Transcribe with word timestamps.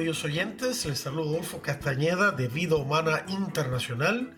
Queridos 0.00 0.24
oyentes, 0.24 0.86
les 0.86 0.98
saludo 0.98 1.28
Adolfo 1.28 1.60
Castañeda 1.60 2.30
de 2.30 2.48
Vida 2.48 2.76
Humana 2.76 3.22
Internacional 3.28 4.34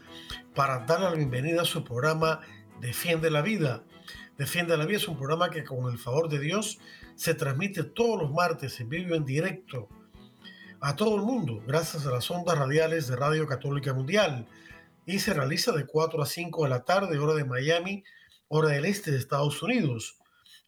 para 0.57 0.81
dar 0.87 1.03
la 1.03 1.13
bienvenida 1.13 1.63
a 1.63 1.65
su 1.65 1.85
programa 1.85 2.41
Defiende 2.81 3.31
la 3.31 3.43
Vida. 3.43 3.85
Defiende 4.37 4.77
la 4.77 4.87
Vida 4.87 4.97
es 4.97 5.07
un 5.07 5.17
programa 5.17 5.51
que 5.51 5.63
con 5.63 5.89
el 5.93 6.01
favor 6.01 6.29
de 6.29 6.41
Dios 6.41 6.81
se 7.15 7.35
transmite 7.35 7.85
todos 7.85 8.21
los 8.21 8.33
martes 8.33 8.81
en 8.81 8.89
vivo 8.89 9.15
en 9.15 9.25
directo 9.25 9.89
a 10.81 10.97
todo 10.97 11.15
el 11.15 11.23
mundo 11.23 11.63
gracias 11.65 12.07
a 12.07 12.11
las 12.11 12.29
ondas 12.29 12.59
radiales 12.59 13.07
de 13.07 13.15
Radio 13.15 13.47
Católica 13.47 13.95
Mundial 13.95 14.49
y 15.07 15.21
se 15.21 15.33
realiza 15.33 15.71
de 15.71 15.87
4 15.87 16.25
a 16.25 16.27
5 16.27 16.65
de 16.65 16.71
la 16.71 16.85
tarde, 16.85 17.21
hora 17.21 17.35
de 17.35 17.45
Miami, 17.45 18.03
hora 18.49 18.71
del 18.71 18.85
este 18.85 19.13
de 19.13 19.19
Estados 19.19 19.63
Unidos. 19.63 20.19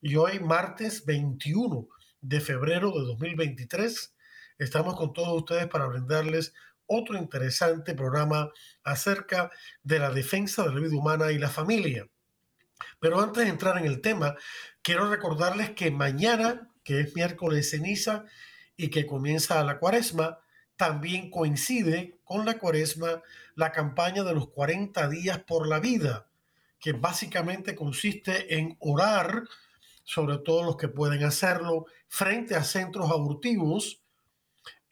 Y 0.00 0.14
hoy 0.14 0.38
martes 0.38 1.04
21 1.04 1.88
de 2.20 2.40
febrero 2.40 2.92
de 2.92 3.00
2023 3.06 4.13
Estamos 4.58 4.94
con 4.94 5.12
todos 5.12 5.36
ustedes 5.36 5.66
para 5.66 5.86
brindarles 5.86 6.54
otro 6.86 7.16
interesante 7.16 7.94
programa 7.94 8.52
acerca 8.84 9.50
de 9.82 9.98
la 9.98 10.10
defensa 10.10 10.62
de 10.62 10.74
la 10.74 10.80
vida 10.80 10.96
humana 10.96 11.32
y 11.32 11.38
la 11.38 11.48
familia. 11.48 12.06
Pero 13.00 13.20
antes 13.20 13.44
de 13.44 13.50
entrar 13.50 13.78
en 13.78 13.86
el 13.86 14.00
tema, 14.00 14.36
quiero 14.80 15.10
recordarles 15.10 15.70
que 15.70 15.90
mañana, 15.90 16.70
que 16.84 17.00
es 17.00 17.16
miércoles 17.16 17.70
ceniza 17.70 18.24
y 18.76 18.90
que 18.90 19.06
comienza 19.06 19.64
la 19.64 19.78
cuaresma, 19.78 20.38
también 20.76 21.30
coincide 21.30 22.18
con 22.24 22.46
la 22.46 22.58
cuaresma 22.58 23.22
la 23.56 23.72
campaña 23.72 24.22
de 24.22 24.34
los 24.34 24.48
40 24.50 25.08
días 25.08 25.38
por 25.38 25.66
la 25.66 25.80
vida, 25.80 26.28
que 26.78 26.92
básicamente 26.92 27.74
consiste 27.74 28.56
en 28.56 28.76
orar, 28.78 29.44
sobre 30.04 30.38
todo 30.38 30.62
los 30.62 30.76
que 30.76 30.88
pueden 30.88 31.24
hacerlo, 31.24 31.86
frente 32.08 32.54
a 32.54 32.62
centros 32.62 33.10
abortivos 33.10 34.03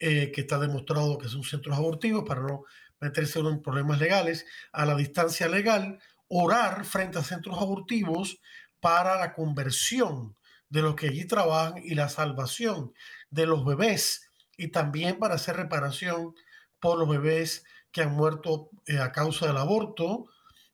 eh, 0.05 0.33
que 0.33 0.41
está 0.41 0.59
demostrado 0.59 1.17
que 1.17 1.29
son 1.29 1.43
centros 1.43 1.77
abortivos 1.77 2.25
para 2.27 2.41
no 2.41 2.65
meterse 2.99 3.39
en 3.39 3.61
problemas 3.61 3.99
legales, 3.99 4.45
a 4.73 4.85
la 4.85 4.95
distancia 4.95 5.47
legal, 5.47 5.97
orar 6.27 6.83
frente 6.83 7.19
a 7.19 7.23
centros 7.23 7.57
abortivos 7.57 8.41
para 8.81 9.17
la 9.17 9.33
conversión 9.33 10.35
de 10.67 10.81
los 10.81 10.95
que 10.95 11.07
allí 11.07 11.23
trabajan 11.23 11.81
y 11.81 11.95
la 11.95 12.09
salvación 12.09 12.91
de 13.29 13.45
los 13.45 13.63
bebés 13.63 14.29
y 14.57 14.71
también 14.71 15.19
para 15.19 15.35
hacer 15.35 15.55
reparación 15.55 16.35
por 16.81 16.99
los 16.99 17.07
bebés 17.07 17.63
que 17.93 18.01
han 18.01 18.11
muerto 18.11 18.71
eh, 18.85 18.99
a 18.99 19.13
causa 19.13 19.47
del 19.47 19.55
aborto 19.55 20.25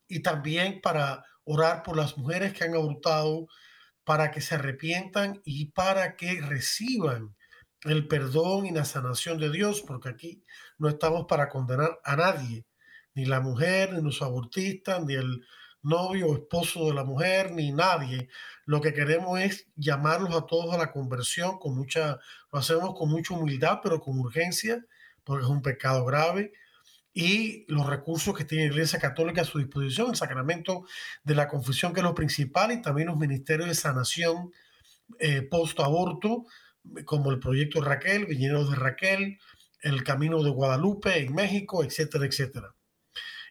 y 0.07 0.23
también 0.23 0.81
para 0.81 1.23
orar 1.43 1.83
por 1.83 1.95
las 1.95 2.17
mujeres 2.17 2.53
que 2.53 2.63
han 2.63 2.73
abortado 2.73 3.45
para 4.03 4.31
que 4.31 4.41
se 4.41 4.55
arrepientan 4.55 5.39
y 5.45 5.67
para 5.67 6.15
que 6.15 6.41
reciban 6.41 7.35
el 7.83 8.07
perdón 8.07 8.65
y 8.65 8.71
la 8.71 8.85
sanación 8.85 9.37
de 9.37 9.51
Dios, 9.51 9.81
porque 9.81 10.09
aquí 10.09 10.43
no 10.77 10.89
estamos 10.89 11.25
para 11.27 11.49
condenar 11.49 11.99
a 12.03 12.15
nadie, 12.15 12.65
ni 13.13 13.25
la 13.25 13.39
mujer, 13.39 13.93
ni 13.93 14.01
los 14.01 14.21
abortistas, 14.21 15.03
ni 15.05 15.13
el 15.13 15.45
novio 15.81 16.27
o 16.27 16.35
esposo 16.35 16.87
de 16.87 16.93
la 16.93 17.03
mujer, 17.03 17.51
ni 17.51 17.71
nadie. 17.71 18.29
Lo 18.65 18.81
que 18.81 18.93
queremos 18.93 19.39
es 19.39 19.67
llamarlos 19.75 20.35
a 20.35 20.45
todos 20.45 20.73
a 20.73 20.77
la 20.77 20.91
conversión, 20.91 21.57
con 21.57 21.75
mucha, 21.75 22.19
lo 22.51 22.59
hacemos 22.59 22.93
con 22.97 23.09
mucha 23.09 23.33
humildad, 23.33 23.79
pero 23.81 23.99
con 23.99 24.19
urgencia, 24.19 24.85
porque 25.23 25.43
es 25.43 25.49
un 25.49 25.61
pecado 25.61 26.05
grave. 26.05 26.53
Y 27.13 27.65
los 27.67 27.87
recursos 27.87 28.35
que 28.35 28.45
tiene 28.45 28.65
la 28.65 28.73
Iglesia 28.73 28.99
Católica 28.99 29.41
a 29.41 29.45
su 29.45 29.57
disposición, 29.57 30.11
el 30.11 30.15
sacramento 30.15 30.85
de 31.23 31.35
la 31.35 31.47
confesión, 31.47 31.93
que 31.93 32.01
es 32.01 32.03
lo 32.03 32.13
principal, 32.13 32.71
y 32.71 32.81
también 32.81 33.07
los 33.07 33.17
ministerios 33.17 33.67
de 33.67 33.75
sanación 33.75 34.51
eh, 35.17 35.41
post-aborto, 35.41 36.45
como 37.05 37.31
el 37.31 37.39
proyecto 37.39 37.81
Raquel, 37.81 38.25
Viñedos 38.25 38.69
de 38.69 38.75
Raquel, 38.75 39.39
el 39.81 40.03
Camino 40.03 40.43
de 40.43 40.49
Guadalupe 40.49 41.17
en 41.17 41.33
México, 41.33 41.83
etcétera, 41.83 42.25
etcétera. 42.25 42.75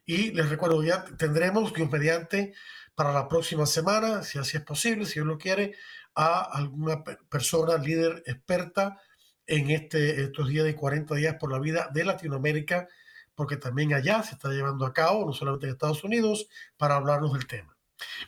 Y 0.05 0.33
les 0.33 0.49
recuerdo, 0.49 0.83
ya 0.83 1.05
tendremos, 1.05 1.73
Dios 1.75 1.91
mediante, 1.91 2.55
para 2.95 3.13
la 3.13 3.29
próxima 3.29 3.67
semana, 3.67 4.23
si 4.23 4.39
así 4.39 4.57
es 4.57 4.63
posible, 4.63 5.07
si 5.07 5.15
Dios 5.15 5.27
lo 5.27 5.39
quiere, 5.39 5.75
a 6.15 6.41
alguna 6.41 7.05
persona 7.05 7.77
líder 7.77 8.23
experta 8.27 9.01
en 9.47 9.71
este, 9.71 10.23
estos 10.23 10.49
días 10.49 10.65
de 10.65 10.75
40 10.75 11.15
días 11.15 11.37
por 11.39 11.53
la 11.53 11.59
vida 11.59 11.89
de 11.93 12.05
Latinoamérica, 12.05 12.89
porque 13.35 13.57
también 13.57 13.95
allá 13.95 14.23
se 14.23 14.35
está 14.35 14.49
llevando 14.49 14.85
a 14.85 14.93
cabo, 14.93 15.25
no 15.25 15.33
solamente 15.33 15.67
en 15.67 15.73
Estados 15.73 16.03
Unidos, 16.03 16.49
para 16.77 16.97
hablarnos 16.97 17.33
del 17.33 17.47
tema. 17.47 17.77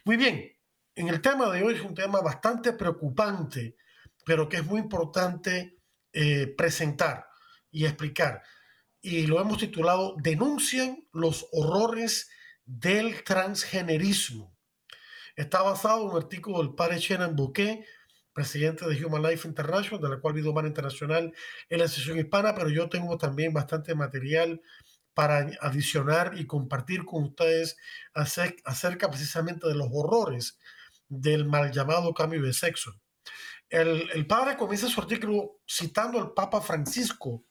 Muy 0.05 0.17
bien, 0.17 0.53
en 0.95 1.09
el 1.09 1.21
tema 1.21 1.51
de 1.51 1.63
hoy 1.63 1.75
es 1.75 1.83
un 1.83 1.95
tema 1.95 2.21
bastante 2.21 2.73
preocupante 2.73 3.77
pero 4.25 4.49
que 4.49 4.59
es 4.59 4.65
muy 4.65 4.81
importante 4.81 5.79
eh, 6.13 6.47
presentar 6.57 7.27
y 7.71 7.85
explicar. 7.85 8.43
Y 9.01 9.27
lo 9.27 9.41
hemos 9.41 9.59
titulado 9.59 10.17
Denuncian 10.19 11.07
los 11.13 11.47
horrores 11.53 12.29
del 12.65 13.25
transgenerismo. 13.25 14.57
Está 15.37 15.63
basado 15.63 16.03
en 16.03 16.11
un 16.11 16.23
artículo 16.23 16.59
del 16.59 16.75
padre 16.75 16.99
Shannon 16.99 17.35
Bouquet, 17.35 17.85
presidente 18.33 18.87
de 18.87 19.05
Human 19.05 19.23
Life 19.23 19.47
International, 19.47 20.01
de 20.01 20.09
la 20.09 20.21
cual 20.21 20.35
Vida 20.35 20.51
Humana 20.51 20.69
Internacional 20.69 21.33
en 21.69 21.79
la 21.79 21.89
sesión 21.89 22.19
hispana, 22.19 22.55
pero 22.55 22.69
yo 22.69 22.89
tengo 22.89 23.17
también 23.19 23.53
bastante 23.53 23.95
material 23.95 24.61
para 25.15 25.51
adicionar 25.61 26.33
y 26.39 26.47
compartir 26.47 27.05
con 27.05 27.25
ustedes 27.25 27.77
acerca 28.15 29.09
precisamente 29.09 29.67
de 29.67 29.75
los 29.75 29.89
horrores 29.93 30.59
del 31.09 31.45
mal 31.45 31.73
llamado 31.73 32.15
cambio 32.15 32.43
de 32.43 32.53
sexo. 32.53 33.01
El, 33.69 34.27
padre 34.27 34.57
comienza 34.57 34.89
su 34.89 35.01
artículo 35.01 35.61
citando 35.67 36.19
al 36.19 36.33
Papa 36.33 36.61
Francisco, 36.61 37.45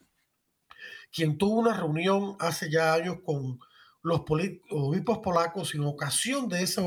quien 1.12 1.38
tuvo 1.38 1.59
una 1.59 1.73
reunión 1.73 2.35
hace 2.40 2.69
ya 2.69 2.94
años 2.94 3.19
con 3.23 3.59
los 4.01 4.22
obispos 4.69 5.19
polacos. 5.19 5.73
En 5.75 5.85
ocasión 5.85 6.50
de 6.50 6.62
esa, 6.63 6.81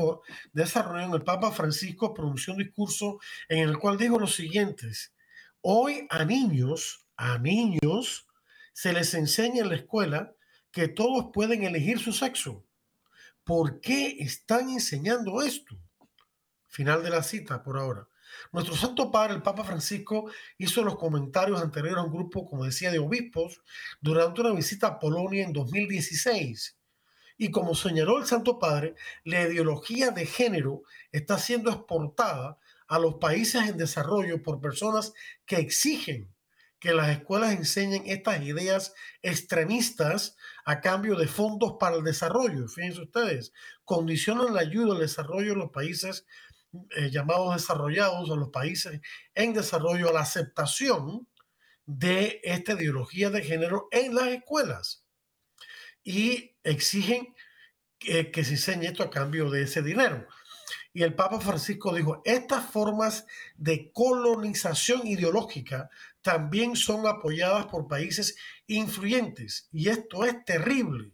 de 0.53 0.63
esa 0.63 0.83
reunión, 0.83 1.13
el 1.13 1.23
Papa 1.23 1.51
Francisco 1.51 2.13
pronunció 2.13 2.53
un 2.53 2.59
discurso 2.59 3.19
en 3.49 3.67
el 3.67 3.79
cual 3.79 3.97
dijo 3.97 4.19
lo 4.19 4.27
siguientes. 4.27 5.13
Hoy 5.61 6.07
a 6.11 6.25
niños, 6.25 7.07
a 7.17 7.39
niños, 7.39 8.27
se 8.73 8.93
les 8.93 9.13
enseña 9.13 9.63
en 9.63 9.69
la 9.69 9.75
escuela 9.75 10.35
que 10.71 10.87
todos 10.87 11.29
pueden 11.33 11.63
elegir 11.63 11.99
su 11.99 12.13
sexo. 12.13 12.65
¿Por 13.43 13.79
qué 13.79 14.17
están 14.19 14.69
enseñando 14.69 15.41
esto? 15.41 15.75
Final 16.67 17.03
de 17.03 17.09
la 17.09 17.23
cita 17.23 17.63
por 17.63 17.77
ahora. 17.77 18.07
Nuestro 18.51 18.75
Santo 18.75 19.11
Padre, 19.11 19.35
el 19.35 19.41
Papa 19.41 19.63
Francisco, 19.63 20.29
hizo 20.57 20.83
los 20.83 20.97
comentarios 20.97 21.61
anteriores 21.61 21.99
a 21.99 22.03
un 22.03 22.13
grupo, 22.13 22.45
como 22.45 22.65
decía, 22.65 22.91
de 22.91 22.99
obispos 22.99 23.61
durante 24.01 24.41
una 24.41 24.51
visita 24.51 24.87
a 24.87 24.99
Polonia 24.99 25.43
en 25.43 25.53
2016. 25.53 26.77
Y 27.37 27.51
como 27.51 27.75
señaló 27.75 28.19
el 28.19 28.25
Santo 28.25 28.59
Padre, 28.59 28.95
la 29.23 29.41
ideología 29.41 30.11
de 30.11 30.25
género 30.25 30.83
está 31.11 31.37
siendo 31.37 31.71
exportada 31.71 32.57
a 32.87 32.99
los 32.99 33.15
países 33.15 33.67
en 33.67 33.77
desarrollo 33.77 34.43
por 34.43 34.61
personas 34.61 35.13
que 35.45 35.57
exigen 35.57 36.33
que 36.83 36.93
las 36.93 37.07
escuelas 37.17 37.53
enseñen 37.53 38.03
estas 38.07 38.43
ideas 38.43 38.93
extremistas 39.21 40.35
a 40.65 40.81
cambio 40.81 41.15
de 41.15 41.27
fondos 41.27 41.77
para 41.79 41.95
el 41.95 42.03
desarrollo. 42.03 42.67
Fíjense 42.67 43.03
ustedes, 43.03 43.53
condicionan 43.85 44.53
la 44.53 44.59
ayuda 44.59 44.93
al 44.93 44.99
desarrollo 44.99 45.51
de 45.51 45.59
los 45.59 45.71
países 45.71 46.25
eh, 46.95 47.09
llamados 47.11 47.55
desarrollados 47.55 48.29
o 48.29 48.35
los 48.35 48.49
países 48.49 48.99
en 49.35 49.53
desarrollo 49.53 50.09
a 50.09 50.13
la 50.13 50.21
aceptación 50.21 51.27
de 51.85 52.39
esta 52.43 52.73
ideología 52.73 53.29
de 53.29 53.43
género 53.43 53.87
en 53.91 54.15
las 54.15 54.27
escuelas 54.29 55.05
y 56.03 56.55
exigen 56.63 57.35
que, 57.99 58.31
que 58.31 58.43
se 58.43 58.51
enseñe 58.51 58.85
esto 58.85 59.03
a 59.03 59.09
cambio 59.09 59.49
de 59.49 59.63
ese 59.63 59.81
dinero. 59.81 60.27
Y 60.93 61.01
el 61.03 61.15
Papa 61.15 61.39
Francisco 61.39 61.93
dijo, 61.93 62.21
estas 62.23 62.69
formas 62.69 63.25
de 63.55 63.91
colonización 63.91 65.07
ideológica 65.07 65.89
también 66.21 66.75
son 66.75 67.07
apoyadas 67.07 67.65
por 67.65 67.87
países 67.87 68.35
influyentes 68.67 69.69
y 69.71 69.89
esto 69.89 70.23
es 70.23 70.43
terrible, 70.45 71.11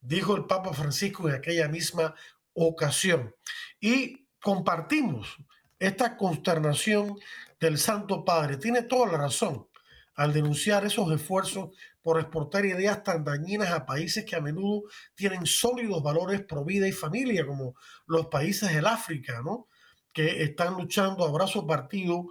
dijo 0.00 0.36
el 0.36 0.46
Papa 0.46 0.72
Francisco 0.72 1.28
en 1.28 1.36
aquella 1.36 1.68
misma 1.68 2.14
ocasión. 2.54 3.34
Y 3.78 4.19
compartimos 4.40 5.36
esta 5.78 6.16
consternación 6.16 7.16
del 7.58 7.78
Santo 7.78 8.24
Padre. 8.24 8.56
Tiene 8.56 8.82
toda 8.82 9.12
la 9.12 9.18
razón 9.18 9.66
al 10.14 10.32
denunciar 10.32 10.84
esos 10.84 11.10
esfuerzos 11.12 11.70
por 12.02 12.18
exportar 12.18 12.64
ideas 12.64 13.02
tan 13.02 13.24
dañinas 13.24 13.70
a 13.70 13.86
países 13.86 14.24
que 14.24 14.36
a 14.36 14.40
menudo 14.40 14.82
tienen 15.14 15.46
sólidos 15.46 16.02
valores 16.02 16.42
pro 16.42 16.64
vida 16.64 16.86
y 16.88 16.92
familia, 16.92 17.46
como 17.46 17.74
los 18.06 18.26
países 18.26 18.72
del 18.72 18.86
África, 18.86 19.40
¿no? 19.42 19.68
que 20.12 20.42
están 20.42 20.74
luchando 20.74 21.24
a 21.24 21.30
brazo 21.30 21.66
partido 21.66 22.26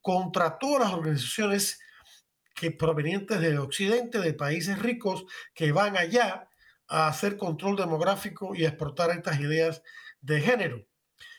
contra 0.00 0.58
todas 0.58 0.82
las 0.84 0.92
organizaciones 0.92 1.80
que 2.54 2.70
provenientes 2.70 3.40
de 3.40 3.58
Occidente, 3.58 4.18
de 4.18 4.34
países 4.34 4.78
ricos, 4.78 5.24
que 5.54 5.72
van 5.72 5.96
allá 5.96 6.48
a 6.88 7.08
hacer 7.08 7.36
control 7.36 7.76
demográfico 7.76 8.54
y 8.54 8.64
a 8.64 8.68
exportar 8.68 9.10
estas 9.10 9.40
ideas 9.40 9.82
de 10.20 10.40
género. 10.40 10.86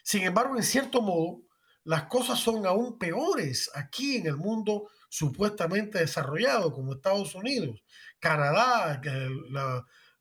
Sin 0.04 0.24
embargo, 0.24 0.56
en 0.56 0.64
cierto 0.64 1.02
modo, 1.02 1.42
las 1.86 2.04
cosas 2.04 2.40
son 2.40 2.66
aún 2.66 2.98
peores 2.98 3.72
aquí 3.74 4.18
en 4.18 4.28
el 4.28 4.38
mundo 4.38 4.90
supuestamente 5.10 6.00
desarrollado, 6.00 6.72
como 6.72 6.94
Estados 6.94 7.36
Unidos, 7.36 7.84
Canadá, 8.20 9.02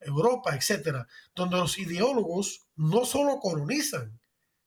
Europa, 0.00 0.54
etcétera, 0.56 1.06
donde 1.34 1.56
los 1.56 1.78
ideólogos 1.78 2.66
no 2.76 3.04
solo 3.04 3.38
colonizan 3.38 4.18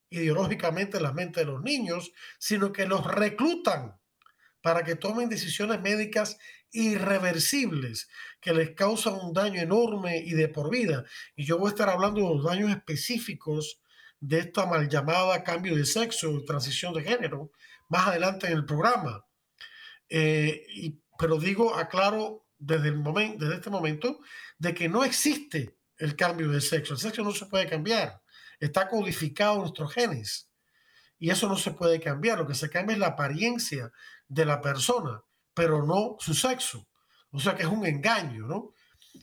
ideológicamente 0.09 0.99
la 0.99 1.11
mente 1.11 1.41
de 1.41 1.47
los 1.47 1.61
niños, 1.61 2.11
sino 2.39 2.71
que 2.71 2.85
los 2.85 3.05
reclutan 3.05 3.99
para 4.61 4.83
que 4.83 4.95
tomen 4.95 5.29
decisiones 5.29 5.81
médicas 5.81 6.37
irreversibles 6.71 8.09
que 8.41 8.53
les 8.53 8.71
causan 8.71 9.15
un 9.15 9.33
daño 9.33 9.61
enorme 9.61 10.17
y 10.17 10.31
de 10.31 10.47
por 10.47 10.69
vida. 10.69 11.05
Y 11.35 11.45
yo 11.45 11.57
voy 11.57 11.67
a 11.67 11.69
estar 11.69 11.89
hablando 11.89 12.21
de 12.21 12.35
los 12.35 12.43
daños 12.43 12.71
específicos 12.71 13.81
de 14.19 14.39
esta 14.39 14.65
mal 14.65 14.89
llamada 14.89 15.43
cambio 15.43 15.75
de 15.75 15.85
sexo, 15.85 16.43
transición 16.45 16.93
de 16.93 17.03
género, 17.03 17.51
más 17.89 18.07
adelante 18.07 18.47
en 18.47 18.53
el 18.53 18.65
programa. 18.65 19.25
Eh, 20.09 20.65
y, 20.69 20.99
pero 21.17 21.37
digo, 21.37 21.75
aclaro 21.75 22.45
desde, 22.57 22.89
el 22.89 22.97
momento, 22.97 23.43
desde 23.43 23.57
este 23.57 23.69
momento, 23.69 24.19
de 24.57 24.73
que 24.73 24.89
no 24.89 25.03
existe 25.03 25.77
el 25.97 26.15
cambio 26.15 26.49
de 26.49 26.61
sexo. 26.61 26.93
El 26.93 26.99
sexo 26.99 27.23
no 27.23 27.31
se 27.31 27.45
puede 27.45 27.67
cambiar. 27.67 28.21
Está 28.59 28.87
codificado 28.87 29.55
en 29.55 29.61
nuestros 29.61 29.93
genes. 29.93 30.49
Y 31.17 31.29
eso 31.29 31.47
no 31.47 31.55
se 31.57 31.71
puede 31.71 31.99
cambiar. 31.99 32.37
Lo 32.37 32.47
que 32.47 32.55
se 32.55 32.69
cambia 32.69 32.93
es 32.93 32.99
la 32.99 33.07
apariencia 33.07 33.91
de 34.27 34.45
la 34.45 34.61
persona, 34.61 35.21
pero 35.53 35.85
no 35.85 36.17
su 36.19 36.33
sexo. 36.33 36.87
O 37.31 37.39
sea 37.39 37.55
que 37.55 37.63
es 37.63 37.69
un 37.69 37.85
engaño, 37.85 38.47
¿no? 38.47 38.73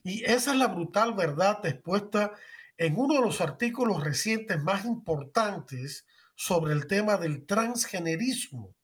Y 0.04 0.24
esa 0.24 0.52
es 0.52 0.58
la 0.58 0.68
brutal 0.68 1.14
verdad 1.14 1.64
expuesta 1.64 2.32
en 2.76 2.96
uno 2.96 3.14
de 3.14 3.20
los 3.20 3.40
artículos 3.40 4.02
recientes 4.02 4.62
más 4.62 4.84
importantes 4.84 6.06
sobre 6.34 6.72
el 6.72 6.86
tema 6.86 7.16
del 7.16 7.46
transgenerismo. 7.46 8.74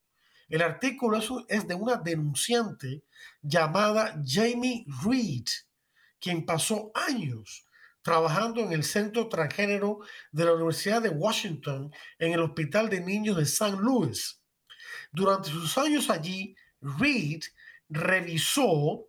El 0.48 0.62
artículo 0.62 1.18
es 1.48 1.68
de 1.68 1.74
una 1.74 1.96
denunciante 1.96 3.04
llamada 3.42 4.20
Jamie 4.24 4.84
Reed, 5.04 5.46
quien 6.20 6.46
pasó 6.46 6.90
años 6.94 7.66
trabajando 8.02 8.62
en 8.62 8.72
el 8.72 8.84
Centro 8.84 9.28
Transgénero 9.28 9.98
de 10.32 10.44
la 10.46 10.54
Universidad 10.54 11.02
de 11.02 11.10
Washington 11.10 11.92
en 12.18 12.32
el 12.32 12.40
Hospital 12.40 12.88
de 12.88 13.00
Niños 13.00 13.36
de 13.36 13.42
St. 13.42 13.76
Louis. 13.78 14.40
Durante 15.12 15.50
sus 15.50 15.76
años 15.76 16.08
allí, 16.08 16.56
Reed 16.80 17.42
revisó 17.90 19.08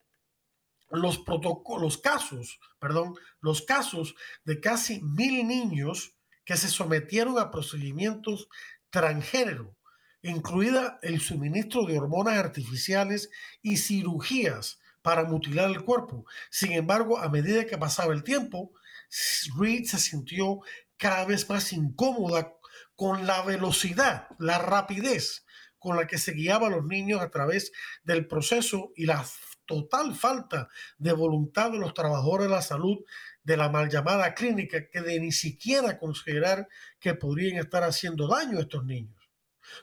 los 0.91 1.19
protocolos, 1.19 1.97
casos, 1.97 2.59
perdón, 2.79 3.15
los 3.41 3.61
casos 3.61 4.15
de 4.43 4.59
casi 4.59 5.01
mil 5.01 5.47
niños 5.47 6.15
que 6.45 6.57
se 6.57 6.67
sometieron 6.67 7.37
a 7.37 7.51
procedimientos 7.51 8.49
transgénero, 8.89 9.75
incluida 10.21 10.99
el 11.01 11.21
suministro 11.21 11.85
de 11.85 11.97
hormonas 11.97 12.37
artificiales 12.37 13.29
y 13.61 13.77
cirugías 13.77 14.79
para 15.01 15.23
mutilar 15.23 15.69
el 15.69 15.83
cuerpo. 15.83 16.25
Sin 16.49 16.71
embargo, 16.71 17.19
a 17.19 17.29
medida 17.29 17.65
que 17.65 17.77
pasaba 17.77 18.13
el 18.13 18.23
tiempo, 18.23 18.71
Reed 19.57 19.85
se 19.85 19.99
sintió 19.99 20.61
cada 20.97 21.25
vez 21.25 21.49
más 21.49 21.71
incómoda 21.71 22.53
con 22.95 23.25
la 23.25 23.41
velocidad, 23.43 24.27
la 24.39 24.57
rapidez 24.57 25.45
con 25.79 25.95
la 25.95 26.05
que 26.05 26.17
se 26.17 26.33
guiaba 26.33 26.67
a 26.67 26.71
los 26.71 26.85
niños 26.85 27.21
a 27.21 27.31
través 27.31 27.71
del 28.03 28.27
proceso 28.27 28.91
y 28.95 29.05
la 29.05 29.25
total 29.69 30.15
falta 30.15 30.67
de 30.97 31.13
voluntad 31.13 31.71
de 31.71 31.77
los 31.77 31.93
trabajadores 31.93 32.47
de 32.47 32.55
la 32.55 32.63
salud 32.63 32.97
de 33.43 33.55
la 33.55 33.69
mal 33.69 33.87
llamada 33.87 34.33
clínica 34.33 34.89
que 34.89 35.01
de 35.01 35.19
ni 35.19 35.31
siquiera 35.31 35.99
considerar 35.99 36.67
que 36.99 37.13
podrían 37.13 37.57
estar 37.57 37.83
haciendo 37.83 38.27
daño 38.27 38.57
a 38.57 38.61
estos 38.61 38.83
niños. 38.83 39.15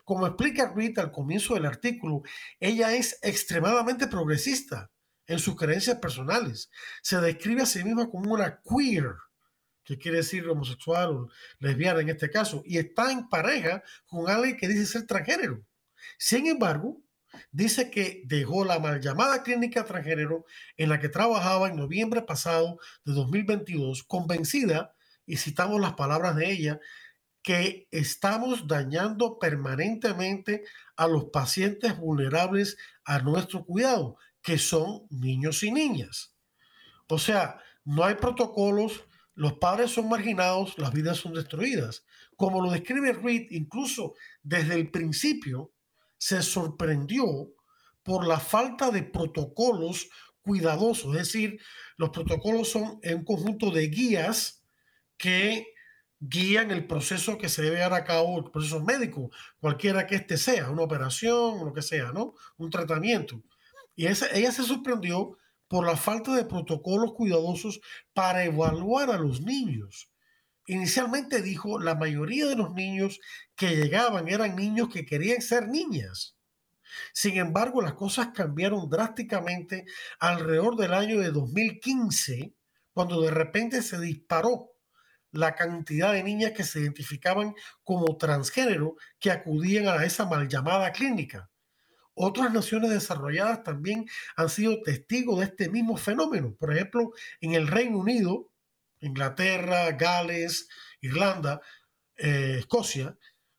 Como 0.04 0.26
explica 0.26 0.72
Rita 0.74 1.02
al 1.02 1.12
comienzo 1.12 1.54
del 1.54 1.66
artículo, 1.66 2.22
ella 2.58 2.96
es 2.96 3.20
extremadamente 3.22 4.08
progresista 4.08 4.90
en 5.28 5.38
sus 5.38 5.54
creencias 5.54 5.98
personales. 5.98 6.68
Se 7.00 7.20
describe 7.20 7.62
a 7.62 7.66
sí 7.66 7.84
misma 7.84 8.10
como 8.10 8.34
una 8.34 8.60
queer, 8.62 9.14
que 9.84 9.98
quiere 9.98 10.18
decir 10.18 10.48
homosexual 10.48 11.10
o 11.10 11.28
lesbiana 11.60 12.00
en 12.00 12.08
este 12.08 12.28
caso, 12.28 12.62
y 12.66 12.78
está 12.78 13.12
en 13.12 13.28
pareja 13.28 13.84
con 14.06 14.28
alguien 14.28 14.56
que 14.56 14.66
dice 14.66 14.84
ser 14.84 15.06
transgénero. 15.06 15.64
Sin 16.18 16.48
embargo, 16.48 17.05
dice 17.50 17.90
que 17.90 18.22
dejó 18.26 18.64
la 18.64 18.78
mal 18.78 19.00
llamada 19.00 19.42
clínica 19.42 19.84
transgénero 19.84 20.44
en 20.76 20.88
la 20.88 21.00
que 21.00 21.08
trabajaba 21.08 21.68
en 21.68 21.76
noviembre 21.76 22.22
pasado 22.22 22.78
de 23.04 23.12
2022, 23.12 24.04
convencida, 24.04 24.94
y 25.26 25.36
citamos 25.36 25.80
las 25.80 25.94
palabras 25.94 26.36
de 26.36 26.50
ella, 26.50 26.80
que 27.42 27.86
estamos 27.92 28.66
dañando 28.66 29.38
permanentemente 29.38 30.64
a 30.96 31.06
los 31.06 31.26
pacientes 31.26 31.96
vulnerables 31.96 32.76
a 33.04 33.20
nuestro 33.20 33.64
cuidado, 33.64 34.16
que 34.42 34.58
son 34.58 35.06
niños 35.10 35.62
y 35.62 35.70
niñas. 35.70 36.34
O 37.08 37.18
sea, 37.18 37.60
no 37.84 38.04
hay 38.04 38.16
protocolos, 38.16 39.04
los 39.34 39.54
padres 39.54 39.92
son 39.92 40.08
marginados, 40.08 40.76
las 40.78 40.92
vidas 40.92 41.18
son 41.18 41.34
destruidas. 41.34 42.04
Como 42.36 42.60
lo 42.60 42.72
describe 42.72 43.12
Reed, 43.12 43.46
incluso 43.50 44.14
desde 44.42 44.74
el 44.74 44.90
principio, 44.90 45.72
se 46.18 46.42
sorprendió 46.42 47.52
por 48.02 48.26
la 48.26 48.38
falta 48.38 48.90
de 48.90 49.02
protocolos 49.02 50.08
cuidadosos, 50.40 51.12
es 51.16 51.22
decir, 51.32 51.60
los 51.96 52.10
protocolos 52.10 52.70
son 52.70 53.00
un 53.02 53.24
conjunto 53.24 53.70
de 53.72 53.88
guías 53.88 54.62
que 55.16 55.66
guían 56.20 56.70
el 56.70 56.86
proceso 56.86 57.36
que 57.36 57.48
se 57.48 57.62
debe 57.62 57.78
dar 57.78 57.92
a 57.94 58.04
cabo, 58.04 58.38
el 58.38 58.50
proceso 58.50 58.80
médico, 58.80 59.30
cualquiera 59.58 60.06
que 60.06 60.16
este 60.16 60.36
sea, 60.36 60.70
una 60.70 60.82
operación, 60.82 61.64
lo 61.64 61.72
que 61.72 61.82
sea, 61.82 62.12
¿no? 62.12 62.34
Un 62.56 62.70
tratamiento. 62.70 63.42
Y 63.94 64.06
ella 64.06 64.52
se 64.52 64.62
sorprendió 64.62 65.36
por 65.68 65.86
la 65.86 65.96
falta 65.96 66.34
de 66.34 66.44
protocolos 66.44 67.14
cuidadosos 67.14 67.80
para 68.12 68.44
evaluar 68.44 69.10
a 69.10 69.18
los 69.18 69.40
niños. 69.40 70.10
Inicialmente 70.66 71.42
dijo, 71.42 71.78
la 71.78 71.94
mayoría 71.94 72.46
de 72.46 72.56
los 72.56 72.72
niños 72.74 73.20
que 73.54 73.76
llegaban 73.76 74.28
eran 74.28 74.56
niños 74.56 74.88
que 74.88 75.06
querían 75.06 75.40
ser 75.40 75.68
niñas. 75.68 76.36
Sin 77.12 77.36
embargo, 77.36 77.82
las 77.82 77.94
cosas 77.94 78.28
cambiaron 78.34 78.88
drásticamente 78.88 79.84
alrededor 80.18 80.76
del 80.76 80.92
año 80.92 81.20
de 81.20 81.30
2015, 81.30 82.52
cuando 82.92 83.20
de 83.20 83.30
repente 83.30 83.82
se 83.82 84.00
disparó 84.00 84.72
la 85.30 85.54
cantidad 85.54 86.12
de 86.12 86.22
niñas 86.22 86.52
que 86.52 86.64
se 86.64 86.80
identificaban 86.80 87.54
como 87.84 88.16
transgénero 88.16 88.96
que 89.20 89.30
acudían 89.30 89.88
a 89.88 90.04
esa 90.04 90.24
mal 90.26 90.48
llamada 90.48 90.90
clínica. 90.92 91.50
Otras 92.14 92.52
naciones 92.52 92.90
desarrolladas 92.90 93.62
también 93.62 94.06
han 94.36 94.48
sido 94.48 94.80
testigos 94.82 95.38
de 95.38 95.44
este 95.44 95.68
mismo 95.68 95.98
fenómeno. 95.98 96.54
Por 96.58 96.72
ejemplo, 96.72 97.12
en 97.42 97.52
el 97.54 97.68
Reino 97.68 97.98
Unido, 97.98 98.50
Inglaterra, 99.00 99.92
Gales, 99.92 100.68
Irlanda, 101.00 101.60
eh, 102.16 102.56
Escocia, 102.58 103.16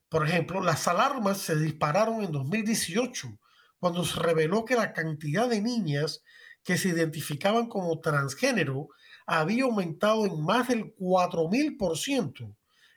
por 0.10 0.26
ejemplo, 0.26 0.62
las 0.62 0.88
alarmas 0.88 1.40
se 1.40 1.56
dispararon 1.56 2.24
en 2.24 2.32
2018 2.32 3.40
cuando 3.80 4.06
se 4.06 4.20
reveló 4.20 4.64
que 4.64 4.76
la 4.76 4.94
cantidad 4.94 5.50
de 5.50 5.62
niñas 5.62 6.24
que 6.64 6.78
se 6.78 6.90
identificaban 6.90 7.68
como 7.68 8.00
transgénero 8.00 8.88
había 9.26 9.66
aumentado 9.66 10.26
en 10.26 10.42
más 10.44 10.70
del 10.70 10.96
4.000% 10.96 12.56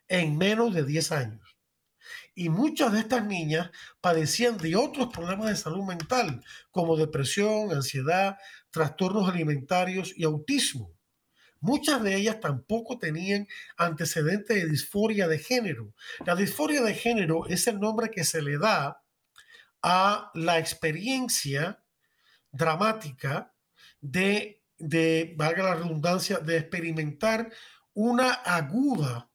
en 0.09 0.39
menos 0.39 0.75
de 0.75 0.85
10 0.85 1.13
años. 1.13 1.57
Y 2.35 2.49
muchas 2.49 2.93
de 2.93 3.01
estas 3.01 3.27
niñas 3.27 3.71
padecían 4.01 4.57
de 4.57 4.77
otros 4.77 5.09
problemas 5.13 5.49
de 5.49 5.57
salud 5.57 5.85
mental, 5.85 6.43
como 6.71 6.97
depresión, 6.97 7.73
ansiedad, 7.73 8.39
trastornos 8.71 9.29
alimentarios 9.29 10.13
y 10.17 10.25
autismo. 10.25 10.93
Muchas 11.61 12.03
de 12.03 12.17
ellas 12.17 12.41
tampoco 12.41 12.99
tenían 12.99 13.47
antecedentes 13.77 14.57
de 14.57 14.69
disforia 14.69 15.29
de 15.29 15.39
género. 15.39 15.95
La 16.25 16.35
disforia 16.35 16.83
de 16.83 16.95
género 16.95 17.47
es 17.47 17.67
el 17.67 17.79
nombre 17.79 18.11
que 18.11 18.25
se 18.25 18.41
le 18.41 18.59
da 18.59 19.03
a 19.83 20.31
la 20.35 20.59
experiencia 20.59 21.83
dramática 22.51 23.55
de, 24.01 24.63
de 24.79 25.35
valga 25.37 25.65
la 25.65 25.75
redundancia, 25.75 26.39
de 26.39 26.57
experimentar 26.57 27.53
una 27.93 28.33
aguda 28.33 29.31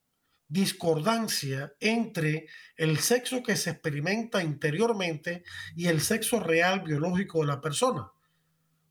discordancia 0.48 1.74
entre 1.79 2.48
el 2.75 3.00
sexo 3.00 3.41
que 3.44 3.55
se 3.55 3.72
experimenta 3.72 4.44
interiormente 4.44 5.44
y 5.75 5.88
el 5.88 6.01
sexo 6.01 6.39
real 6.39 6.82
biológico 6.82 7.41
de 7.41 7.48
la 7.48 7.62
persona. 7.62 8.12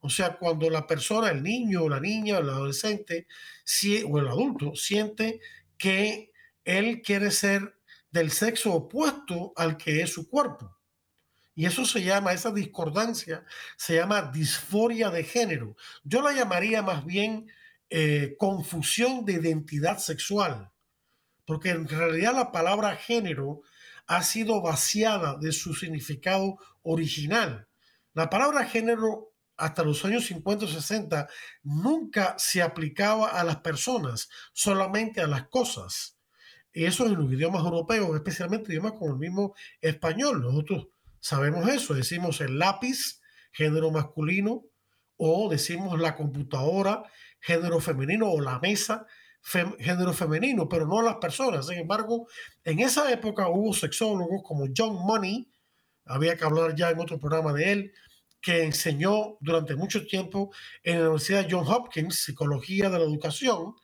O 0.05 0.11
sea, 0.11 0.37
cuando 0.37 0.69
la 0.69 0.87
persona, 0.87 1.31
el 1.31 1.43
niño 1.43 1.89
la 1.89 1.99
niña 1.99 2.37
el 2.37 2.51
adolescente 2.51 3.27
o 4.07 4.19
el 4.19 4.29
adulto 4.29 4.77
siente 4.77 5.41
que 5.79 6.31
él 6.63 7.01
quiere 7.01 7.31
ser 7.31 7.81
del 8.11 8.31
sexo 8.31 8.75
opuesto 8.75 9.55
al 9.57 9.79
que 9.79 10.03
es 10.03 10.13
su 10.13 10.29
cuerpo. 10.29 10.77
Y 11.55 11.65
eso 11.65 11.87
se 11.87 12.03
llama, 12.03 12.35
esa 12.35 12.51
discordancia, 12.51 13.47
se 13.79 13.95
llama 13.95 14.31
disforia 14.31 15.09
de 15.09 15.25
género. 15.25 15.75
Yo 16.03 16.21
la 16.21 16.35
llamaría 16.35 16.83
más 16.83 17.07
bien 17.07 17.51
eh, 17.89 18.37
confusión 18.39 19.25
de 19.25 19.33
identidad 19.33 19.97
sexual, 19.97 20.71
porque 21.47 21.71
en 21.71 21.89
realidad 21.89 22.35
la 22.35 22.53
palabra 22.53 22.95
género 22.97 23.63
ha 24.07 24.23
sido 24.23 24.61
vaciada 24.61 25.39
de 25.41 25.53
su 25.53 25.73
significado 25.73 26.59
original. 26.83 27.69
La 28.13 28.29
palabra 28.29 28.67
género 28.67 29.34
hasta 29.57 29.85
los 29.85 30.05
años 30.05 30.27
50 30.27 30.65
o 30.65 30.69
60 30.69 31.29
nunca 31.63 32.35
se 32.39 32.63
aplicaba 32.63 33.29
a 33.29 33.45
las 33.45 33.57
personas, 33.57 34.29
solamente 34.53 35.21
a 35.21 35.27
las 35.27 35.49
cosas. 35.49 36.19
Y 36.73 36.87
eso 36.87 37.07
en 37.07 37.15
los 37.15 37.33
idiomas 37.33 37.63
europeos, 37.63 38.15
especialmente 38.15 38.73
idiomas 38.73 38.93
como 38.93 39.13
el 39.13 39.19
mismo 39.19 39.55
español. 39.81 40.43
Nosotros 40.43 40.89
sabemos 41.21 41.69
eso, 41.69 41.95
decimos 41.95 42.41
el 42.41 42.59
lápiz, 42.59 43.21
género 43.53 43.93
masculino, 43.93 44.65
o 45.17 45.49
decimos 45.49 46.01
la 46.01 46.17
computadora, 46.17 47.05
género 47.41 47.79
femenino, 47.79 48.29
o 48.29 48.41
la 48.41 48.59
mesa, 48.59 49.07
género 49.79 50.13
femenino, 50.13 50.69
pero 50.69 50.87
no 50.87 51.03
las 51.03 51.17
personas. 51.17 51.67
Sin 51.67 51.79
embargo, 51.79 52.27
en 52.65 52.81
esa 52.81 53.11
época 53.13 53.49
hubo 53.49 53.73
sexólogos 53.73 54.43
como 54.43 54.67
John 54.77 54.95
Money, 54.95 55.49
había 56.07 56.37
que 56.37 56.45
hablar 56.45 56.75
ya 56.75 56.91
en 56.91 56.99
otro 56.99 57.19
programa 57.19 57.53
de 57.53 57.73
él, 57.73 57.93
que 58.45 58.63
enseñó 58.63 59.39
durante 59.41 59.75
mucho 59.75 60.07
tiempo 60.07 60.53
en 60.83 60.97
la 60.99 61.05
Universidad 61.05 61.47
John 61.51 61.67
Hopkins, 61.67 62.25
Psicología 62.25 62.91
de 62.91 62.99
la 62.99 63.05
Educación, 63.07 63.75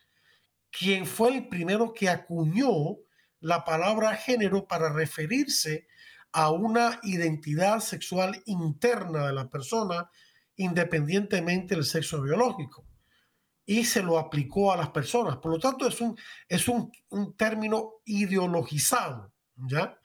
quien 0.71 1.07
fue 1.07 1.35
el 1.35 1.49
primero 1.49 1.95
que 1.95 2.11
acuñó 2.11 2.99
la 3.41 3.65
palabra 3.65 4.15
género 4.17 4.67
para 4.67 4.93
referirse 4.93 5.87
a 6.33 6.51
una 6.51 7.01
identidad 7.05 7.81
sexual 7.81 8.43
interna 8.45 9.29
de 9.29 9.33
la 9.33 9.49
persona 9.49 10.11
independientemente 10.57 11.75
del 11.75 11.87
sexo 11.87 12.21
biológico. 12.21 12.85
Y 13.65 13.87
se 13.87 14.03
lo 14.03 14.19
aplicó 14.19 14.75
a 14.75 14.77
las 14.77 14.91
personas. 14.91 15.39
Por 15.39 15.53
lo 15.53 15.59
tanto, 15.59 15.89
es 15.89 16.03
un, 16.03 16.15
es 16.47 16.69
un, 16.69 16.93
término 17.35 18.03
ideologizado, 18.05 19.33
¿ya? 19.57 19.99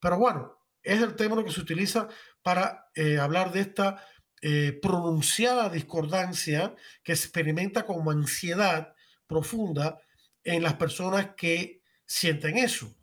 Pero 0.00 0.18
bueno, 0.18 0.58
es 0.82 1.00
el 1.00 1.14
término 1.14 1.44
que 1.44 1.52
se 1.52 1.60
utiliza 1.60 2.08
para 2.42 2.90
eh, 2.94 3.18
hablar 3.18 3.52
de 3.52 3.60
esta 3.60 4.04
eh, 4.42 4.78
pronunciada 4.80 5.68
discordancia 5.68 6.74
que 7.02 7.12
experimenta 7.12 7.84
como 7.84 8.10
ansiedad 8.10 8.94
profunda 9.26 9.98
en 10.44 10.62
las 10.62 10.74
personas 10.74 11.34
que 11.36 11.82
sienten 12.06 12.56
eso. 12.56 12.96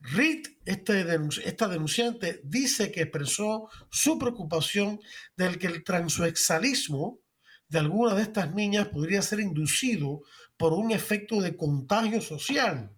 Reed, 0.00 0.46
este 0.66 1.04
esta 1.44 1.68
denunciante, 1.68 2.40
dice 2.44 2.92
que 2.92 3.02
expresó 3.02 3.70
su 3.90 4.18
preocupación 4.18 5.00
del 5.36 5.58
que 5.58 5.66
el 5.68 5.82
transexualismo 5.82 7.20
de 7.68 7.78
alguna 7.78 8.14
de 8.14 8.22
estas 8.22 8.54
niñas 8.54 8.88
podría 8.88 9.22
ser 9.22 9.40
inducido 9.40 10.20
por 10.58 10.74
un 10.74 10.92
efecto 10.92 11.40
de 11.40 11.56
contagio 11.56 12.20
social, 12.20 12.94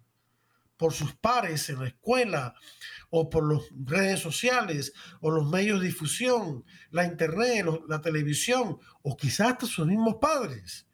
por 0.77 0.93
sus 0.93 1.15
pares 1.15 1.69
en 1.69 1.79
la 1.79 1.87
escuela 1.87 2.53
o 3.09 3.29
por 3.29 3.51
las 3.51 3.63
redes 3.83 4.19
sociales 4.19 4.93
o 5.21 5.31
los 5.31 5.49
medios 5.49 5.79
de 5.79 5.87
difusión, 5.87 6.63
la 6.91 7.05
internet, 7.05 7.65
la 7.87 8.01
televisión 8.01 8.79
o 9.01 9.17
quizás 9.17 9.53
hasta 9.53 9.65
sus 9.65 9.85
mismos 9.87 10.15
padres. 10.21 10.87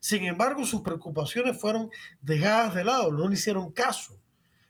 Sin 0.00 0.24
embargo, 0.24 0.64
sus 0.64 0.80
preocupaciones 0.80 1.60
fueron 1.60 1.90
dejadas 2.20 2.74
de 2.74 2.84
lado, 2.84 3.12
no 3.12 3.28
le 3.28 3.34
hicieron 3.34 3.72
caso. 3.72 4.20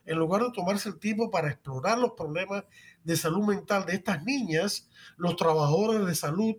En 0.04 0.18
lugar 0.18 0.42
de 0.42 0.50
tomarse 0.52 0.88
el 0.88 0.98
tiempo 0.98 1.30
para 1.30 1.50
explorar 1.50 1.98
los 1.98 2.12
problemas 2.12 2.64
de 3.04 3.16
salud 3.16 3.46
mental 3.46 3.86
de 3.86 3.94
estas 3.94 4.24
niñas, 4.24 4.88
los 5.16 5.36
trabajadores 5.36 6.04
de 6.04 6.14
salud, 6.14 6.56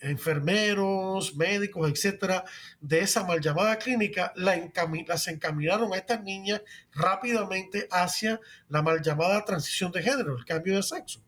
enfermeros, 0.00 1.36
médicos, 1.36 1.90
etcétera, 1.90 2.44
de 2.80 3.00
esa 3.00 3.24
mal 3.24 3.40
llamada 3.40 3.76
clínica, 3.76 4.32
las 4.36 5.28
encaminaron 5.28 5.92
a 5.92 5.96
estas 5.96 6.22
niñas 6.22 6.62
rápidamente 6.92 7.88
hacia 7.90 8.40
la 8.68 8.82
mal 8.82 9.02
llamada 9.02 9.44
transición 9.44 9.92
de 9.92 10.02
género, 10.02 10.36
el 10.36 10.44
cambio 10.44 10.76
de 10.76 10.82
sexo. 10.82 11.22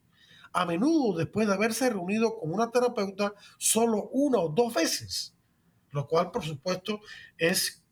A 0.53 0.65
menudo, 0.65 1.17
después 1.17 1.47
de 1.47 1.53
haberse 1.53 1.89
reunido 1.89 2.37
con 2.37 2.53
una 2.53 2.71
terapeuta 2.71 3.33
solo 3.57 4.09
una 4.11 4.39
o 4.39 4.49
dos 4.49 4.73
veces 4.73 5.33
lo 5.91 6.07
cual 6.07 6.31
por 6.31 6.43
supuesto 6.43 7.01
es 7.37 7.83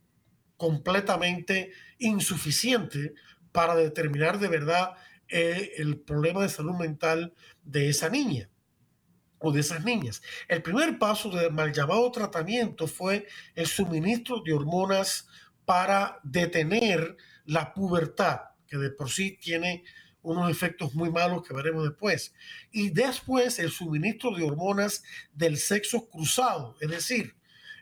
completamente 0.58 1.72
insuficiente 2.00 3.14
para 3.52 3.76
determinar 3.76 4.40
de 4.40 4.48
verdad 4.48 4.92
eh, 5.28 5.74
el 5.78 6.00
problema 6.00 6.42
de 6.42 6.50
salud 6.50 6.76
mental 6.76 7.34
de 7.64 7.90
esa 7.90 8.10
niña 8.10 8.50
o 9.40 9.52
de 9.52 9.62
esas 9.62 9.84
niñas. 9.84 10.22
El 10.48 10.62
primer 10.62 11.00
paso 11.00 11.30
del 11.30 11.52
mal 11.52 11.74
llamado 11.74 12.12
tratamiento 12.12 12.88
fue 12.88 13.28
el 13.56 13.68
suministro 13.68 14.42
de 14.44 14.54
hormonas 14.54 15.28
para 15.66 16.20
detener 16.24 17.18
la 17.46 17.74
pubertad, 17.74 18.42
que 18.68 18.78
de 18.78 18.92
por 18.92 19.10
sí 19.10 19.38
tiene 19.42 19.84
unos 20.22 20.52
efectos 20.52 20.94
muy 20.94 21.12
malos 21.12 21.48
que 21.48 21.54
veremos 21.54 21.84
después. 21.84 22.34
Y 22.72 22.90
después 22.90 23.60
el 23.60 23.72
suministro 23.72 24.36
de 24.36 24.44
hormonas 24.44 25.04
del 25.34 25.58
sexo 25.58 26.10
cruzado, 26.10 26.76
es 26.82 26.90
decir, 26.90 27.36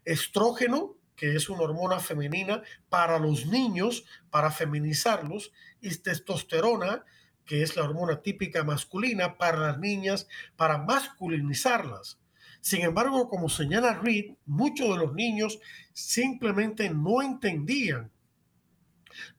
estrógeno, 0.05 0.95
que 1.15 1.35
es 1.35 1.49
una 1.49 1.63
hormona 1.63 1.99
femenina 1.99 2.61
para 2.89 3.17
los 3.17 3.47
niños, 3.47 4.05
para 4.29 4.51
feminizarlos, 4.51 5.51
y 5.81 5.95
testosterona, 5.95 7.03
que 7.47 7.63
es 7.63 7.75
la 7.75 7.83
hormona 7.83 8.21
típica 8.21 8.63
masculina 8.63 9.37
para 9.37 9.57
las 9.57 9.79
niñas, 9.79 10.27
para 10.55 10.77
masculinizarlas. 10.77 12.19
Sin 12.61 12.81
embargo, 12.81 13.29
como 13.29 13.49
señala 13.49 13.93
Reed, 13.93 14.35
muchos 14.45 14.89
de 14.89 14.97
los 14.97 15.13
niños 15.13 15.59
simplemente 15.93 16.89
no 16.89 17.21
entendían, 17.21 18.11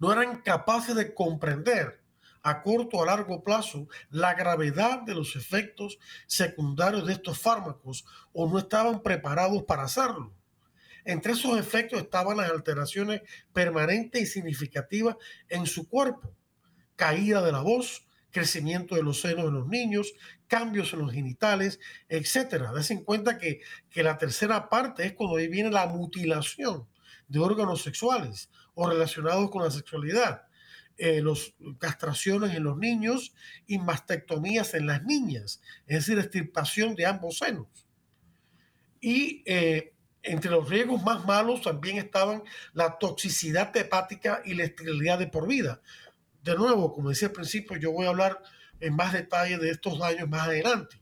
no 0.01 0.13
eran 0.13 0.41
capaces 0.41 0.97
de 0.97 1.15
comprender 1.15 2.01
a 2.43 2.63
corto 2.63 2.97
o 2.97 3.03
a 3.03 3.07
largo 3.07 3.45
plazo 3.45 3.89
la 4.11 4.35
gravedad 4.35 5.03
de 5.03 5.15
los 5.15 5.37
efectos 5.37 5.99
secundarios 6.27 7.07
de 7.07 7.13
estos 7.13 7.39
fármacos 7.39 8.07
o 8.33 8.49
no 8.49 8.59
estaban 8.59 9.03
preparados 9.03 9.65
para 9.65 9.85
hacerlo. 9.85 10.33
Entre 11.05 11.33
esos 11.33 11.59
efectos 11.59 12.01
estaban 12.01 12.37
las 12.37 12.51
alteraciones 12.51 13.23
permanentes 13.53 14.23
y 14.23 14.27
significativas 14.27 15.17
en 15.49 15.67
su 15.67 15.89
cuerpo, 15.89 16.35
caída 16.99 17.41
de 17.43 17.53
la 17.53 17.61
voz, 17.61 18.05
crecimiento 18.33 18.97
de 18.97 19.05
los 19.05 19.21
senos 19.21 19.47
en 19.47 19.55
los 19.55 19.69
niños, 19.69 20.13
cambios 20.49 20.93
en 20.93 20.99
los 20.99 21.13
genitales, 21.13 21.79
etc. 22.09 22.65
Des 22.75 22.91
en 22.91 23.05
cuenta 23.05 23.39
que, 23.39 23.61
que 23.89 24.03
la 24.03 24.19
tercera 24.19 24.69
parte 24.69 25.07
es 25.07 25.13
cuando 25.13 25.37
ahí 25.37 25.47
viene 25.49 25.71
la 25.71 25.87
mutilación 25.87 26.89
de 27.29 27.39
órganos 27.39 27.83
sexuales 27.83 28.51
o 28.75 28.91
relacionados 28.91 29.49
con 29.51 29.63
la 29.63 29.71
sexualidad. 29.71 30.43
Eh, 30.97 31.23
los 31.23 31.55
castraciones 31.79 32.57
en 32.57 32.65
los 32.65 32.77
niños 32.77 33.33
y 33.69 33.79
mastectomías 33.79 34.75
en 34.75 34.89
las 34.89 35.05
niñas, 35.05 35.61
es 35.87 35.99
decir, 35.99 36.19
extirpación 36.19 36.97
de 36.97 37.07
ambos 37.07 37.39
senos. 37.39 37.69
Y 39.01 39.45
eh, 39.47 39.95
entre 40.25 40.51
los 40.51 40.69
riesgos 40.69 41.01
más 41.05 41.25
malos 41.25 41.63
también 41.63 41.99
estaban 41.99 42.43
la 42.73 42.99
toxicidad 42.99 43.75
hepática 43.77 44.43
y 44.45 44.55
la 44.55 44.65
esterilidad 44.65 45.21
de 45.21 45.29
por 45.29 45.47
vida. 45.47 45.81
De 46.49 46.57
nuevo, 46.57 46.95
como 46.95 47.11
decía 47.11 47.29
al 47.29 47.35
principio, 47.35 47.77
yo 47.77 47.93
voy 47.93 48.07
a 48.07 48.09
hablar 48.09 48.43
en 48.81 48.97
más 48.97 49.13
detalle 49.13 49.59
de 49.59 49.69
estos 49.69 49.99
daños 49.99 50.31
más 50.31 50.49
adelante. 50.49 50.99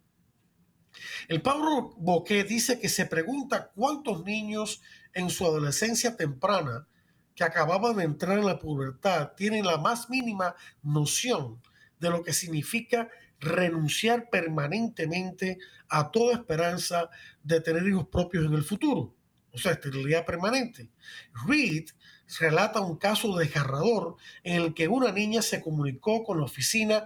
El 1.28 1.40
Pablo 1.40 1.94
Boqué 1.98 2.42
dice 2.42 2.80
que 2.80 2.88
se 2.88 3.06
pregunta 3.06 3.70
cuántos 3.72 4.24
niños 4.24 4.82
en 5.12 5.30
su 5.30 5.46
adolescencia 5.46 6.16
temprana 6.16 6.88
que 7.36 7.44
acababan 7.44 7.98
de 7.98 8.02
entrar 8.02 8.38
en 8.38 8.46
la 8.46 8.58
pubertad 8.58 9.34
tienen 9.36 9.64
la 9.64 9.76
más 9.76 10.10
mínima 10.10 10.56
noción 10.82 11.62
de 12.00 12.10
lo 12.10 12.24
que 12.24 12.32
significa 12.32 13.08
renunciar 13.38 14.28
permanentemente 14.28 15.58
a 15.88 16.10
toda 16.10 16.34
esperanza 16.34 17.08
de 17.44 17.60
tener 17.60 17.86
hijos 17.86 18.08
propios 18.08 18.46
en 18.46 18.54
el 18.54 18.64
futuro 18.64 19.14
o 19.56 19.58
sea, 19.58 19.72
esterilidad 19.72 20.26
permanente. 20.26 20.90
Reed 21.46 21.88
relata 22.38 22.80
un 22.80 22.97
caso 22.97 23.37
desgarrador 23.37 24.16
en 24.42 24.62
el 24.62 24.75
que 24.75 24.88
una 24.88 25.12
niña 25.12 25.42
se 25.42 25.61
comunicó 25.61 26.25
con 26.25 26.38
la 26.38 26.45
oficina 26.45 27.04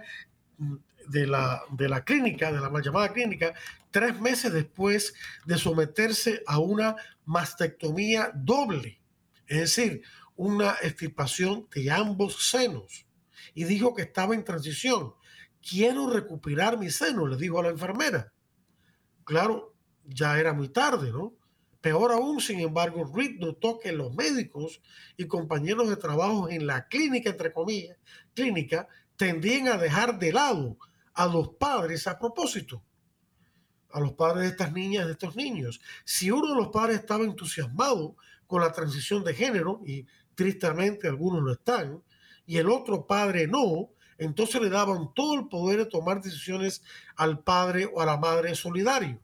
de 1.07 1.27
la, 1.27 1.61
de 1.71 1.89
la 1.89 2.03
clínica, 2.03 2.51
de 2.51 2.59
la 2.59 2.69
mal 2.69 2.83
llamada 2.83 3.13
clínica, 3.13 3.53
tres 3.91 4.19
meses 4.19 4.53
después 4.53 5.13
de 5.45 5.57
someterse 5.57 6.41
a 6.47 6.59
una 6.59 6.95
mastectomía 7.25 8.31
doble, 8.33 8.99
es 9.47 9.59
decir, 9.59 10.01
una 10.35 10.75
extirpación 10.81 11.67
de 11.73 11.91
ambos 11.91 12.49
senos 12.49 13.05
y 13.53 13.65
dijo 13.65 13.93
que 13.93 14.03
estaba 14.03 14.33
en 14.33 14.43
transición. 14.43 15.13
Quiero 15.61 16.09
recuperar 16.09 16.77
mi 16.77 16.89
seno, 16.89 17.27
le 17.27 17.37
dijo 17.37 17.59
a 17.59 17.63
la 17.63 17.69
enfermera. 17.69 18.31
Claro, 19.23 19.75
ya 20.05 20.39
era 20.39 20.53
muy 20.53 20.69
tarde, 20.69 21.11
¿no? 21.11 21.33
Peor 21.81 22.11
aún, 22.11 22.39
sin 22.39 22.59
embargo, 22.59 23.11
Reed 23.13 23.39
notó 23.39 23.79
que 23.79 23.91
los 23.91 24.13
médicos 24.13 24.81
y 25.17 25.25
compañeros 25.25 25.89
de 25.89 25.97
trabajo 25.97 26.47
en 26.47 26.67
la 26.67 26.87
clínica, 26.87 27.31
entre 27.31 27.51
comillas, 27.51 27.97
clínica, 28.35 28.87
tendían 29.17 29.67
a 29.67 29.77
dejar 29.77 30.19
de 30.19 30.31
lado 30.31 30.77
a 31.13 31.25
los 31.25 31.49
padres 31.55 32.05
a 32.05 32.19
propósito, 32.19 32.83
a 33.91 33.99
los 33.99 34.13
padres 34.13 34.43
de 34.43 34.49
estas 34.49 34.73
niñas, 34.73 35.07
de 35.07 35.13
estos 35.13 35.35
niños. 35.35 35.81
Si 36.05 36.29
uno 36.29 36.49
de 36.49 36.55
los 36.55 36.69
padres 36.69 36.99
estaba 36.99 37.23
entusiasmado 37.23 38.15
con 38.45 38.61
la 38.61 38.71
transición 38.71 39.23
de 39.23 39.33
género, 39.33 39.81
y 39.83 40.05
tristemente 40.35 41.07
algunos 41.07 41.41
lo 41.41 41.53
están, 41.53 42.03
y 42.45 42.57
el 42.57 42.69
otro 42.69 43.07
padre 43.07 43.47
no, 43.47 43.89
entonces 44.19 44.61
le 44.61 44.69
daban 44.69 45.13
todo 45.15 45.33
el 45.33 45.47
poder 45.47 45.79
de 45.79 45.85
tomar 45.85 46.21
decisiones 46.21 46.83
al 47.15 47.39
padre 47.39 47.89
o 47.91 48.01
a 48.01 48.05
la 48.05 48.17
madre 48.17 48.53
solidario. 48.53 49.19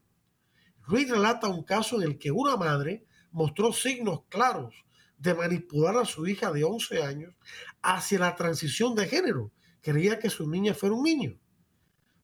Ruiz 0.87 1.09
relata 1.09 1.49
un 1.49 1.63
caso 1.63 1.97
en 1.97 2.03
el 2.03 2.17
que 2.17 2.31
una 2.31 2.55
madre 2.55 3.05
mostró 3.31 3.73
signos 3.73 4.21
claros 4.29 4.73
de 5.17 5.33
manipular 5.33 5.97
a 5.97 6.05
su 6.05 6.25
hija 6.27 6.51
de 6.51 6.63
11 6.63 7.03
años 7.03 7.35
hacia 7.81 8.19
la 8.19 8.35
transición 8.35 8.95
de 8.95 9.07
género. 9.07 9.51
Quería 9.81 10.17
que 10.17 10.29
su 10.29 10.49
niña 10.49 10.73
fuera 10.73 10.95
un 10.95 11.03
niño 11.03 11.37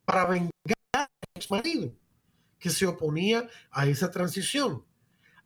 para 0.05 0.25
vengar 0.25 0.51
a 0.93 1.10
su 1.39 1.53
marido 1.53 1.93
que 2.58 2.70
se 2.70 2.86
oponía 2.86 3.50
a 3.70 3.86
esa 3.86 4.10
transición. 4.10 4.86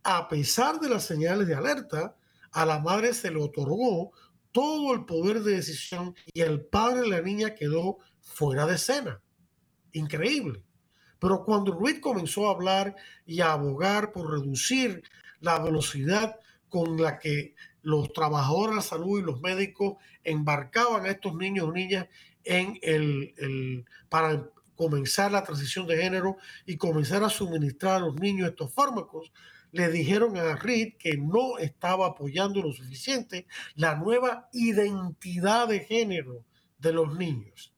A 0.03 0.27
pesar 0.27 0.79
de 0.79 0.89
las 0.89 1.03
señales 1.03 1.47
de 1.47 1.55
alerta, 1.55 2.15
a 2.51 2.65
la 2.65 2.77
madre 2.77 3.13
se 3.13 3.31
le 3.31 3.41
otorgó 3.41 4.11
todo 4.51 4.93
el 4.93 5.05
poder 5.05 5.41
de 5.41 5.55
decisión 5.55 6.15
y 6.33 6.41
el 6.41 6.65
padre 6.65 7.01
de 7.01 7.07
la 7.07 7.21
niña 7.21 7.55
quedó 7.55 7.97
fuera 8.21 8.67
de 8.67 8.75
escena. 8.75 9.21
Increíble. 9.91 10.66
Pero 11.19 11.43
cuando 11.43 11.71
Ruiz 11.71 11.99
comenzó 11.99 12.47
a 12.47 12.51
hablar 12.51 12.95
y 13.25 13.41
a 13.41 13.53
abogar 13.53 14.11
por 14.11 14.31
reducir 14.31 15.03
la 15.39 15.59
velocidad 15.59 16.39
con 16.69 17.01
la 17.01 17.19
que 17.19 17.55
los 17.81 18.11
trabajadores 18.11 18.75
de 18.75 18.81
salud 18.81 19.19
y 19.19 19.23
los 19.23 19.41
médicos 19.41 19.95
embarcaban 20.23 21.05
a 21.05 21.11
estos 21.11 21.35
niños 21.35 21.67
o 21.67 21.71
niñas 21.71 22.07
en 22.43 22.77
el, 22.81 23.85
para 24.09 24.49
comenzar 24.75 25.31
la 25.31 25.43
transición 25.43 25.87
de 25.87 25.97
género 25.97 26.37
y 26.65 26.77
comenzar 26.77 27.23
a 27.23 27.29
suministrar 27.29 27.95
a 27.95 28.05
los 28.05 28.15
niños 28.15 28.49
estos 28.49 28.73
fármacos, 28.73 29.31
le 29.71 29.89
dijeron 29.89 30.37
a 30.37 30.55
Reed 30.55 30.93
que 30.97 31.17
no 31.17 31.57
estaba 31.57 32.07
apoyando 32.07 32.61
lo 32.61 32.71
suficiente 32.71 33.47
la 33.75 33.95
nueva 33.95 34.49
identidad 34.53 35.67
de 35.67 35.81
género 35.81 36.43
de 36.77 36.93
los 36.93 37.17
niños. 37.17 37.73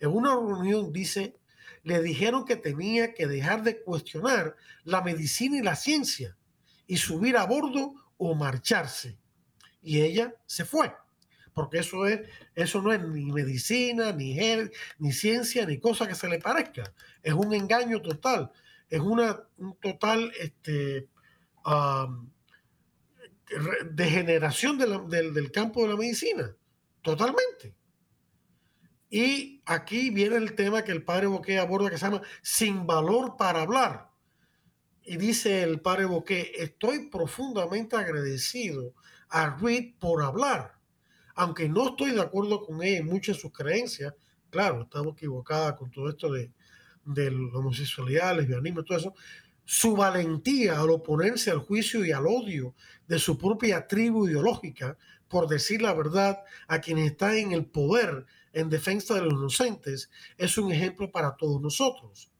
En 0.00 0.10
una 0.10 0.34
reunión 0.34 0.92
dice 0.92 1.39
le 1.82 2.02
dijeron 2.02 2.44
que 2.44 2.56
tenía 2.56 3.14
que 3.14 3.26
dejar 3.26 3.62
de 3.62 3.82
cuestionar 3.82 4.56
la 4.84 5.02
medicina 5.02 5.58
y 5.58 5.62
la 5.62 5.76
ciencia 5.76 6.36
y 6.86 6.96
subir 6.96 7.36
a 7.36 7.46
bordo 7.46 7.94
o 8.18 8.34
marcharse. 8.34 9.18
Y 9.82 10.00
ella 10.00 10.34
se 10.46 10.64
fue, 10.64 10.92
porque 11.54 11.78
eso, 11.78 12.06
es, 12.06 12.20
eso 12.54 12.82
no 12.82 12.92
es 12.92 13.02
ni 13.02 13.32
medicina, 13.32 14.12
ni, 14.12 14.38
ni 14.98 15.12
ciencia, 15.12 15.64
ni 15.64 15.78
cosa 15.78 16.06
que 16.06 16.14
se 16.14 16.28
le 16.28 16.38
parezca. 16.38 16.92
Es 17.22 17.32
un 17.32 17.54
engaño 17.54 18.02
total, 18.02 18.50
es 18.88 19.00
una 19.00 19.40
un 19.56 19.76
total 19.76 20.32
este, 20.38 21.08
degeneración 23.92 24.78
del, 24.78 25.32
del 25.32 25.50
campo 25.50 25.82
de 25.82 25.88
la 25.88 25.96
medicina, 25.96 26.54
totalmente. 27.02 27.74
Y 29.10 29.60
aquí 29.66 30.10
viene 30.10 30.36
el 30.36 30.54
tema 30.54 30.84
que 30.84 30.92
el 30.92 31.02
padre 31.02 31.26
Boqué 31.26 31.58
aborda 31.58 31.90
que 31.90 31.98
se 31.98 32.06
llama 32.06 32.22
sin 32.42 32.86
valor 32.86 33.36
para 33.36 33.62
hablar. 33.62 34.08
Y 35.02 35.16
dice 35.16 35.64
el 35.64 35.80
padre 35.80 36.04
Boqué, 36.04 36.52
estoy 36.56 37.08
profundamente 37.08 37.96
agradecido 37.96 38.94
a 39.28 39.56
Reed 39.56 39.94
por 39.98 40.22
hablar. 40.22 40.76
Aunque 41.34 41.68
no 41.68 41.88
estoy 41.88 42.12
de 42.12 42.20
acuerdo 42.20 42.64
con 42.64 42.82
ella 42.82 42.98
en 42.98 43.06
muchas 43.06 43.36
de 43.36 43.42
sus 43.42 43.52
creencias, 43.52 44.14
claro, 44.48 44.82
estamos 44.82 45.14
equivocadas 45.14 45.74
con 45.74 45.90
todo 45.90 46.08
esto 46.08 46.30
de, 46.30 46.52
de 47.04 47.32
la 47.32 47.58
homosexualidad, 47.58 48.36
lesbianismo, 48.36 48.84
todo 48.84 48.98
eso, 48.98 49.14
su 49.64 49.96
valentía 49.96 50.78
al 50.78 50.90
oponerse 50.90 51.50
al 51.50 51.58
juicio 51.58 52.04
y 52.04 52.12
al 52.12 52.26
odio 52.26 52.74
de 53.08 53.18
su 53.18 53.36
propia 53.36 53.88
tribu 53.88 54.28
ideológica 54.28 54.96
por 55.28 55.46
decir 55.46 55.80
la 55.80 55.94
verdad 55.94 56.42
a 56.66 56.80
quienes 56.80 57.12
están 57.12 57.36
en 57.36 57.52
el 57.52 57.64
poder 57.64 58.26
en 58.52 58.68
defensa 58.68 59.14
de 59.14 59.22
los 59.22 59.32
inocentes 59.32 60.10
es 60.36 60.58
un 60.58 60.72
ejemplo 60.72 61.10
para 61.10 61.36
todos 61.36 61.60
nosotros. 61.60 62.30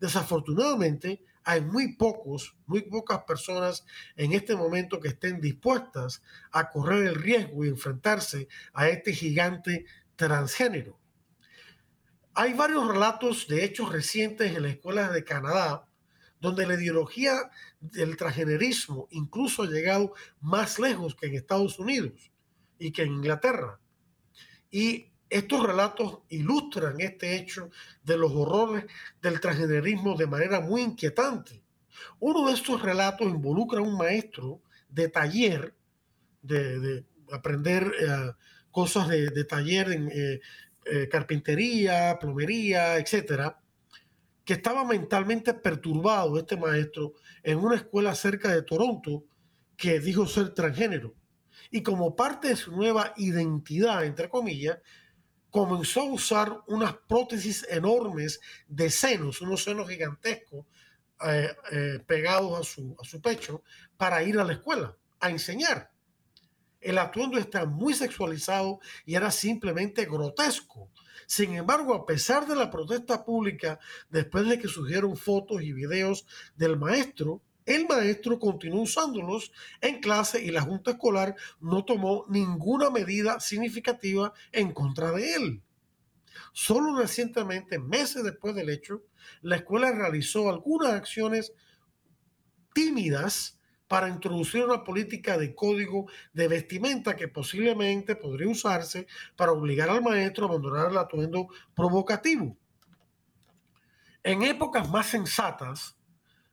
Desafortunadamente, 0.00 1.24
hay 1.44 1.62
muy 1.62 1.94
pocos, 1.96 2.56
muy 2.66 2.82
pocas 2.82 3.24
personas 3.24 3.84
en 4.16 4.32
este 4.32 4.54
momento 4.54 5.00
que 5.00 5.08
estén 5.08 5.40
dispuestas 5.40 6.22
a 6.52 6.70
correr 6.70 7.06
el 7.06 7.14
riesgo 7.14 7.64
y 7.64 7.68
enfrentarse 7.68 8.48
a 8.72 8.88
este 8.88 9.12
gigante 9.12 9.86
transgénero. 10.14 10.98
Hay 12.34 12.52
varios 12.52 12.86
relatos 12.86 13.48
de 13.48 13.64
hechos 13.64 13.90
recientes 13.90 14.54
en 14.54 14.62
las 14.62 14.72
escuelas 14.72 15.12
de 15.12 15.24
Canadá 15.24 15.88
donde 16.40 16.66
la 16.66 16.74
ideología 16.74 17.50
del 17.80 18.16
transgenerismo 18.16 19.08
incluso 19.10 19.62
ha 19.62 19.66
llegado 19.66 20.14
más 20.40 20.78
lejos 20.78 21.14
que 21.14 21.26
en 21.26 21.34
Estados 21.34 21.78
Unidos 21.78 22.30
y 22.78 22.92
que 22.92 23.02
en 23.02 23.14
Inglaterra. 23.14 23.80
Y 24.70 25.07
estos 25.30 25.62
relatos 25.62 26.20
ilustran 26.28 27.00
este 27.00 27.36
hecho 27.36 27.70
de 28.02 28.16
los 28.16 28.32
horrores 28.32 28.84
del 29.20 29.40
transgenerismo 29.40 30.16
de 30.16 30.26
manera 30.26 30.60
muy 30.60 30.82
inquietante. 30.82 31.62
Uno 32.20 32.48
de 32.48 32.54
estos 32.54 32.80
relatos 32.82 33.26
involucra 33.26 33.80
a 33.80 33.82
un 33.82 33.96
maestro 33.96 34.62
de 34.88 35.08
taller, 35.08 35.74
de, 36.42 37.04
aprender 37.30 37.92
eh, 38.00 38.32
cosas 38.70 39.08
de, 39.08 39.44
taller 39.44 39.92
en 39.92 40.08
eh, 40.08 40.40
eh, 40.84 41.08
carpintería, 41.08 42.18
plomería, 42.18 42.96
etcétera, 42.96 43.60
que 44.44 44.54
estaba 44.54 44.84
mentalmente 44.84 45.52
perturbado 45.52 46.38
este 46.38 46.56
maestro 46.56 47.12
en 47.42 47.58
una 47.58 47.76
escuela 47.76 48.14
cerca 48.14 48.50
de 48.50 48.62
Toronto 48.62 49.24
que 49.76 50.00
dijo 50.00 50.26
ser 50.26 50.54
transgénero. 50.54 51.14
Y 51.70 51.82
como 51.82 52.16
parte 52.16 52.48
de 52.48 52.56
su 52.56 52.72
nueva 52.72 53.12
identidad, 53.16 54.04
entre 54.04 54.30
comillas, 54.30 54.78
comenzó 55.58 56.02
a 56.02 56.12
usar 56.12 56.62
unas 56.68 56.94
prótesis 57.08 57.66
enormes 57.68 58.40
de 58.68 58.90
senos, 58.90 59.40
unos 59.40 59.64
senos 59.64 59.88
gigantescos 59.88 60.66
eh, 61.26 61.48
eh, 61.72 61.98
pegados 62.06 62.60
a 62.60 62.62
su, 62.62 62.96
a 63.02 63.04
su 63.04 63.20
pecho 63.20 63.64
para 63.96 64.22
ir 64.22 64.38
a 64.38 64.44
la 64.44 64.52
escuela 64.52 64.96
a 65.18 65.30
enseñar. 65.30 65.90
El 66.80 66.96
atuendo 66.98 67.38
está 67.38 67.66
muy 67.66 67.92
sexualizado 67.92 68.78
y 69.04 69.16
era 69.16 69.32
simplemente 69.32 70.04
grotesco. 70.04 70.92
Sin 71.26 71.56
embargo, 71.56 71.92
a 71.92 72.06
pesar 72.06 72.46
de 72.46 72.54
la 72.54 72.70
protesta 72.70 73.24
pública, 73.24 73.80
después 74.10 74.46
de 74.48 74.60
que 74.60 74.68
surgieron 74.68 75.16
fotos 75.16 75.60
y 75.62 75.72
videos 75.72 76.24
del 76.54 76.78
maestro, 76.78 77.42
el 77.68 77.86
maestro 77.86 78.38
continuó 78.38 78.82
usándolos 78.82 79.52
en 79.80 80.00
clase 80.00 80.42
y 80.42 80.50
la 80.50 80.62
Junta 80.62 80.92
Escolar 80.92 81.36
no 81.60 81.84
tomó 81.84 82.24
ninguna 82.28 82.88
medida 82.88 83.40
significativa 83.40 84.32
en 84.52 84.72
contra 84.72 85.12
de 85.12 85.34
él. 85.34 85.62
Solo 86.52 86.96
recientemente, 86.96 87.78
meses 87.78 88.24
después 88.24 88.54
del 88.54 88.70
hecho, 88.70 89.02
la 89.42 89.56
escuela 89.56 89.92
realizó 89.92 90.48
algunas 90.48 90.94
acciones 90.94 91.52
tímidas 92.72 93.58
para 93.86 94.08
introducir 94.08 94.64
una 94.64 94.84
política 94.84 95.36
de 95.36 95.54
código 95.54 96.06
de 96.32 96.48
vestimenta 96.48 97.16
que 97.16 97.28
posiblemente 97.28 98.16
podría 98.16 98.48
usarse 98.48 99.06
para 99.36 99.52
obligar 99.52 99.90
al 99.90 100.02
maestro 100.02 100.46
a 100.46 100.48
abandonar 100.50 100.90
el 100.90 100.98
atuendo 100.98 101.48
provocativo. 101.74 102.56
En 104.22 104.42
épocas 104.42 104.88
más 104.90 105.06
sensatas, 105.06 105.97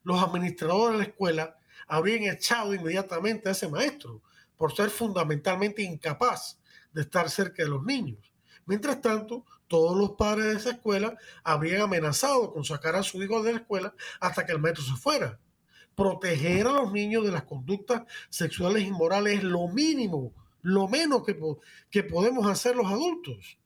los 0.06 0.24
administradores 0.24 0.94
de 0.94 1.04
la 1.04 1.10
escuela 1.10 1.58
habrían 1.88 2.24
echado 2.24 2.74
inmediatamente 2.74 3.50
a 3.50 3.52
ese 3.52 3.68
maestro 3.68 4.22
por 4.56 4.74
ser 4.74 4.90
fundamentalmente 4.90 5.82
incapaz 5.82 6.58
de 6.94 7.02
estar 7.02 7.30
cerca 7.30 7.64
de 7.64 7.70
los 7.70 7.84
niños. 7.84 8.20
Mientras 8.66 9.02
tanto, 9.02 9.46
todos 9.68 9.98
los 9.98 10.12
padres 10.12 10.46
de 10.46 10.54
esa 10.54 10.70
escuela 10.72 11.18
habrían 11.44 11.82
amenazado 11.82 12.54
con 12.54 12.64
sacar 12.64 12.96
a 12.96 13.04
su 13.04 13.22
hijo 13.22 13.44
de 13.44 13.54
la 13.54 13.60
escuela 13.60 13.94
hasta 14.20 14.46
que 14.46 14.54
el 14.54 14.60
maestro 14.60 14.86
se 14.86 14.96
fuera. 14.96 15.40
Proteger 15.96 16.68
a 16.68 16.74
los 16.74 16.92
niños 16.92 17.26
de 17.26 17.32
las 17.32 17.44
conductas 17.44 18.04
sexuales 18.30 18.84
inmorales 18.84 19.40
es 19.40 19.44
lo 19.44 19.68
mínimo, 19.68 20.34
lo 20.62 20.88
menos 20.88 21.24
que, 21.24 21.38
que 21.90 22.04
podemos 22.04 22.48
hacer 22.48 22.76
los 22.76 22.88
adultos. 22.88 23.58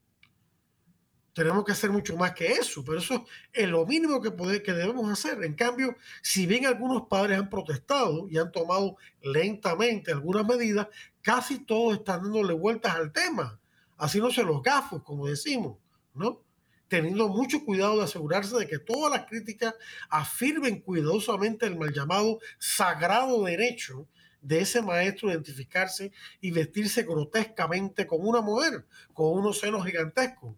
Tenemos 1.40 1.64
que 1.64 1.72
hacer 1.72 1.90
mucho 1.90 2.18
más 2.18 2.34
que 2.34 2.48
eso, 2.52 2.84
pero 2.84 2.98
eso 2.98 3.26
es 3.54 3.70
lo 3.70 3.86
mínimo 3.86 4.22
que, 4.22 4.62
que 4.62 4.74
debemos 4.74 5.10
hacer. 5.10 5.42
En 5.46 5.54
cambio, 5.54 5.96
si 6.22 6.46
bien 6.46 6.66
algunos 6.66 7.04
padres 7.04 7.40
han 7.40 7.50
protestado 7.50 8.28
y 8.30 8.38
han 8.38 8.52
tomado 8.52 8.98
lentamente 9.22 10.12
algunas 10.12 10.46
medidas, 10.46 10.88
casi 11.22 11.60
todos 11.60 11.94
están 11.98 12.24
dándole 12.24 12.54
vueltas 12.54 12.94
al 12.94 13.14
tema, 13.14 13.58
haciéndose 13.98 14.44
los 14.44 14.62
gafos, 14.62 15.02
como 15.02 15.28
decimos, 15.28 15.78
¿no? 16.14 16.42
Teniendo 16.90 17.30
mucho 17.30 17.64
cuidado 17.64 18.00
de 18.00 18.04
asegurarse 18.04 18.58
de 18.58 18.68
que 18.68 18.80
todas 18.80 19.10
las 19.10 19.26
críticas 19.26 19.76
afirmen 20.10 20.82
cuidadosamente 20.82 21.68
el 21.68 21.78
mal 21.78 21.94
llamado 21.94 22.40
sagrado 22.58 23.46
derecho 23.46 24.10
de 24.42 24.60
ese 24.60 24.82
maestro 24.82 25.30
identificarse 25.30 26.12
y 26.42 26.52
vestirse 26.52 27.04
grotescamente 27.04 28.06
como 28.06 28.30
una 28.30 28.42
mujer, 28.42 28.86
con 29.14 29.40
unos 29.40 29.60
senos 29.60 29.86
gigantescos 29.86 30.54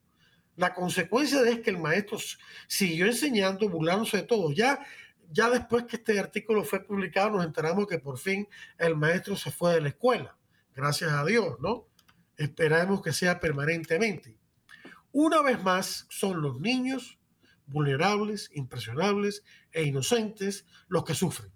la 0.56 0.74
consecuencia 0.74 1.42
es 1.50 1.60
que 1.60 1.70
el 1.70 1.80
maestro 1.80 2.18
siguió 2.68 3.06
enseñando, 3.06 3.70
burlándose 3.70 4.18
de 4.18 4.24
todo. 4.24 4.52
Ya, 4.52 4.80
ya 5.32 5.50
después 5.50 5.86
que 5.86 5.98
este 5.98 6.20
artículo 6.20 6.64
fue 6.64 6.84
publicado, 6.84 7.32
nos 7.32 7.46
enteramos 7.46 7.88
que 7.88 8.00
por 8.00 8.18
fin 8.18 8.48
el 8.78 8.96
maestro 8.96 9.36
se 9.36 9.52
fue 9.52 9.74
de 9.74 9.82
la 9.82 9.90
escuela. 9.90 10.38
Gracias 10.76 11.12
a 11.12 11.26
Dios, 11.26 11.60
¿no? 11.60 11.88
Esperamos 12.38 13.02
que 13.02 13.14
sea 13.14 13.40
permanentemente. 13.40 14.38
Una 15.12 15.42
vez 15.42 15.62
más, 15.64 16.06
son 16.10 16.42
los 16.42 16.60
niños 16.60 17.20
vulnerables, 17.68 18.50
impresionables 18.54 19.44
e 19.72 19.84
inocentes 19.84 20.66
los 20.88 21.04
que 21.04 21.14
sufren. 21.14 21.52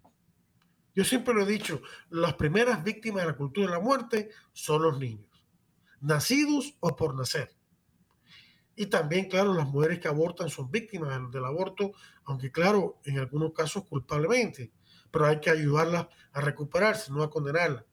Yo 0.94 1.04
siempre 1.04 1.34
lo 1.34 1.44
he 1.44 1.46
dicho, 1.46 1.82
las 2.10 2.36
primeras 2.36 2.84
víctimas 2.84 3.24
de 3.24 3.32
la 3.32 3.38
cultura 3.38 3.68
de 3.68 3.74
la 3.74 3.82
muerte 3.82 4.30
son 4.54 4.82
los 4.84 4.98
niños, 4.98 5.30
nacidos 6.00 6.76
o 6.80 6.96
por 6.96 7.16
nacer. 7.16 7.55
Y 8.76 8.88
también, 8.88 9.30
claro, 9.30 9.54
las 9.54 9.68
mujeres 9.68 10.00
que 10.00 10.08
abortan 10.08 10.50
son 10.50 10.70
víctimas 10.70 11.32
del, 11.32 11.46
aborto, 11.46 11.94
aunque 12.26 12.52
claro, 12.52 13.00
en 13.06 13.20
algunos 13.20 13.54
casos 13.54 13.86
culpablemente, 13.86 14.72
pero 15.12 15.28
hay 15.28 15.40
que 15.40 15.50
ayudarlas 15.50 16.08
a 16.34 16.42
recuperarse, 16.42 17.12
no 17.12 17.24
a 17.24 17.30
condenarlas. 17.30 17.86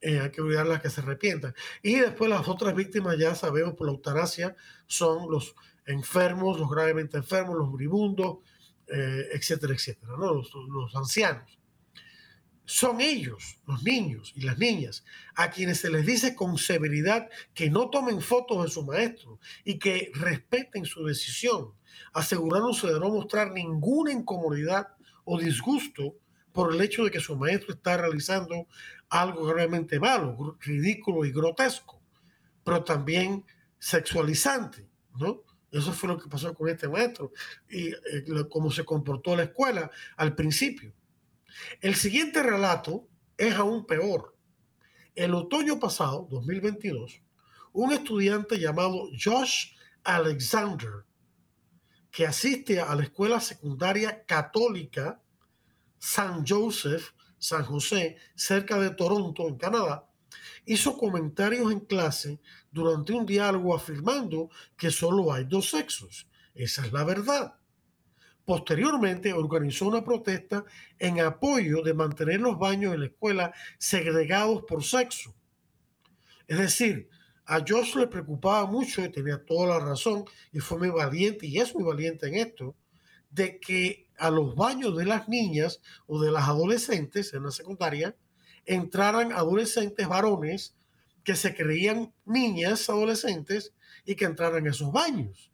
Eh, 0.00 0.20
hay 0.20 0.30
que 0.30 0.40
ayudarlas 0.40 0.78
a 0.78 0.82
que 0.82 0.90
se 0.90 1.00
arrepientan. 1.00 1.54
Y 1.82 1.96
después 1.96 2.30
las 2.30 2.48
otras 2.48 2.74
víctimas, 2.74 3.18
ya 3.18 3.34
sabemos 3.34 3.74
por 3.74 3.86
la 3.86 3.92
eutanasia, 3.92 4.56
son 4.86 5.30
los 5.30 5.54
enfermos, 5.86 6.58
los 6.58 6.70
gravemente 6.70 7.16
enfermos, 7.16 7.56
los 7.56 7.68
moribundos, 7.68 8.38
eh, 8.86 9.28
etcétera, 9.32 9.74
etcétera, 9.74 10.14
¿no? 10.16 10.32
los 10.32 10.96
ancianos 10.96 11.56
son 12.66 13.00
ellos, 13.00 13.58
los 13.66 13.82
niños 13.84 14.32
y 14.34 14.42
las 14.42 14.58
niñas, 14.58 15.04
a 15.36 15.50
quienes 15.50 15.80
se 15.80 15.90
les 15.90 16.04
dice 16.04 16.34
con 16.34 16.58
severidad 16.58 17.30
que 17.54 17.70
no 17.70 17.88
tomen 17.90 18.20
fotos 18.20 18.64
de 18.64 18.70
su 18.70 18.84
maestro 18.84 19.38
y 19.64 19.78
que 19.78 20.10
respeten 20.14 20.84
su 20.84 21.04
decisión, 21.04 21.72
asegurándose 22.12 22.88
de 22.88 23.00
no 23.00 23.08
mostrar 23.08 23.52
ninguna 23.52 24.12
incomodidad 24.12 24.88
o 25.24 25.38
disgusto 25.38 26.16
por 26.52 26.74
el 26.74 26.80
hecho 26.80 27.04
de 27.04 27.10
que 27.10 27.20
su 27.20 27.36
maestro 27.36 27.74
está 27.74 27.96
realizando 27.96 28.66
algo 29.08 29.52
realmente 29.52 30.00
malo, 30.00 30.56
ridículo 30.60 31.24
y 31.24 31.30
grotesco, 31.30 32.02
pero 32.64 32.82
también 32.82 33.44
sexualizante, 33.78 34.88
¿no? 35.18 35.42
Eso 35.70 35.92
fue 35.92 36.08
lo 36.08 36.18
que 36.18 36.28
pasó 36.28 36.54
con 36.54 36.68
este 36.68 36.88
maestro 36.88 37.32
y 37.68 37.88
eh, 37.88 38.24
cómo 38.50 38.70
se 38.70 38.84
comportó 38.84 39.36
la 39.36 39.44
escuela 39.44 39.90
al 40.16 40.34
principio. 40.34 40.94
El 41.80 41.94
siguiente 41.94 42.42
relato 42.42 43.08
es 43.36 43.54
aún 43.54 43.86
peor. 43.86 44.36
El 45.14 45.34
otoño 45.34 45.78
pasado, 45.78 46.26
2022, 46.30 47.22
un 47.72 47.92
estudiante 47.92 48.58
llamado 48.58 49.08
Josh 49.22 49.72
Alexander, 50.04 51.04
que 52.10 52.26
asiste 52.26 52.80
a 52.80 52.94
la 52.94 53.02
escuela 53.02 53.40
secundaria 53.40 54.24
católica 54.24 55.20
San 55.98 56.46
Joseph, 56.46 57.12
San 57.38 57.64
José, 57.64 58.16
cerca 58.34 58.78
de 58.78 58.90
Toronto, 58.90 59.48
en 59.48 59.56
Canadá, 59.56 60.08
hizo 60.64 60.96
comentarios 60.96 61.70
en 61.70 61.80
clase 61.80 62.40
durante 62.70 63.12
un 63.12 63.26
diálogo 63.26 63.74
afirmando 63.74 64.50
que 64.76 64.90
solo 64.90 65.32
hay 65.32 65.44
dos 65.44 65.70
sexos. 65.70 66.26
Esa 66.54 66.86
es 66.86 66.92
la 66.92 67.04
verdad. 67.04 67.54
Posteriormente 68.46 69.32
organizó 69.32 69.88
una 69.88 70.04
protesta 70.04 70.64
en 71.00 71.18
apoyo 71.18 71.82
de 71.82 71.94
mantener 71.94 72.40
los 72.40 72.56
baños 72.56 72.94
en 72.94 73.00
la 73.00 73.06
escuela 73.06 73.52
segregados 73.76 74.62
por 74.68 74.84
sexo. 74.84 75.34
Es 76.46 76.56
decir, 76.56 77.10
a 77.44 77.58
Josh 77.58 77.96
le 77.96 78.06
preocupaba 78.06 78.64
mucho 78.66 79.04
y 79.04 79.10
tenía 79.10 79.44
toda 79.44 79.78
la 79.78 79.84
razón 79.84 80.24
y 80.52 80.60
fue 80.60 80.78
muy 80.78 80.90
valiente 80.90 81.44
y 81.48 81.58
es 81.58 81.74
muy 81.74 81.82
valiente 81.82 82.28
en 82.28 82.36
esto, 82.36 82.76
de 83.30 83.58
que 83.58 84.06
a 84.16 84.30
los 84.30 84.54
baños 84.54 84.96
de 84.96 85.06
las 85.06 85.28
niñas 85.28 85.80
o 86.06 86.22
de 86.22 86.30
las 86.30 86.48
adolescentes 86.48 87.34
en 87.34 87.42
la 87.42 87.50
secundaria 87.50 88.16
entraran 88.64 89.32
adolescentes 89.32 90.06
varones 90.06 90.76
que 91.24 91.34
se 91.34 91.52
creían 91.52 92.14
niñas 92.24 92.88
adolescentes 92.88 93.74
y 94.04 94.14
que 94.14 94.24
entraran 94.24 94.68
a 94.68 94.70
esos 94.70 94.92
baños. 94.92 95.50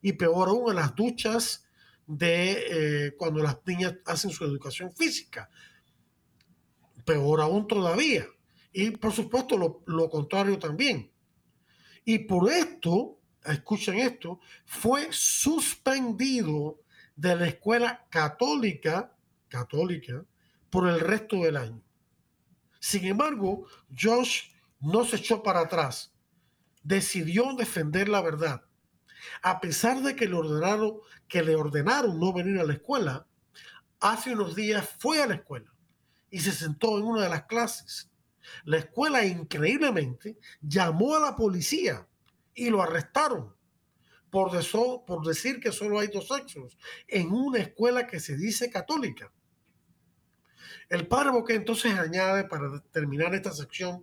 Y 0.00 0.12
peor 0.12 0.48
aún, 0.48 0.70
a 0.70 0.74
las 0.74 0.94
duchas 0.94 1.67
de 2.08 3.06
eh, 3.06 3.14
cuando 3.16 3.42
las 3.42 3.58
niñas 3.66 3.94
hacen 4.06 4.30
su 4.30 4.44
educación 4.44 4.92
física. 4.92 5.50
Peor 7.04 7.42
aún 7.42 7.68
todavía. 7.68 8.26
Y 8.72 8.90
por 8.92 9.12
supuesto 9.12 9.56
lo, 9.56 9.82
lo 9.86 10.08
contrario 10.08 10.58
también. 10.58 11.12
Y 12.04 12.20
por 12.20 12.50
esto, 12.50 13.20
escuchen 13.44 13.98
esto, 13.98 14.40
fue 14.64 15.08
suspendido 15.10 16.80
de 17.14 17.36
la 17.36 17.46
escuela 17.46 18.06
católica, 18.10 19.14
católica, 19.48 20.24
por 20.70 20.88
el 20.88 21.00
resto 21.00 21.36
del 21.36 21.56
año. 21.58 21.82
Sin 22.80 23.04
embargo, 23.04 23.66
Josh 23.96 24.50
no 24.80 25.04
se 25.04 25.16
echó 25.16 25.42
para 25.42 25.60
atrás. 25.60 26.14
Decidió 26.82 27.54
defender 27.54 28.08
la 28.08 28.22
verdad 28.22 28.67
a 29.42 29.60
pesar 29.60 30.02
de 30.02 30.16
que 30.16 30.26
le 30.26 30.34
ordenaron, 30.34 30.98
que 31.28 31.42
le 31.42 31.56
ordenaron 31.56 32.18
no 32.18 32.32
venir 32.32 32.58
a 32.60 32.64
la 32.64 32.74
escuela, 32.74 33.26
hace 34.00 34.32
unos 34.32 34.54
días 34.54 34.88
fue 34.98 35.22
a 35.22 35.26
la 35.26 35.34
escuela 35.34 35.72
y 36.30 36.40
se 36.40 36.52
sentó 36.52 36.98
en 36.98 37.04
una 37.04 37.24
de 37.24 37.28
las 37.28 37.44
clases. 37.44 38.10
La 38.64 38.78
escuela 38.78 39.24
increíblemente 39.24 40.38
llamó 40.60 41.16
a 41.16 41.20
la 41.20 41.36
policía 41.36 42.06
y 42.54 42.70
lo 42.70 42.82
arrestaron 42.82 43.54
por, 44.30 44.50
por 45.06 45.26
decir 45.26 45.60
que 45.60 45.72
solo 45.72 45.98
hay 45.98 46.08
dos 46.08 46.28
sexos 46.28 46.78
en 47.06 47.30
una 47.32 47.60
escuela 47.60 48.06
que 48.06 48.20
se 48.20 48.36
dice 48.36 48.70
católica. 48.70 49.32
El 50.88 51.06
padre 51.06 51.30
Boque 51.30 51.54
entonces 51.54 51.94
añade 51.94 52.44
para 52.44 52.80
terminar 52.90 53.34
esta 53.34 53.52
sección 53.52 54.02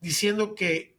diciendo 0.00 0.54
que 0.54 0.93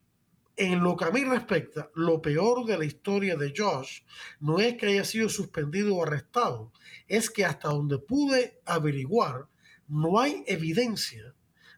en 0.58 0.84
lo 0.84 0.96
que 0.96 1.06
a 1.06 1.12
mí 1.12 1.24
respecta, 1.24 1.90
lo 1.96 2.22
peor 2.22 2.66
de 2.66 2.78
la 2.78 2.86
historia 2.86 3.36
de 3.36 3.54
Josh 3.56 4.02
no 4.40 4.60
es 4.60 4.76
que 4.76 4.88
haya 4.88 5.04
sido 5.04 5.30
suspendido 5.30 5.96
o 5.96 6.04
arrestado, 6.04 6.72
es 7.08 7.30
que 7.30 7.46
hasta 7.46 7.70
donde 7.70 8.00
pude 8.00 8.62
averiguar, 8.66 9.48
no 9.88 10.20
hay 10.20 10.44
evidencia 10.48 11.34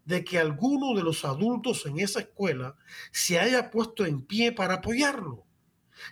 de 0.05 0.23
que 0.23 0.39
alguno 0.39 0.95
de 0.95 1.03
los 1.03 1.25
adultos 1.25 1.85
en 1.85 1.99
esa 1.99 2.21
escuela 2.21 2.77
se 3.11 3.39
haya 3.39 3.69
puesto 3.69 4.05
en 4.05 4.21
pie 4.21 4.51
para 4.53 4.75
apoyarlo. 4.75 5.43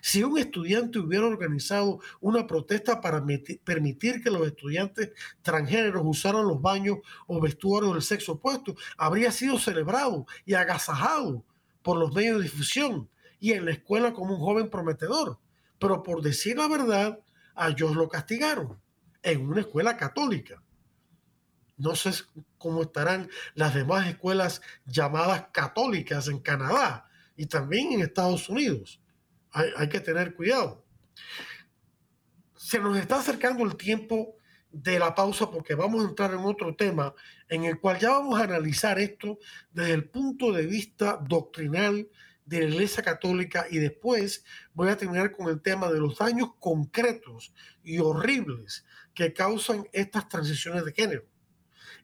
Si 0.02 0.22
un 0.22 0.36
estudiante 0.36 0.98
hubiera 0.98 1.26
organizado 1.26 2.00
una 2.20 2.46
protesta 2.46 3.00
para 3.00 3.24
permitir 3.64 4.22
que 4.22 4.30
los 4.30 4.46
estudiantes 4.46 5.12
transgéneros 5.42 6.02
usaran 6.04 6.46
los 6.46 6.60
baños 6.60 6.98
o 7.28 7.40
vestuarios 7.40 7.94
del 7.94 8.02
sexo 8.02 8.32
opuesto, 8.32 8.74
habría 8.98 9.30
sido 9.30 9.58
celebrado 9.58 10.26
y 10.44 10.54
agasajado 10.54 11.44
por 11.86 11.98
los 11.98 12.12
medios 12.12 12.38
de 12.38 12.42
difusión 12.42 13.08
y 13.38 13.52
en 13.52 13.64
la 13.64 13.70
escuela 13.70 14.12
como 14.12 14.34
un 14.34 14.40
joven 14.40 14.68
prometedor. 14.68 15.38
Pero 15.78 16.02
por 16.02 16.20
decir 16.20 16.56
la 16.56 16.66
verdad, 16.66 17.20
a 17.54 17.68
ellos 17.68 17.94
lo 17.94 18.08
castigaron 18.08 18.80
en 19.22 19.48
una 19.48 19.60
escuela 19.60 19.96
católica. 19.96 20.60
No 21.76 21.94
sé 21.94 22.10
cómo 22.58 22.82
estarán 22.82 23.30
las 23.54 23.72
demás 23.72 24.08
escuelas 24.08 24.62
llamadas 24.84 25.46
católicas 25.52 26.26
en 26.26 26.40
Canadá 26.40 27.08
y 27.36 27.46
también 27.46 27.92
en 27.92 28.00
Estados 28.00 28.48
Unidos. 28.48 29.00
Hay, 29.52 29.70
hay 29.76 29.88
que 29.88 30.00
tener 30.00 30.34
cuidado. 30.34 30.84
Se 32.56 32.80
nos 32.80 32.98
está 32.98 33.20
acercando 33.20 33.62
el 33.62 33.76
tiempo 33.76 34.34
de 34.82 34.98
la 34.98 35.14
pausa 35.14 35.50
porque 35.50 35.74
vamos 35.74 36.04
a 36.04 36.08
entrar 36.08 36.32
en 36.32 36.40
otro 36.40 36.74
tema 36.76 37.14
en 37.48 37.64
el 37.64 37.80
cual 37.80 37.98
ya 37.98 38.10
vamos 38.10 38.38
a 38.38 38.44
analizar 38.44 38.98
esto 38.98 39.38
desde 39.72 39.92
el 39.92 40.04
punto 40.08 40.52
de 40.52 40.66
vista 40.66 41.18
doctrinal 41.26 42.08
de 42.44 42.60
la 42.60 42.66
Iglesia 42.66 43.02
Católica 43.02 43.66
y 43.70 43.78
después 43.78 44.44
voy 44.74 44.88
a 44.88 44.96
terminar 44.96 45.32
con 45.32 45.48
el 45.48 45.62
tema 45.62 45.90
de 45.90 45.98
los 45.98 46.18
daños 46.18 46.50
concretos 46.60 47.54
y 47.82 47.98
horribles 47.98 48.84
que 49.14 49.32
causan 49.32 49.86
estas 49.92 50.28
transiciones 50.28 50.84
de 50.84 50.92
género. 50.92 51.24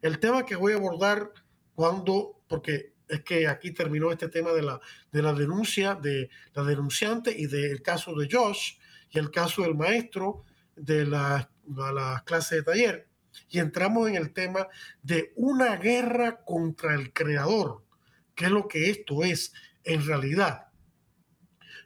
El 0.01 0.19
tema 0.19 0.47
que 0.47 0.57
voy 0.57 0.73
a 0.73 0.77
abordar 0.77 1.31
cuando, 1.75 2.41
porque 2.49 2.95
es 3.07 3.23
que 3.23 3.47
aquí 3.47 3.73
terminó 3.73 4.11
este 4.11 4.29
tema 4.29 4.53
de 4.53 4.63
la, 4.63 4.81
de 5.13 5.23
la 5.23 5.35
denuncia 5.35 5.95
de 5.95 6.31
la 6.55 6.65
denunciante 6.65 7.35
y 7.37 7.47
del 7.47 7.83
caso 7.83 8.15
de 8.15 8.29
Josh, 8.31 8.79
y 9.11 9.19
el 9.19 9.31
caso 9.31 9.63
del 9.63 9.75
maestro 9.75 10.45
de 10.75 11.05
la, 11.05 11.52
de 11.65 11.93
la 11.93 12.23
clase 12.27 12.57
de 12.57 12.63
taller. 12.63 13.09
Y 13.49 13.59
entramos 13.59 14.09
en 14.09 14.17
el 14.17 14.33
tema 14.33 14.69
de 15.03 15.33
una 15.37 15.77
guerra 15.77 16.45
contra 16.45 16.95
el 16.95 17.13
creador, 17.13 17.85
que 18.35 18.47
es 18.47 18.51
lo 18.51 18.69
que 18.69 18.91
esto 18.91 19.25
es 19.25 19.53
en 19.85 20.05
realidad 20.07 20.73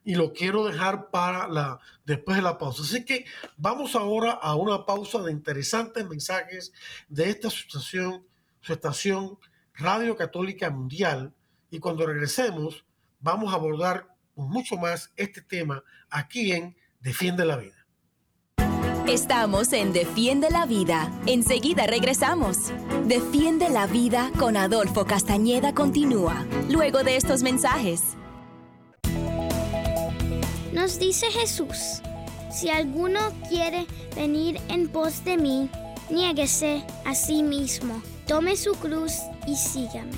y 0.07 0.15
lo 0.15 0.33
quiero 0.33 0.65
dejar 0.65 1.11
para 1.11 1.49
la 1.49 1.81
después 2.05 2.37
de 2.37 2.43
la 2.43 2.59
pausa. 2.59 2.83
Así 2.85 3.05
que 3.05 3.27
vamos 3.57 3.97
ahora 3.97 4.31
a 4.31 4.55
una 4.55 4.87
pausa 4.87 5.21
de 5.21 5.33
interesantes 5.33 6.09
mensajes 6.09 6.73
de 7.09 7.29
esta 7.29 7.49
estación, 7.49 8.25
su 8.61 8.73
estación 8.73 9.37
Radio 9.75 10.17
Católica 10.17 10.71
Mundial 10.71 11.35
y 11.71 11.81
cuando 11.81 12.07
regresemos 12.07 12.85
vamos 13.19 13.53
a 13.53 13.57
abordar 13.57 14.15
mucho 14.37 14.77
más 14.77 15.12
este 15.17 15.43
tema 15.43 15.83
aquí 16.09 16.53
en 16.53 16.77
Defiende 17.01 17.45
la 17.45 17.57
Vida. 17.57 17.76
Estamos 19.09 19.73
en 19.73 19.92
Defiende 19.92 20.51
la 20.51 20.66
Vida. 20.66 21.12
Enseguida 21.27 21.87
regresamos. 21.87 22.73
Defiende 23.05 23.69
la 23.69 23.87
Vida 23.87 24.33
con 24.37 24.57
Adolfo 24.57 25.05
Castañeda 25.05 25.73
continúa, 25.73 26.45
luego 26.69 27.05
de 27.05 27.14
estos 27.14 27.45
mensajes. 27.45 28.03
Nos 30.73 30.99
dice 30.99 31.27
Jesús, 31.31 32.03
si 32.51 32.69
alguno 32.69 33.21
quiere 33.49 33.87
venir 34.16 34.61
en 34.69 34.88
pos 34.88 35.25
de 35.25 35.37
mí, 35.37 35.71
niéguese 36.11 36.83
a 37.05 37.14
sí 37.14 37.45
mismo, 37.45 38.03
tome 38.27 38.57
su 38.57 38.73
cruz 38.73 39.12
y 39.47 39.55
sígame. 39.55 40.11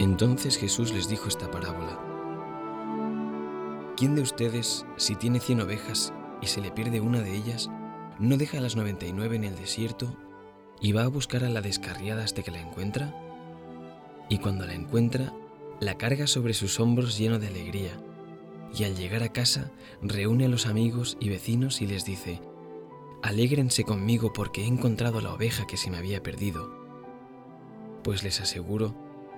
Entonces 0.00 0.56
Jesús 0.58 0.92
les 0.92 1.08
dijo 1.08 1.28
esta 1.28 1.48
parábola. 1.48 1.96
¿Quién 3.96 4.16
de 4.16 4.22
ustedes, 4.22 4.84
si 4.96 5.14
tiene 5.14 5.38
cien 5.38 5.60
ovejas 5.60 6.12
y 6.42 6.48
se 6.48 6.60
le 6.60 6.72
pierde 6.72 7.00
una 7.00 7.20
de 7.20 7.36
ellas, 7.36 7.70
¿No 8.20 8.36
deja 8.36 8.60
las 8.60 8.76
99 8.76 9.36
en 9.36 9.44
el 9.44 9.56
desierto 9.56 10.14
y 10.78 10.92
va 10.92 11.04
a 11.04 11.08
buscar 11.08 11.42
a 11.42 11.48
la 11.48 11.62
descarriada 11.62 12.22
hasta 12.22 12.42
que 12.42 12.50
la 12.50 12.60
encuentra? 12.60 13.14
Y 14.28 14.36
cuando 14.36 14.66
la 14.66 14.74
encuentra, 14.74 15.32
la 15.80 15.96
carga 15.96 16.26
sobre 16.26 16.52
sus 16.52 16.80
hombros 16.80 17.16
lleno 17.16 17.38
de 17.38 17.46
alegría, 17.46 17.92
y 18.78 18.84
al 18.84 18.94
llegar 18.94 19.22
a 19.22 19.32
casa 19.32 19.70
reúne 20.02 20.44
a 20.44 20.48
los 20.48 20.66
amigos 20.66 21.16
y 21.18 21.30
vecinos 21.30 21.80
y 21.80 21.86
les 21.86 22.04
dice, 22.04 22.42
Alégrense 23.22 23.84
conmigo 23.84 24.34
porque 24.34 24.64
he 24.64 24.66
encontrado 24.66 25.22
la 25.22 25.32
oveja 25.32 25.66
que 25.66 25.78
se 25.78 25.90
me 25.90 25.96
había 25.96 26.22
perdido. 26.22 26.70
Pues 28.04 28.22
les 28.22 28.38
aseguro 28.42 28.94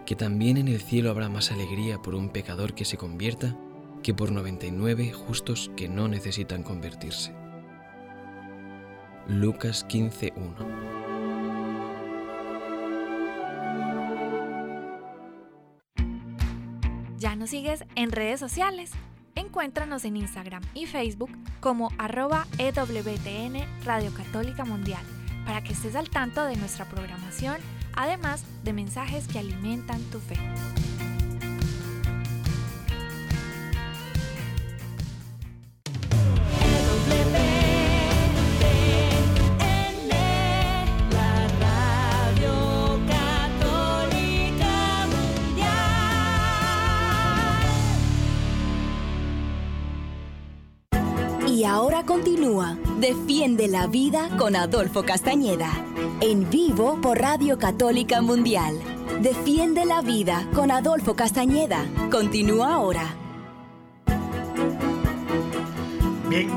que 0.06 0.16
también 0.16 0.56
en 0.56 0.68
el 0.68 0.80
cielo 0.80 1.10
habrá 1.10 1.28
más 1.28 1.50
alegría 1.50 1.98
por 2.00 2.14
un 2.14 2.28
pecador 2.28 2.74
que 2.74 2.84
se 2.84 2.96
convierta 2.96 3.56
que 4.02 4.14
por 4.14 4.32
99 4.32 5.12
justos 5.12 5.70
que 5.76 5.88
no 5.88 6.08
necesitan 6.08 6.62
convertirse. 6.62 7.32
Lucas 9.28 9.86
15.1 9.88 10.92
¿Ya 17.18 17.36
nos 17.36 17.50
sigues 17.50 17.84
en 17.94 18.10
redes 18.10 18.40
sociales? 18.40 18.90
Encuéntranos 19.36 20.04
en 20.04 20.16
Instagram 20.16 20.62
y 20.74 20.86
Facebook 20.86 21.30
como 21.60 21.90
arroba 21.96 22.48
EWTN 22.58 23.84
Radio 23.84 24.12
Católica 24.12 24.64
Mundial 24.64 25.04
para 25.44 25.62
que 25.62 25.72
estés 25.72 25.96
al 25.96 26.10
tanto 26.10 26.44
de 26.44 26.56
nuestra 26.56 26.84
programación, 26.84 27.56
además 27.94 28.44
de 28.64 28.72
mensajes 28.72 29.26
que 29.28 29.38
alimentan 29.38 30.00
tu 30.10 30.18
fe. 30.20 30.38
Y 51.46 51.64
ahora 51.64 52.04
continúa 52.04 52.76
Defiende 52.98 53.68
la 53.68 53.86
Vida 53.88 54.30
con 54.38 54.56
Adolfo 54.56 55.02
Castañeda. 55.02 55.91
En 56.24 56.48
vivo 56.48 57.00
por 57.00 57.18
Radio 57.18 57.58
Católica 57.58 58.22
Mundial. 58.22 58.78
Defiende 59.22 59.84
la 59.84 60.02
Vida 60.02 60.48
con 60.54 60.70
Adolfo 60.70 61.16
Castañeda. 61.16 61.84
Continúa 62.12 62.74
ahora. 62.74 63.16
Bien, 66.28 66.48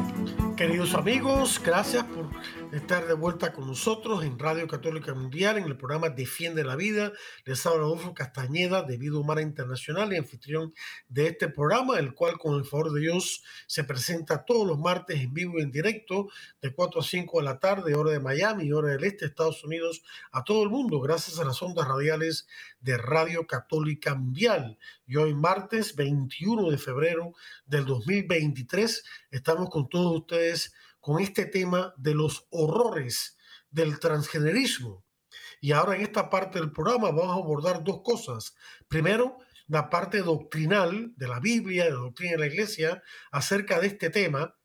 queridos 0.56 0.94
amigos, 0.94 1.60
gracias 1.66 2.04
por 2.04 2.28
estar 2.72 3.08
de 3.08 3.14
vuelta 3.14 3.54
con 3.54 3.68
nosotros 3.68 4.24
en 4.24 4.40
Radio 4.40 4.68
Católica 4.68 5.14
Mundial, 5.14 5.58
en 5.58 5.66
el 5.66 5.78
programa 5.78 6.10
Defiende 6.10 6.64
la 6.64 6.76
Vida. 6.76 7.12
Les 7.46 7.66
habla 7.66 7.84
Adolfo 7.84 8.14
Castañeda, 8.14 8.84
de 8.84 8.98
Vida 8.98 9.18
Humana 9.18 9.42
Internacional 9.42 10.12
y 10.12 10.18
anfitrión 10.18 10.74
de 11.08 11.28
este 11.28 11.48
programa, 11.48 12.00
el 12.00 12.14
cual 12.14 12.38
con 12.38 12.56
el 12.56 12.66
favor 12.66 12.92
de 12.92 13.02
Dios 13.02 13.44
se 13.68 13.84
presenta 13.84 14.46
todos 14.46 14.68
los 14.68 14.80
martes 14.80 15.20
en 15.20 15.34
vivo 15.34 15.60
y 15.60 15.62
en 15.62 15.72
directo, 15.72 16.28
de 16.62 16.74
4 16.74 17.02
a 17.02 17.04
5 17.04 17.40
de 17.40 17.46
la 17.46 17.60
tarde, 17.60 17.96
hora 17.96 18.12
de 18.12 18.20
Miami, 18.20 18.72
hora 18.72 18.90
del 18.90 19.04
este, 19.04 19.26
Estados 19.26 19.64
Unidos, 19.64 20.04
a 20.32 20.44
todo 20.44 20.64
el 20.64 20.70
mundo, 20.70 21.00
gracias 21.00 21.40
a 21.40 21.46
las 21.46 21.62
ondas 21.62 21.88
radiales 21.88 22.48
de 22.82 22.98
Radio 22.98 23.48
Católica 23.48 24.16
Mundial. 24.16 24.78
Y 25.08 25.18
hoy 25.18 25.34
martes 25.34 25.96
21 25.96 26.72
de 26.72 26.78
febrero 26.78 27.34
del 27.66 27.86
2023 27.86 29.04
estamos 29.32 29.70
con 29.70 29.88
todos 29.88 30.20
ustedes 30.22 30.74
con 31.06 31.22
este 31.22 31.46
tema 31.46 31.94
de 31.98 32.16
los 32.16 32.48
horrores 32.50 33.38
del 33.70 34.00
transgenerismo. 34.00 35.06
Y 35.62 35.72
ahora 35.72 35.96
en 35.96 36.02
esta 36.02 36.32
parte 36.32 36.58
del 36.58 36.72
programa 36.72 37.12
vamos 37.12 37.30
a 37.30 37.44
abordar 37.44 37.84
dos 37.84 38.02
cosas. 38.04 38.56
Primero, 38.88 39.38
la 39.68 39.92
parte 39.92 40.24
doctrinal 40.24 41.14
de 41.16 41.28
la 41.28 41.40
Biblia, 41.40 41.84
de 41.84 41.92
la 41.92 41.98
doctrina 41.98 42.32
de 42.32 42.38
la 42.40 42.48
Iglesia, 42.48 43.04
acerca 43.32 43.80
de 43.80 43.86
este 43.86 44.10
tema. 44.10 44.56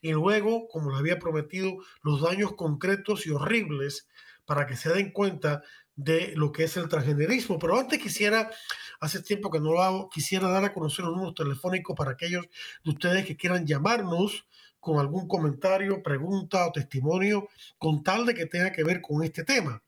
Y 0.00 0.12
luego, 0.12 0.68
como 0.68 0.92
les 0.92 1.00
había 1.00 1.18
prometido, 1.18 1.78
los 2.02 2.22
daños 2.22 2.54
concretos 2.54 3.26
y 3.26 3.30
horribles 3.30 4.06
para 4.44 4.68
que 4.68 4.76
se 4.76 4.90
den 4.90 5.10
cuenta 5.10 5.64
de 5.96 6.32
lo 6.36 6.52
que 6.52 6.62
es 6.62 6.76
el 6.76 6.88
transgenerismo. 6.88 7.58
Pero 7.58 7.76
antes 7.76 8.00
quisiera, 8.00 8.52
hace 9.00 9.20
tiempo 9.20 9.50
que 9.50 9.58
no 9.58 9.72
lo 9.72 9.82
hago, 9.82 10.08
quisiera 10.10 10.48
dar 10.48 10.64
a 10.64 10.72
conocer 10.72 11.04
un 11.06 11.16
número 11.16 11.34
telefónico 11.34 11.96
para 11.96 12.12
aquellos 12.12 12.46
de 12.84 12.90
ustedes 12.90 13.26
que 13.26 13.36
quieran 13.36 13.66
llamarnos 13.66 14.46
con 14.80 14.98
algún 14.98 15.28
comentario, 15.28 16.02
pregunta 16.02 16.66
o 16.66 16.72
testimonio 16.72 17.48
con 17.78 18.02
tal 18.02 18.26
de 18.26 18.34
que 18.34 18.46
tenga 18.46 18.72
que 18.72 18.82
ver 18.84 19.00
con 19.00 19.22
este 19.22 19.44
tema. 19.44 19.82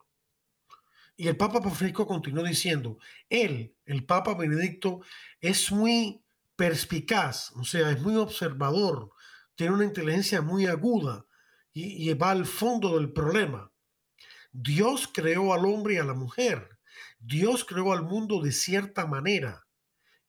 Y 1.16 1.28
el 1.28 1.36
Papa 1.36 1.60
Francisco 1.60 2.06
continuó 2.06 2.44
diciendo, 2.44 2.98
Él, 3.28 3.76
el 3.84 4.06
Papa 4.06 4.34
Benedicto 4.34 5.00
es 5.40 5.70
muy 5.70 6.24
perspicaz, 6.56 7.52
o 7.56 7.64
sea, 7.64 7.90
es 7.90 8.00
muy 8.00 8.16
observador, 8.16 9.10
tiene 9.54 9.74
una 9.74 9.84
inteligencia 9.84 10.40
muy 10.40 10.66
aguda 10.66 11.26
y, 11.72 12.10
y 12.10 12.14
va 12.14 12.30
al 12.30 12.46
fondo 12.46 12.98
del 12.98 13.12
problema. 13.12 13.72
Dios 14.52 15.08
creó 15.12 15.52
al 15.54 15.64
hombre 15.64 15.94
y 15.94 15.98
a 15.98 16.04
la 16.04 16.14
mujer. 16.14 16.78
Dios 17.18 17.64
creó 17.64 17.92
al 17.92 18.02
mundo 18.02 18.40
de 18.40 18.52
cierta 18.52 19.06
manera 19.06 19.66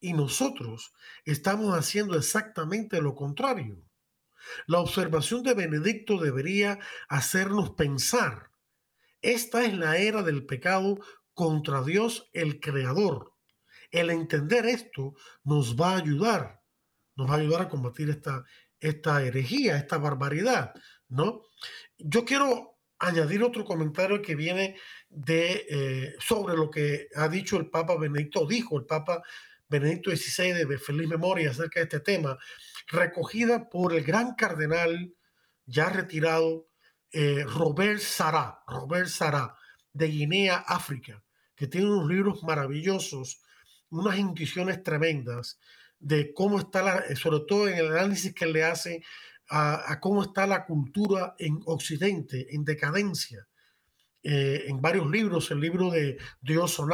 y 0.02 0.14
nosotros 0.14 0.94
estamos 1.26 1.74
haciendo 1.78 2.18
exactamente 2.18 3.02
lo 3.02 3.16
contrario. 3.16 3.82
La 4.66 4.80
observación 4.80 5.44
de 5.44 5.54
Benedicto 5.54 6.18
debería 6.18 6.80
hacernos 7.08 7.72
pensar. 7.72 8.50
Esta 9.22 9.64
es 9.64 9.78
la 9.78 9.98
era 9.98 10.24
del 10.24 10.48
pecado 10.48 11.00
contra 11.36 11.84
Dios 11.84 12.30
el 12.34 12.60
Creador. 12.60 13.34
El 13.92 14.10
entender 14.10 14.66
esto 14.66 15.14
nos 15.44 15.76
va 15.76 15.92
a 15.92 15.98
ayudar, 15.98 16.62
nos 17.16 17.30
va 17.30 17.36
a 17.36 17.38
ayudar 17.38 17.62
a 17.62 17.70
combatir 17.70 18.10
esta, 18.10 18.44
esta 18.80 19.22
herejía, 19.22 19.78
esta 19.78 20.00
barbaridad, 20.00 20.74
¿no? 21.12 21.44
Yo 21.98 22.26
quiero 22.26 22.80
añadir 22.98 23.44
otro 23.44 23.66
comentario 23.66 24.22
que 24.22 24.36
viene 24.36 24.78
de 25.10 25.66
eh, 25.70 26.16
sobre 26.20 26.56
lo 26.56 26.70
que 26.70 27.10
ha 27.16 27.28
dicho 27.28 27.58
el 27.58 27.70
Papa 27.70 27.98
Benedicto, 27.98 28.48
dijo 28.48 28.78
el 28.78 28.86
Papa 28.86 29.22
Benedicto 29.68 30.12
XVI 30.12 30.66
de 30.66 30.78
feliz 30.78 31.08
memoria 31.08 31.52
acerca 31.52 31.80
de 31.80 31.86
este 31.86 32.00
tema, 32.00 32.38
recogida 32.88 33.70
por 33.70 33.94
el 33.94 34.04
gran 34.04 34.36
cardenal 34.36 35.14
ya 35.66 35.90
retirado 35.90 36.68
eh, 37.12 37.44
Robert 37.44 38.00
Sará, 38.00 38.64
Robert 38.68 39.08
Sará, 39.08 39.56
de 39.94 40.08
Guinea, 40.08 40.58
África, 40.68 41.24
que 41.56 41.68
tiene 41.68 41.88
unos 41.88 42.08
libros 42.08 42.44
maravillosos, 42.44 43.42
unas 43.90 44.18
intuiciones 44.18 44.84
tremendas 44.84 45.60
de 46.00 46.34
cómo 46.34 46.60
está, 46.60 47.16
sobre 47.16 47.42
todo 47.48 47.68
en 47.68 47.78
el 47.78 47.92
análisis 47.92 48.34
que 48.34 48.46
le 48.46 48.64
hace 48.64 49.04
a, 49.54 50.00
cómo 50.00 50.24
está 50.24 50.48
la 50.48 50.66
cultura 50.66 51.36
en 51.38 51.60
Occidente, 51.66 52.48
en 52.56 52.64
decadencia. 52.64 53.48
Eh, 54.24 54.66
en 54.68 54.82
varios 54.82 55.10
libros, 55.10 55.52
el 55.52 55.60
libro 55.60 55.90
de 55.92 56.18
Dios 56.40 56.80
o 56.80 56.88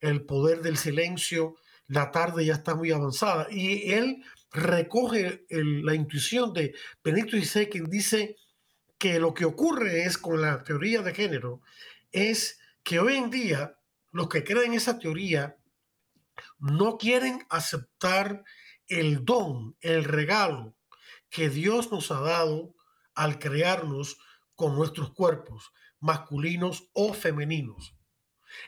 El 0.00 0.24
poder 0.24 0.62
del 0.62 0.76
silencio, 0.76 1.56
La 1.88 2.10
tarde 2.12 2.46
ya 2.46 2.54
está 2.54 2.76
muy 2.76 2.92
avanzada. 2.92 3.48
Y 3.50 3.90
él 3.92 4.22
recoge 4.52 5.44
la 5.50 5.94
intuición 5.94 6.52
de 6.52 6.72
Benito 7.02 7.36
XVI, 7.36 7.68
quien 7.68 7.90
dice 7.90 8.36
que 8.96 9.18
lo 9.18 9.34
que 9.34 9.44
ocurre 9.44 10.04
es 10.04 10.16
con 10.16 10.40
la 10.40 10.62
teoría 10.62 11.02
de 11.02 11.12
género, 11.12 11.62
es 12.12 12.60
que 12.84 13.00
hoy 13.00 13.16
en 13.16 13.30
día 13.30 13.76
los 14.12 14.28
que 14.28 14.44
creen 14.44 14.74
esa 14.74 14.98
teoría 14.98 15.56
no 16.60 16.96
quieren 16.96 17.44
aceptar 17.50 18.44
el 18.86 19.24
don, 19.24 19.76
el 19.80 20.04
regalo 20.04 20.76
que 21.32 21.48
Dios 21.48 21.90
nos 21.90 22.10
ha 22.10 22.20
dado 22.20 22.76
al 23.14 23.38
crearnos 23.38 24.18
con 24.54 24.76
nuestros 24.76 25.12
cuerpos, 25.12 25.72
masculinos 25.98 26.90
o 26.92 27.14
femeninos. 27.14 27.96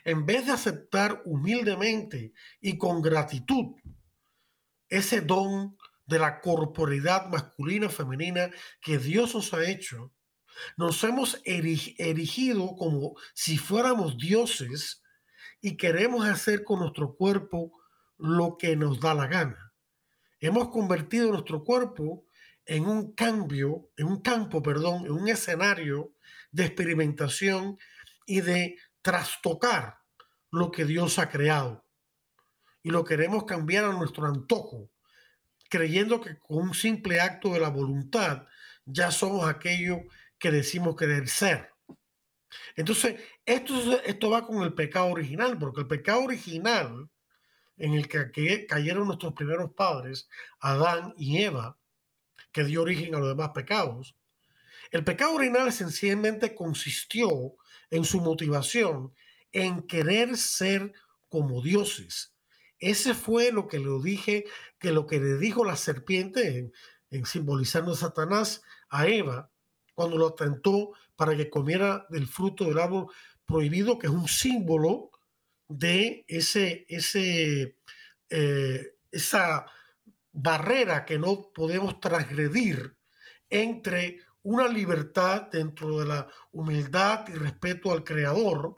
En 0.03 0.25
vez 0.25 0.47
de 0.47 0.51
aceptar 0.51 1.21
humildemente 1.25 2.33
y 2.59 2.79
con 2.79 3.03
gratitud 3.03 3.75
ese 4.89 5.21
don 5.21 5.77
de 6.07 6.17
la 6.17 6.41
corporidad 6.41 7.29
masculina 7.29 7.85
o 7.87 7.91
femenina 7.91 8.49
que 8.81 8.97
Dios 8.97 9.35
nos 9.35 9.53
ha 9.53 9.63
hecho, 9.63 10.11
nos 10.75 11.03
hemos 11.03 11.39
erigido 11.45 12.75
como 12.75 13.15
si 13.35 13.57
fuéramos 13.57 14.17
dioses 14.17 15.03
y 15.61 15.77
queremos 15.77 16.25
hacer 16.25 16.63
con 16.63 16.79
nuestro 16.79 17.15
cuerpo 17.15 17.71
lo 18.17 18.57
que 18.57 18.75
nos 18.75 18.99
da 18.99 19.13
la 19.13 19.27
gana. 19.27 19.73
Hemos 20.39 20.69
convertido 20.69 21.31
nuestro 21.31 21.63
cuerpo 21.63 22.25
en 22.65 22.85
un 22.85 23.13
cambio, 23.13 23.89
en 23.97 24.07
un 24.07 24.21
campo, 24.21 24.61
perdón, 24.61 25.05
en 25.05 25.11
un 25.11 25.27
escenario 25.27 26.13
de 26.51 26.65
experimentación 26.65 27.77
y 28.25 28.41
de 28.41 28.77
trastocar 29.01 29.99
lo 30.51 30.71
que 30.71 30.85
Dios 30.85 31.19
ha 31.19 31.29
creado. 31.29 31.85
Y 32.81 32.89
lo 32.89 33.03
queremos 33.03 33.45
cambiar 33.45 33.85
a 33.85 33.93
nuestro 33.93 34.25
antojo, 34.25 34.89
creyendo 35.69 36.21
que 36.21 36.37
con 36.39 36.57
un 36.57 36.73
simple 36.73 37.19
acto 37.19 37.53
de 37.53 37.59
la 37.59 37.69
voluntad 37.69 38.47
ya 38.85 39.11
somos 39.11 39.47
aquello 39.47 40.01
que 40.39 40.51
decimos 40.51 40.95
querer 40.95 41.27
ser. 41.27 41.71
Entonces, 42.75 43.19
esto, 43.45 44.01
esto 44.03 44.29
va 44.29 44.45
con 44.45 44.63
el 44.63 44.73
pecado 44.73 45.07
original, 45.07 45.57
porque 45.57 45.81
el 45.81 45.87
pecado 45.87 46.23
original 46.23 47.09
en 47.77 47.93
el 47.93 48.07
que 48.07 48.65
cayeron 48.67 49.07
nuestros 49.07 49.33
primeros 49.33 49.73
padres, 49.73 50.29
Adán 50.59 51.13
y 51.17 51.41
Eva, 51.43 51.77
que 52.55 52.63
dio 52.63 52.83
origen 52.83 53.13
a 53.13 53.19
los 53.19 53.27
demás 53.27 53.49
pecados. 53.53 54.15
El 54.89 55.03
pecado 55.03 55.33
original 55.33 55.67
esencialmente 55.67 56.55
consistió 56.55 57.57
en 57.89 58.05
su 58.05 58.21
motivación 58.21 59.13
en 59.51 59.81
querer 59.81 60.37
ser 60.37 60.93
como 61.27 61.61
dioses. 61.61 62.33
Ese 62.79 63.13
fue 63.13 63.51
lo 63.51 63.67
que 63.67 63.79
le 63.79 63.89
dije, 64.01 64.45
que 64.79 64.93
lo 64.93 65.05
que 65.05 65.19
le 65.19 65.35
dijo 65.37 65.65
la 65.65 65.75
serpiente 65.75 66.71
en, 67.09 67.25
simbolizando 67.25 67.91
a 67.91 67.97
Satanás 67.97 68.61
a 68.87 69.05
Eva 69.05 69.51
cuando 69.93 70.17
lo 70.17 70.33
tentó 70.33 70.93
para 71.17 71.35
que 71.35 71.49
comiera 71.49 72.05
del 72.09 72.25
fruto 72.25 72.63
del 72.63 72.79
árbol 72.79 73.07
prohibido, 73.45 73.99
que 73.99 74.07
es 74.07 74.13
un 74.13 74.29
símbolo 74.29 75.11
de 75.67 76.23
ese, 76.29 76.85
ese, 76.87 77.75
eh, 78.29 78.95
esa 79.11 79.65
barrera 80.35 81.05
que 81.05 81.17
no 81.17 81.51
podemos 81.53 81.99
transgredir 82.01 82.97
entre 83.49 84.19
una 84.43 84.67
libertad 84.67 85.43
dentro 85.51 85.99
de 85.99 86.05
la 86.05 86.27
humildad 86.51 87.25
y 87.29 87.33
respeto 87.33 87.91
al 87.91 88.03
Creador 88.03 88.77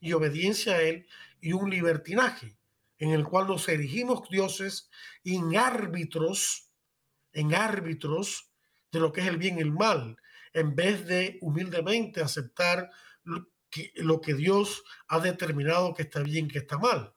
y 0.00 0.12
obediencia 0.12 0.74
a 0.74 0.82
Él 0.82 1.06
y 1.40 1.52
un 1.54 1.70
libertinaje 1.70 2.56
en 2.98 3.10
el 3.10 3.24
cual 3.24 3.46
nos 3.46 3.68
erigimos 3.68 4.28
dioses 4.28 4.90
en 5.24 5.56
árbitros, 5.56 6.68
en 7.32 7.54
árbitros 7.54 8.50
de 8.92 9.00
lo 9.00 9.10
que 9.10 9.22
es 9.22 9.28
el 9.28 9.38
bien 9.38 9.58
y 9.58 9.62
el 9.62 9.72
mal, 9.72 10.16
en 10.52 10.74
vez 10.76 11.06
de 11.06 11.38
humildemente 11.40 12.20
aceptar 12.20 12.90
lo 13.24 14.20
que 14.20 14.34
Dios 14.34 14.84
ha 15.08 15.20
determinado 15.20 15.94
que 15.94 16.02
está 16.02 16.20
bien, 16.20 16.48
que 16.48 16.58
está 16.58 16.76
mal. 16.76 17.14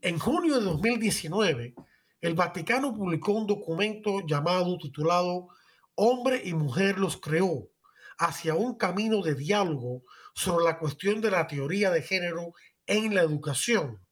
En 0.00 0.18
junio 0.18 0.58
de 0.58 0.64
2019, 0.64 1.74
el 2.22 2.34
Vaticano 2.34 2.94
publicó 2.94 3.32
un 3.32 3.48
documento 3.48 4.24
llamado, 4.24 4.78
titulado 4.78 5.48
Hombre 5.96 6.40
y 6.44 6.54
Mujer 6.54 6.96
los 6.96 7.16
creó, 7.16 7.68
hacia 8.16 8.54
un 8.54 8.76
camino 8.76 9.22
de 9.22 9.34
diálogo 9.34 10.04
sobre 10.32 10.64
la 10.64 10.78
cuestión 10.78 11.20
de 11.20 11.32
la 11.32 11.48
teoría 11.48 11.90
de 11.90 12.00
género 12.00 12.52
en 12.86 13.12
la 13.16 13.22
educación. 13.22 14.06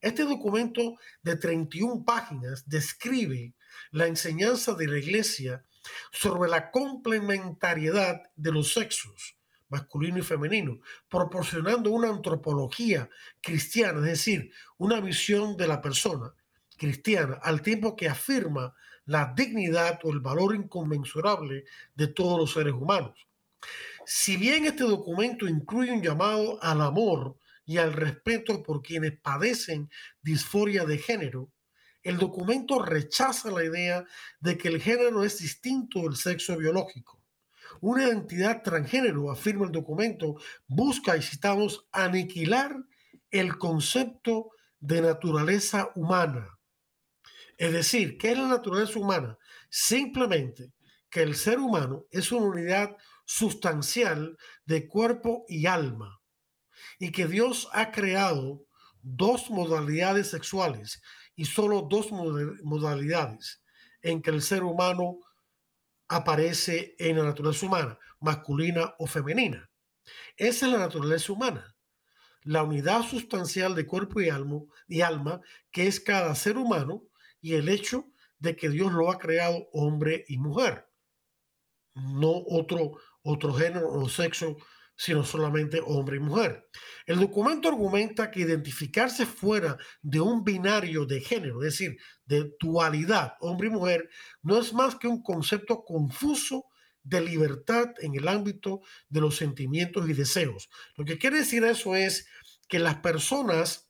Este 0.00 0.24
documento 0.24 0.96
de 1.22 1.36
31 1.36 2.04
páginas 2.04 2.68
describe 2.68 3.54
la 3.92 4.08
enseñanza 4.08 4.74
de 4.74 4.88
la 4.88 4.98
Iglesia 4.98 5.64
sobre 6.10 6.50
la 6.50 6.72
complementariedad 6.72 8.20
de 8.34 8.50
los 8.50 8.72
sexos, 8.72 9.36
masculino 9.68 10.18
y 10.18 10.22
femenino, 10.22 10.80
proporcionando 11.08 11.92
una 11.92 12.08
antropología 12.08 13.08
cristiana, 13.40 14.00
es 14.00 14.06
decir, 14.06 14.50
una 14.76 15.00
visión 15.00 15.56
de 15.56 15.68
la 15.68 15.80
persona 15.80 16.34
cristiana, 16.78 17.38
al 17.42 17.60
tiempo 17.60 17.94
que 17.94 18.08
afirma 18.08 18.74
la 19.08 19.32
dignidad 19.34 19.98
o 20.04 20.12
el 20.12 20.20
valor 20.20 20.54
inconmensurable 20.54 21.64
de 21.94 22.06
todos 22.08 22.38
los 22.38 22.52
seres 22.52 22.74
humanos. 22.74 23.26
Si 24.04 24.36
bien 24.36 24.66
este 24.66 24.84
documento 24.84 25.48
incluye 25.48 25.92
un 25.92 26.02
llamado 26.02 26.62
al 26.62 26.80
amor 26.82 27.36
y 27.64 27.78
al 27.78 27.92
respeto 27.92 28.62
por 28.62 28.82
quienes 28.82 29.18
padecen 29.18 29.90
disforia 30.22 30.84
de 30.84 30.98
género, 30.98 31.50
el 32.02 32.18
documento 32.18 32.82
rechaza 32.82 33.50
la 33.50 33.64
idea 33.64 34.04
de 34.40 34.56
que 34.56 34.68
el 34.68 34.80
género 34.80 35.24
es 35.24 35.38
distinto 35.38 36.02
del 36.02 36.16
sexo 36.16 36.56
biológico. 36.56 37.20
Una 37.80 38.08
identidad 38.08 38.62
transgénero, 38.62 39.30
afirma 39.30 39.66
el 39.66 39.72
documento, 39.72 40.36
busca, 40.66 41.16
y 41.16 41.22
citamos, 41.22 41.86
aniquilar 41.92 42.76
el 43.30 43.56
concepto 43.56 44.50
de 44.80 45.00
naturaleza 45.00 45.92
humana 45.94 46.57
es 47.58 47.72
decir, 47.72 48.16
¿qué 48.16 48.32
es 48.32 48.38
la 48.38 48.48
naturaleza 48.48 48.98
humana? 48.98 49.36
Simplemente 49.68 50.72
que 51.10 51.22
el 51.22 51.34
ser 51.34 51.58
humano 51.58 52.06
es 52.10 52.32
una 52.32 52.46
unidad 52.46 52.96
sustancial 53.26 54.38
de 54.64 54.88
cuerpo 54.88 55.44
y 55.48 55.66
alma 55.66 56.20
y 56.98 57.10
que 57.12 57.26
Dios 57.26 57.68
ha 57.72 57.90
creado 57.90 58.64
dos 59.02 59.50
modalidades 59.50 60.30
sexuales 60.30 61.02
y 61.34 61.44
solo 61.44 61.86
dos 61.90 62.10
modalidades 62.12 63.62
en 64.02 64.22
que 64.22 64.30
el 64.30 64.42
ser 64.42 64.62
humano 64.64 65.18
aparece 66.08 66.94
en 66.98 67.18
la 67.18 67.24
naturaleza 67.24 67.66
humana, 67.66 67.98
masculina 68.20 68.94
o 68.98 69.06
femenina. 69.06 69.68
Esa 70.36 70.66
es 70.66 70.72
la 70.72 70.78
naturaleza 70.78 71.32
humana. 71.32 71.74
la 72.42 72.62
unidad 72.62 73.02
sustancial 73.02 73.74
de 73.74 73.86
cuerpo 73.86 74.20
y 74.20 74.30
alma, 74.30 74.60
y 74.86 75.02
alma 75.02 75.40
que 75.70 75.86
es 75.86 76.00
cada 76.00 76.34
ser 76.34 76.56
humano 76.56 77.02
y 77.40 77.54
el 77.54 77.68
hecho 77.68 78.10
de 78.38 78.56
que 78.56 78.68
Dios 78.68 78.92
lo 78.92 79.10
ha 79.10 79.18
creado 79.18 79.68
hombre 79.72 80.24
y 80.28 80.38
mujer, 80.38 80.86
no 81.94 82.44
otro, 82.46 82.98
otro 83.22 83.52
género 83.52 83.90
o 83.90 84.08
sexo, 84.08 84.56
sino 84.98 85.24
solamente 85.24 85.80
hombre 85.84 86.16
y 86.16 86.20
mujer. 86.20 86.68
El 87.06 87.20
documento 87.20 87.68
argumenta 87.68 88.30
que 88.30 88.40
identificarse 88.40 89.26
fuera 89.26 89.78
de 90.02 90.20
un 90.20 90.42
binario 90.42 91.06
de 91.06 91.20
género, 91.20 91.62
es 91.62 91.72
decir, 91.72 91.96
de 92.26 92.52
dualidad 92.58 93.34
hombre 93.40 93.68
y 93.68 93.70
mujer, 93.70 94.10
no 94.42 94.58
es 94.58 94.72
más 94.72 94.96
que 94.96 95.06
un 95.06 95.22
concepto 95.22 95.84
confuso 95.84 96.66
de 97.04 97.20
libertad 97.20 97.90
en 98.00 98.16
el 98.16 98.26
ámbito 98.26 98.80
de 99.08 99.20
los 99.20 99.36
sentimientos 99.36 100.08
y 100.08 100.12
deseos. 100.12 100.68
Lo 100.96 101.04
que 101.04 101.16
quiere 101.16 101.38
decir 101.38 101.64
eso 101.64 101.94
es 101.94 102.26
que 102.68 102.80
las 102.80 102.96
personas 102.96 103.87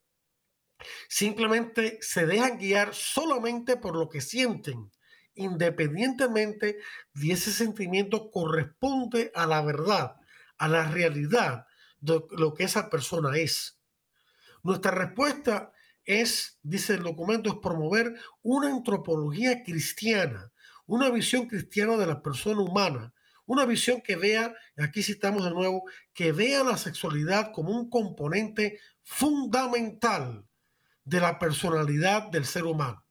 simplemente 1.09 1.99
se 2.01 2.27
dejan 2.27 2.59
guiar 2.59 2.95
solamente 2.95 3.77
por 3.77 3.97
lo 3.97 4.09
que 4.09 4.21
sienten, 4.21 4.91
independientemente 5.35 6.79
de 7.15 7.33
ese 7.33 7.53
sentimiento 7.53 8.31
corresponde 8.31 9.31
a 9.35 9.47
la 9.47 9.63
verdad, 9.63 10.17
a 10.59 10.69
la 10.69 10.89
realidad 10.89 11.67
de 12.01 12.21
lo 12.31 12.55
que 12.55 12.65
esa 12.65 12.91
persona 12.91 13.37
es. 13.37 13.81
Nuestra 14.63 14.91
respuesta 14.91 15.73
es, 16.05 16.59
dice 16.63 16.95
el 16.95 17.03
documento, 17.03 17.51
es 17.51 17.57
promover 17.63 18.15
una 18.43 18.69
antropología 18.69 19.63
cristiana, 19.63 20.53
una 20.87 21.11
visión 21.11 21.47
cristiana 21.47 21.97
de 21.97 22.07
la 22.07 22.23
persona 22.23 22.61
humana, 22.61 23.13
una 23.47 23.65
visión 23.65 24.01
que 24.03 24.17
vea, 24.17 24.55
aquí 24.77 25.03
citamos 25.03 25.45
de 25.45 25.51
nuevo, 25.51 25.85
que 26.13 26.33
vea 26.33 26.65
la 26.65 26.77
sexualidad 26.77 27.53
como 27.53 27.71
un 27.71 27.89
componente 27.89 28.81
fundamental 29.03 30.48
de 31.09 31.21
la 31.21 31.39
personalidad 31.39 32.29
del 32.29 32.45
ser 32.45 32.65
humano, 32.65 33.03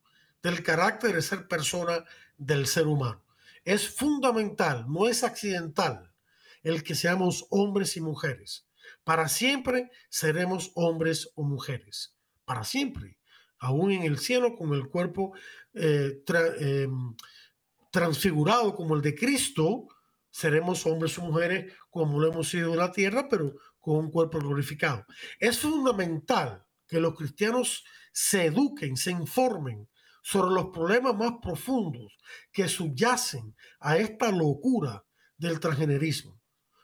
del 0.43 0.61
carácter 0.61 1.15
de 1.15 1.21
ser 1.23 1.47
persona 1.47 2.05
del 2.37 2.67
ser 2.67 2.85
humano. 2.85 3.23
Es 3.65 3.89
fundamental, 3.89 4.85
no 4.87 5.07
es 5.07 5.23
accidental 5.23 6.13
el 6.61 6.83
que 6.83 6.93
seamos 6.93 7.47
hombres 7.49 7.97
y 7.97 8.01
mujeres. 8.01 8.67
Para 9.03 9.27
siempre 9.27 9.89
seremos 10.09 10.71
hombres 10.75 11.31
o 11.35 11.43
mujeres. 11.43 12.15
Para 12.45 12.63
siempre. 12.63 13.17
Aún 13.57 13.91
en 13.91 14.03
el 14.03 14.19
cielo 14.19 14.55
con 14.55 14.73
el 14.73 14.87
cuerpo 14.89 15.33
eh, 15.73 16.23
em, 16.59 17.15
transfigurado 17.91 18.75
como 18.75 18.95
el 18.95 19.01
de 19.01 19.15
Cristo, 19.15 19.87
seremos 20.29 20.85
hombres 20.85 21.17
o 21.17 21.23
mujeres 21.23 21.73
como 21.89 22.19
lo 22.19 22.31
hemos 22.31 22.49
sido 22.49 22.73
en 22.73 22.79
la 22.79 22.91
tierra, 22.91 23.27
pero 23.27 23.55
con 23.79 23.95
un 23.95 24.11
cuerpo 24.11 24.37
glorificado. 24.37 25.05
Es 25.39 25.59
fundamental 25.59 26.66
que 26.87 26.99
los 26.99 27.15
cristianos 27.15 27.83
se 28.11 28.45
eduquen, 28.45 28.97
se 28.97 29.11
informen 29.11 29.87
sobre 30.21 30.51
los 30.53 30.67
problemas 30.67 31.15
más 31.15 31.33
profundos 31.41 32.17
que 32.51 32.67
subyacen 32.67 33.55
a 33.79 33.97
esta 33.97 34.31
locura 34.31 35.05
del 35.37 35.59
transgenerismo. 35.59 36.37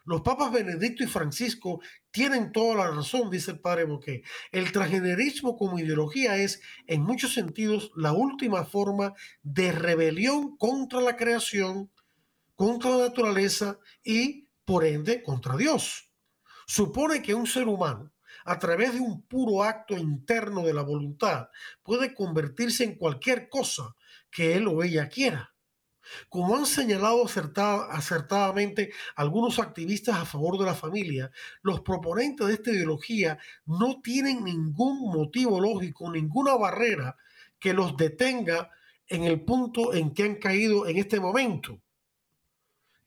Los 0.06 0.22
papas 0.22 0.52
Benedicto 0.52 1.04
y 1.04 1.08
Francisco 1.08 1.82
tienen 2.12 2.52
toda 2.52 2.76
la 2.76 2.92
razón, 2.92 3.30
dice 3.30 3.52
el 3.52 3.60
padre 3.60 3.86
Boquet. 3.86 4.24
El 4.52 4.72
transgenerismo 4.72 5.58
como 5.58 5.80
ideología 5.80 6.38
es, 6.38 6.62
en 6.88 7.02
muchos 7.04 7.34
sentidos, 7.34 7.92
la 7.96 8.12
última 8.12 8.66
forma 8.66 9.14
de 9.42 9.72
rebelión 9.72 10.58
contra 10.58 11.02
la 11.02 11.16
creación, 11.16 11.90
contra 12.56 12.92
la 12.92 13.08
naturaleza 13.08 13.80
y, 14.04 14.50
por 14.66 14.86
ende, 14.86 15.24
contra 15.24 15.58
Dios. 15.58 16.12
Supone 16.66 17.22
que 17.22 17.34
un 17.34 17.48
ser 17.48 17.68
humano, 17.68 18.13
a 18.46 18.60
través 18.60 18.94
de 18.94 19.00
un 19.00 19.22
puro 19.24 19.64
acto 19.64 19.98
interno 19.98 20.64
de 20.64 20.74
la 20.74 20.82
voluntad, 20.82 21.50
puede 21.82 22.14
convertirse 22.14 22.84
en 22.84 22.96
cualquier 22.96 23.50
cosa 23.50 23.96
que 24.30 24.56
él 24.56 24.68
o 24.68 24.84
ella 24.84 25.10
quiera. 25.10 25.54
Como 26.28 26.56
han 26.56 26.66
señalado 26.66 27.24
acertadamente 27.26 28.92
algunos 29.16 29.60
activistas 29.60 30.18
a 30.18 30.26
favor 30.26 30.58
de 30.58 30.66
la 30.66 30.76
familia, 30.76 31.32
los 31.62 31.82
proponentes 31.82 32.46
de 32.48 32.54
esta 32.54 32.72
ideología 32.72 33.38
no 33.66 34.02
tienen 34.02 34.44
ningún 34.44 35.00
motivo 35.12 35.62
lógico, 35.62 36.12
ninguna 36.12 36.56
barrera 36.56 37.16
que 37.58 37.74
los 37.74 37.96
detenga 37.96 38.70
en 39.08 39.24
el 39.24 39.42
punto 39.46 39.94
en 39.94 40.14
que 40.14 40.24
han 40.24 40.36
caído 40.36 40.88
en 40.88 40.98
este 40.98 41.20
momento. 41.20 41.80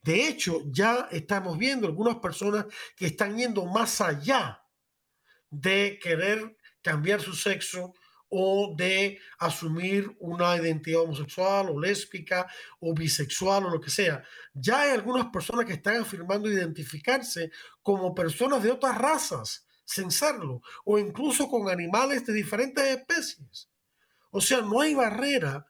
De 0.03 0.29
hecho, 0.29 0.63
ya 0.71 1.09
estamos 1.11 1.59
viendo 1.59 1.87
algunas 1.87 2.17
personas 2.17 2.67
que 2.97 3.07
están 3.07 3.37
yendo 3.37 3.67
más 3.67 4.01
allá 4.01 4.63
de 5.51 5.99
querer 6.03 6.57
cambiar 6.83 7.21
su 7.21 7.35
sexo 7.35 7.95
o 8.29 8.75
de 8.77 9.19
asumir 9.39 10.15
una 10.19 10.57
identidad 10.57 11.03
homosexual 11.03 11.71
o 11.71 11.81
lésbica 11.81 12.47
o 12.81 12.93
bisexual 12.93 13.67
o 13.67 13.71
lo 13.71 13.81
que 13.81 13.91
sea. 13.91 14.23
Ya 14.53 14.83
hay 14.83 14.91
algunas 14.91 15.27
personas 15.27 15.65
que 15.65 15.75
están 15.75 15.97
afirmando 15.97 16.51
identificarse 16.51 17.51
como 17.83 18.15
personas 18.15 18.63
de 18.63 18.73
otras 18.73 18.99
razas, 18.99 19.67
sin 19.85 20.11
serlo, 20.11 20.61
o 20.85 20.99
incluso 20.99 21.49
con 21.49 21.69
animales 21.69 22.27
de 22.27 22.33
diferentes 22.33 22.85
especies. 22.85 23.69
O 24.31 24.41
sea, 24.41 24.61
no 24.61 24.81
hay 24.81 24.95
barrera 24.95 25.67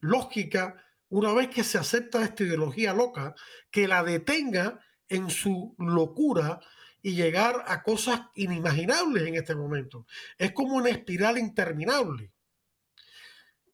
lógica 0.00 0.80
una 1.08 1.32
vez 1.32 1.48
que 1.48 1.64
se 1.64 1.78
acepta 1.78 2.22
esta 2.22 2.42
ideología 2.42 2.92
loca, 2.92 3.34
que 3.70 3.88
la 3.88 4.02
detenga 4.02 4.80
en 5.08 5.30
su 5.30 5.74
locura 5.78 6.60
y 7.04 7.14
llegar 7.14 7.66
a 7.66 7.82
cosas 7.82 8.22
inimaginables 8.34 9.28
en 9.28 9.34
este 9.34 9.54
momento. 9.54 10.06
Es 10.38 10.52
como 10.52 10.76
una 10.76 10.88
espiral 10.88 11.36
interminable. 11.36 12.32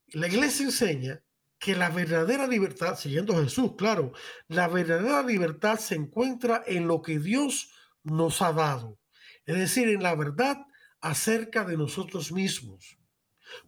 La 0.09 0.27
iglesia 0.27 0.67
enseña 0.67 1.23
que 1.57 1.77
la 1.77 1.91
verdadera 1.91 2.49
libertad, 2.49 2.99
siguiendo 2.99 3.39
a 3.39 3.45
Jesús, 3.45 3.77
claro, 3.79 4.13
la 4.49 4.67
verdadera 4.67 5.23
libertad 5.23 5.79
se 5.79 5.95
encuentra 5.95 6.65
en 6.67 6.89
lo 6.89 7.03
que 7.03 7.21
Dios 7.21 7.71
nos 8.03 8.43
ha 8.43 8.53
dado, 8.53 8.99
es 9.47 9.57
decir, 9.57 9.89
en 9.89 10.03
la 10.03 10.17
verdad 10.17 10.67
acerca 11.01 11.65
de 11.65 11.77
nosotros 11.77 12.33
mismos. 12.33 12.99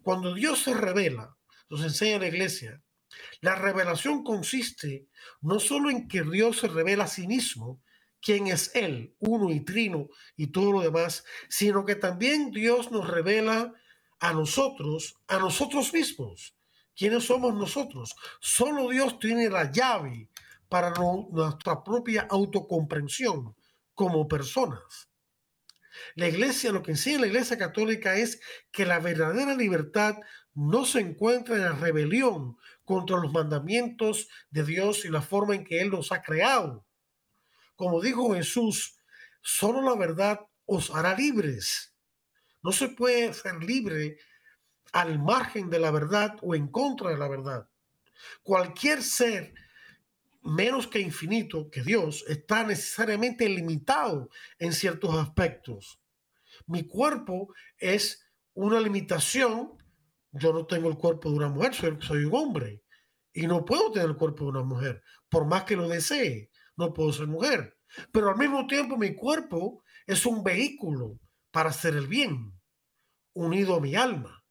Cuando 0.01 0.33
Dios 0.33 0.63
se 0.63 0.73
revela, 0.73 1.37
nos 1.69 1.83
enseña 1.83 2.19
la 2.19 2.27
iglesia, 2.27 2.83
la 3.39 3.55
revelación 3.55 4.25
consiste 4.25 5.07
no 5.39 5.61
solo 5.61 5.89
en 5.89 6.09
que 6.09 6.23
Dios 6.23 6.59
se 6.59 6.67
revela 6.67 7.05
a 7.05 7.07
sí 7.07 7.27
mismo, 7.27 7.81
quién 8.23 8.47
es 8.47 8.71
Él, 8.73 9.15
uno 9.19 9.51
y 9.51 9.59
trino 9.59 10.07
y 10.37 10.47
todo 10.47 10.71
lo 10.71 10.81
demás, 10.81 11.25
sino 11.49 11.85
que 11.85 11.95
también 11.95 12.51
Dios 12.51 12.89
nos 12.91 13.07
revela 13.07 13.73
a 14.19 14.33
nosotros, 14.33 15.15
a 15.27 15.37
nosotros 15.37 15.93
mismos. 15.93 16.55
¿Quiénes 16.95 17.25
somos 17.25 17.53
nosotros? 17.53 18.15
Solo 18.39 18.89
Dios 18.89 19.19
tiene 19.19 19.49
la 19.49 19.71
llave 19.71 20.29
para 20.69 20.93
nuestra 21.31 21.83
propia 21.83 22.27
autocomprensión 22.29 23.55
como 23.93 24.27
personas. 24.27 25.09
La 26.15 26.27
iglesia, 26.27 26.71
lo 26.71 26.81
que 26.81 26.91
enseña 26.91 27.19
la 27.19 27.27
iglesia 27.27 27.57
católica 27.57 28.15
es 28.15 28.39
que 28.71 28.85
la 28.85 28.99
verdadera 28.99 29.55
libertad 29.55 30.15
no 30.53 30.85
se 30.85 30.99
encuentra 30.99 31.55
en 31.55 31.63
la 31.63 31.73
rebelión 31.73 32.57
contra 32.85 33.17
los 33.17 33.31
mandamientos 33.31 34.29
de 34.49 34.63
Dios 34.63 35.05
y 35.05 35.09
la 35.09 35.21
forma 35.21 35.55
en 35.55 35.63
que 35.63 35.81
Él 35.81 35.91
nos 35.91 36.11
ha 36.11 36.21
creado. 36.21 36.85
Como 37.75 38.01
dijo 38.01 38.33
Jesús, 38.33 38.97
solo 39.41 39.81
la 39.81 39.95
verdad 39.95 40.39
os 40.65 40.89
hará 40.91 41.15
libres. 41.15 41.93
No 42.61 42.71
se 42.71 42.89
puede 42.89 43.33
ser 43.33 43.63
libre 43.63 44.17
al 44.91 45.19
margen 45.19 45.69
de 45.69 45.79
la 45.79 45.91
verdad 45.91 46.37
o 46.41 46.55
en 46.55 46.67
contra 46.67 47.09
de 47.09 47.17
la 47.17 47.27
verdad. 47.27 47.67
Cualquier 48.43 49.01
ser 49.01 49.53
menos 50.41 50.87
que 50.87 50.99
infinito, 50.99 51.69
que 51.69 51.81
Dios, 51.83 52.23
está 52.27 52.63
necesariamente 52.63 53.47
limitado 53.47 54.29
en 54.59 54.73
ciertos 54.73 55.15
aspectos. 55.15 55.99
Mi 56.67 56.87
cuerpo 56.87 57.53
es 57.77 58.25
una 58.53 58.79
limitación 58.79 59.77
yo 60.33 60.51
no 60.51 60.65
tengo 60.65 60.89
el 60.89 60.97
cuerpo 60.97 61.29
de 61.29 61.35
una 61.35 61.49
mujer, 61.49 61.73
soy, 61.75 62.25
un 62.25 62.35
hombre 62.35 62.81
y 63.33 63.45
no 63.47 63.65
puedo 63.65 63.91
tener 63.91 64.09
el 64.09 64.15
cuerpo 64.15 64.45
de 64.45 64.49
una 64.49 64.63
mujer, 64.63 65.03
por 65.29 65.45
más 65.45 65.63
que 65.63 65.75
lo 65.75 65.87
desee, 65.87 66.49
no 66.75 66.93
puedo 66.93 67.11
ser 67.13 67.27
mujer. 67.27 67.77
Pero 68.11 68.29
al 68.29 68.37
mismo 68.37 68.67
tiempo 68.67 68.97
mi 68.97 69.13
cuerpo 69.15 69.83
es 70.05 70.25
un 70.25 70.43
vehículo 70.43 71.19
para 71.51 71.69
hacer 71.69 71.95
el 71.95 72.07
bien, 72.07 72.59
unido 73.33 73.75
a 73.75 73.81
mi 73.81 73.95
alma. 73.95 74.43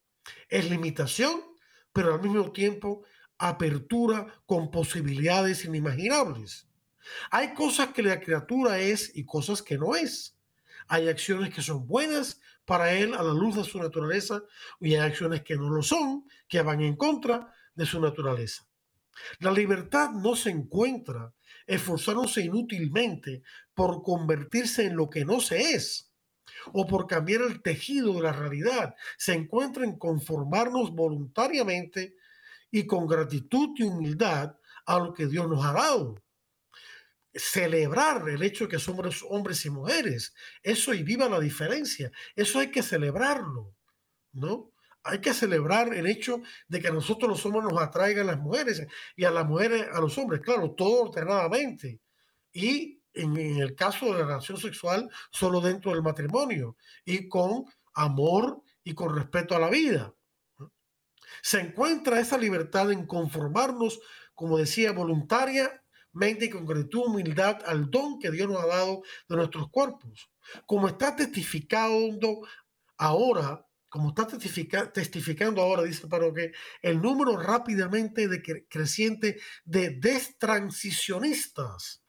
Es 0.48 0.70
limitación, 0.70 1.40
pero 1.92 2.14
al 2.14 2.22
mismo 2.22 2.52
tiempo 2.52 3.04
apertura 3.38 4.26
con 4.46 4.70
posibilidades 4.70 5.64
inimaginables. 5.64 6.68
Hay 7.30 7.54
cosas 7.54 7.88
que 7.88 8.02
la 8.02 8.20
criatura 8.20 8.78
es 8.78 9.10
y 9.16 9.24
cosas 9.24 9.62
que 9.62 9.76
no 9.76 9.96
es. 9.96 10.36
Hay 10.86 11.08
acciones 11.08 11.52
que 11.52 11.62
son 11.62 11.86
buenas 11.86 12.40
para 12.64 12.92
él 12.92 13.14
a 13.14 13.22
la 13.22 13.32
luz 13.32 13.56
de 13.56 13.64
su 13.64 13.78
naturaleza 13.78 14.42
y 14.80 14.94
hay 14.94 15.00
acciones 15.00 15.42
que 15.42 15.56
no 15.56 15.68
lo 15.70 15.82
son, 15.82 16.24
que 16.48 16.62
van 16.62 16.80
en 16.80 16.96
contra 16.96 17.52
de 17.74 17.86
su 17.86 18.00
naturaleza. 18.00 18.64
La 19.40 19.50
libertad 19.52 20.10
no 20.10 20.36
se 20.36 20.50
encuentra 20.50 21.34
esforzándose 21.66 22.42
inútilmente 22.42 23.42
por 23.74 24.02
convertirse 24.02 24.86
en 24.86 24.96
lo 24.96 25.08
que 25.10 25.24
no 25.24 25.40
se 25.40 25.72
es. 25.74 26.08
o 26.72 26.86
por 26.86 27.06
cambiar 27.06 27.42
el 27.42 27.62
tejido 27.62 28.14
de 28.14 28.22
la 28.22 28.32
realidad. 28.32 28.94
Se 29.18 29.32
encuentra 29.34 29.84
en 29.84 29.98
conformarnos 29.98 30.92
voluntariamente 30.92 32.16
y 32.70 32.86
con 32.86 33.06
gratitud 33.06 33.70
y 33.76 33.84
humildad 33.84 34.56
a 34.86 34.98
lo 34.98 35.12
que 35.14 35.26
Dios 35.26 35.48
nos 35.48 35.64
ha 35.64 35.72
dado. 35.72 36.22
Celebrar 37.34 38.28
el 38.28 38.42
hecho 38.42 38.64
de 38.64 38.70
que 38.70 38.78
somos 38.78 39.24
hombres 39.28 39.64
y 39.64 39.70
mujeres, 39.70 40.34
eso 40.62 40.92
y 40.92 41.02
viva 41.02 41.28
la 41.30 41.40
diferencia, 41.40 42.10
eso 42.36 42.58
hay 42.58 42.70
que 42.70 42.82
celebrarlo, 42.82 43.74
¿no? 44.32 44.71
Hay 45.04 45.20
que 45.20 45.34
celebrar 45.34 45.92
el 45.94 46.06
hecho 46.06 46.42
de 46.68 46.80
que 46.80 46.88
a 46.88 46.92
nosotros 46.92 47.28
los 47.28 47.44
hombres 47.44 47.64
nos 47.64 47.82
atraigan 47.82 48.26
las 48.28 48.38
mujeres 48.38 48.86
y 49.16 49.24
a 49.24 49.30
las 49.30 49.46
mujeres 49.46 49.86
a 49.92 50.00
los 50.00 50.16
hombres, 50.18 50.40
claro, 50.40 50.72
todo 50.72 51.08
ordenadamente. 51.08 52.00
Y 52.52 53.02
en, 53.14 53.36
el 53.36 53.74
caso 53.74 54.06
de 54.06 54.20
la 54.20 54.26
relación 54.26 54.58
sexual, 54.58 55.10
solo 55.30 55.60
dentro 55.60 55.92
del 55.92 56.02
matrimonio 56.02 56.76
y 57.04 57.28
con 57.28 57.64
amor 57.94 58.62
y 58.84 58.94
con 58.94 59.14
respeto 59.14 59.56
a 59.56 59.58
la 59.58 59.68
vida. 59.68 60.14
Se 61.42 61.60
encuentra 61.60 62.20
esa 62.20 62.38
libertad 62.38 62.92
en 62.92 63.06
conformarnos, 63.06 64.00
como 64.34 64.58
decía, 64.58 64.92
voluntariamente 64.92 66.44
y 66.44 66.50
con 66.50 66.66
gratitud, 66.66 67.06
humildad 67.06 67.58
al 67.66 67.90
don 67.90 68.18
que 68.18 68.30
Dios 68.30 68.48
nos 68.48 68.62
ha 68.62 68.66
dado 68.66 69.02
de 69.28 69.36
nuestros 69.36 69.68
cuerpos. 69.70 70.30
Como 70.66 70.88
está 70.88 71.16
testificando 71.16 72.46
ahora 72.96 73.66
como 73.92 74.08
está 74.08 74.26
testificando 74.26 75.60
ahora, 75.60 75.82
dice 75.82 76.06
pero 76.08 76.32
que 76.32 76.52
el 76.80 77.02
número 77.02 77.36
rápidamente 77.36 78.26
de 78.26 78.64
creciente 78.66 79.38
de 79.66 79.90
destransicionistas. 79.90 82.02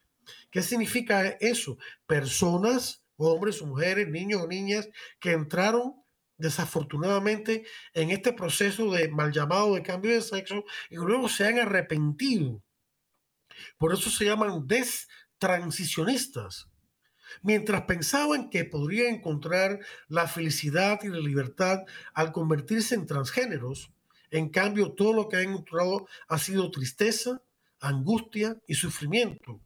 ¿Qué 0.49 0.61
significa 0.61 1.27
eso? 1.41 1.77
Personas, 2.07 3.03
hombres 3.17 3.61
mujeres, 3.61 4.07
niños 4.07 4.43
o 4.43 4.47
niñas, 4.47 4.87
que 5.19 5.33
entraron 5.33 6.01
desafortunadamente 6.37 7.65
en 7.93 8.11
este 8.11 8.31
proceso 8.31 8.89
de 8.89 9.09
mal 9.09 9.33
llamado 9.33 9.75
de 9.75 9.83
cambio 9.83 10.13
de 10.13 10.21
sexo 10.21 10.63
y 10.89 10.95
luego 10.95 11.27
se 11.27 11.45
han 11.45 11.59
arrepentido. 11.59 12.63
Por 13.77 13.93
eso 13.93 14.09
se 14.09 14.23
llaman 14.23 14.65
destransicionistas 14.65 16.69
mientras 17.41 17.83
pensaban 17.83 18.49
que 18.49 18.65
podrían 18.65 19.15
encontrar 19.15 19.79
la 20.07 20.27
felicidad 20.27 20.99
y 21.03 21.09
la 21.09 21.19
libertad 21.19 21.79
al 22.13 22.31
convertirse 22.31 22.95
en 22.95 23.05
transgéneros, 23.05 23.91
en 24.31 24.49
cambio 24.49 24.93
todo 24.93 25.13
lo 25.13 25.29
que 25.29 25.37
han 25.37 25.49
encontrado 25.49 26.07
ha 26.27 26.39
sido 26.39 26.71
tristeza, 26.71 27.41
angustia 27.79 28.57
y 28.67 28.75
sufrimiento. 28.75 29.59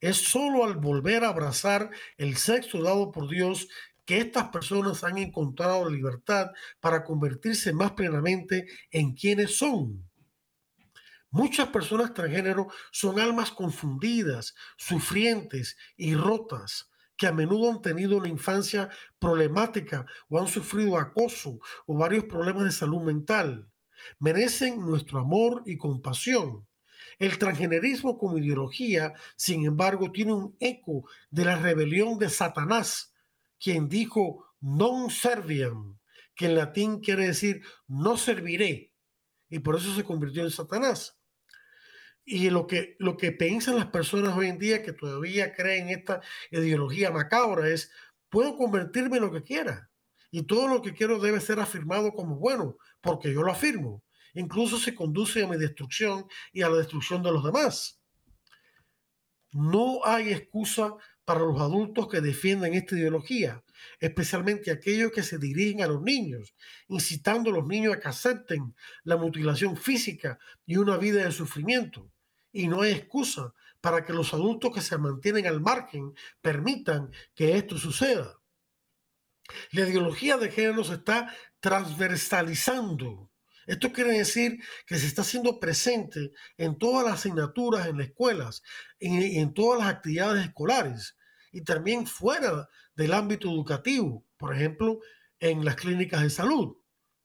Es 0.00 0.16
solo 0.16 0.64
al 0.64 0.76
volver 0.76 1.24
a 1.24 1.28
abrazar 1.28 1.90
el 2.16 2.36
sexo 2.36 2.82
dado 2.82 3.10
por 3.10 3.28
Dios 3.28 3.68
que 4.04 4.18
estas 4.18 4.48
personas 4.48 5.04
han 5.04 5.18
encontrado 5.18 5.90
libertad 5.90 6.52
para 6.80 7.04
convertirse 7.04 7.72
más 7.72 7.92
plenamente 7.92 8.66
en 8.90 9.12
quienes 9.14 9.58
son. 9.58 10.07
Muchas 11.30 11.68
personas 11.68 12.14
transgénero 12.14 12.68
son 12.90 13.20
almas 13.20 13.50
confundidas, 13.50 14.54
sufrientes 14.78 15.76
y 15.96 16.14
rotas, 16.14 16.90
que 17.18 17.26
a 17.26 17.32
menudo 17.32 17.70
han 17.70 17.82
tenido 17.82 18.16
una 18.16 18.28
infancia 18.28 18.88
problemática 19.18 20.06
o 20.28 20.40
han 20.40 20.48
sufrido 20.48 20.96
acoso 20.96 21.58
o 21.86 21.98
varios 21.98 22.24
problemas 22.24 22.64
de 22.64 22.72
salud 22.72 23.02
mental. 23.02 23.68
Merecen 24.18 24.80
nuestro 24.80 25.18
amor 25.18 25.62
y 25.66 25.76
compasión. 25.76 26.66
El 27.18 27.36
transgenerismo 27.36 28.16
como 28.16 28.38
ideología, 28.38 29.12
sin 29.36 29.66
embargo, 29.66 30.12
tiene 30.12 30.32
un 30.32 30.56
eco 30.60 31.10
de 31.30 31.44
la 31.44 31.56
rebelión 31.56 32.18
de 32.18 32.30
Satanás, 32.30 33.12
quien 33.58 33.88
dijo 33.88 34.46
non 34.60 35.10
serviam, 35.10 35.98
que 36.34 36.46
en 36.46 36.54
latín 36.54 37.00
quiere 37.00 37.26
decir 37.26 37.62
no 37.86 38.16
serviré, 38.16 38.94
y 39.50 39.58
por 39.58 39.76
eso 39.76 39.94
se 39.94 40.04
convirtió 40.04 40.42
en 40.42 40.50
Satanás. 40.50 41.17
Y 42.30 42.50
lo 42.50 42.66
que, 42.66 42.94
lo 42.98 43.16
que 43.16 43.32
piensan 43.32 43.76
las 43.76 43.86
personas 43.86 44.36
hoy 44.36 44.48
en 44.48 44.58
día 44.58 44.82
que 44.82 44.92
todavía 44.92 45.54
creen 45.54 45.88
esta 45.88 46.20
ideología 46.50 47.10
macabra 47.10 47.70
es, 47.70 47.90
puedo 48.28 48.54
convertirme 48.54 49.16
en 49.16 49.22
lo 49.22 49.32
que 49.32 49.42
quiera. 49.42 49.90
Y 50.30 50.42
todo 50.42 50.68
lo 50.68 50.82
que 50.82 50.92
quiero 50.92 51.18
debe 51.20 51.40
ser 51.40 51.58
afirmado 51.58 52.12
como 52.12 52.36
bueno, 52.36 52.76
porque 53.00 53.32
yo 53.32 53.42
lo 53.42 53.50
afirmo. 53.50 54.04
Incluso 54.34 54.78
se 54.78 54.94
conduce 54.94 55.42
a 55.42 55.48
mi 55.48 55.56
destrucción 55.56 56.26
y 56.52 56.60
a 56.60 56.68
la 56.68 56.76
destrucción 56.76 57.22
de 57.22 57.32
los 57.32 57.42
demás. 57.42 57.98
No 59.52 60.04
hay 60.04 60.30
excusa 60.30 60.96
para 61.24 61.40
los 61.40 61.58
adultos 61.58 62.08
que 62.08 62.20
defienden 62.20 62.74
esta 62.74 62.94
ideología, 62.94 63.64
especialmente 64.00 64.70
aquellos 64.70 65.12
que 65.12 65.22
se 65.22 65.38
dirigen 65.38 65.80
a 65.80 65.86
los 65.86 66.02
niños, 66.02 66.54
incitando 66.88 67.48
a 67.48 67.54
los 67.54 67.66
niños 67.66 67.94
a 67.94 68.00
que 68.00 68.08
acepten 68.08 68.74
la 69.04 69.16
mutilación 69.16 69.78
física 69.78 70.38
y 70.66 70.76
una 70.76 70.98
vida 70.98 71.24
de 71.24 71.32
sufrimiento 71.32 72.12
y 72.52 72.68
no 72.68 72.82
hay 72.82 72.92
excusa 72.92 73.54
para 73.80 74.04
que 74.04 74.12
los 74.12 74.34
adultos 74.34 74.74
que 74.74 74.80
se 74.80 74.98
mantienen 74.98 75.46
al 75.46 75.60
margen 75.60 76.14
permitan 76.40 77.12
que 77.34 77.56
esto 77.56 77.78
suceda. 77.78 78.38
La 79.70 79.88
ideología 79.88 80.36
de 80.36 80.50
género 80.50 80.84
se 80.84 80.94
está 80.94 81.34
transversalizando. 81.60 83.30
Esto 83.66 83.92
quiere 83.92 84.16
decir 84.18 84.62
que 84.86 84.96
se 84.96 85.06
está 85.06 85.22
haciendo 85.22 85.60
presente 85.60 86.32
en 86.56 86.78
todas 86.78 87.04
las 87.04 87.14
asignaturas 87.14 87.86
en 87.86 87.98
las 87.98 88.08
escuelas, 88.08 88.62
en, 88.98 89.22
en 89.22 89.54
todas 89.54 89.80
las 89.80 89.88
actividades 89.88 90.46
escolares 90.46 91.16
y 91.52 91.62
también 91.62 92.06
fuera 92.06 92.68
del 92.94 93.12
ámbito 93.12 93.48
educativo, 93.48 94.24
por 94.36 94.54
ejemplo, 94.54 95.00
en 95.40 95.64
las 95.64 95.76
clínicas 95.76 96.22
de 96.22 96.30
salud. 96.30 96.76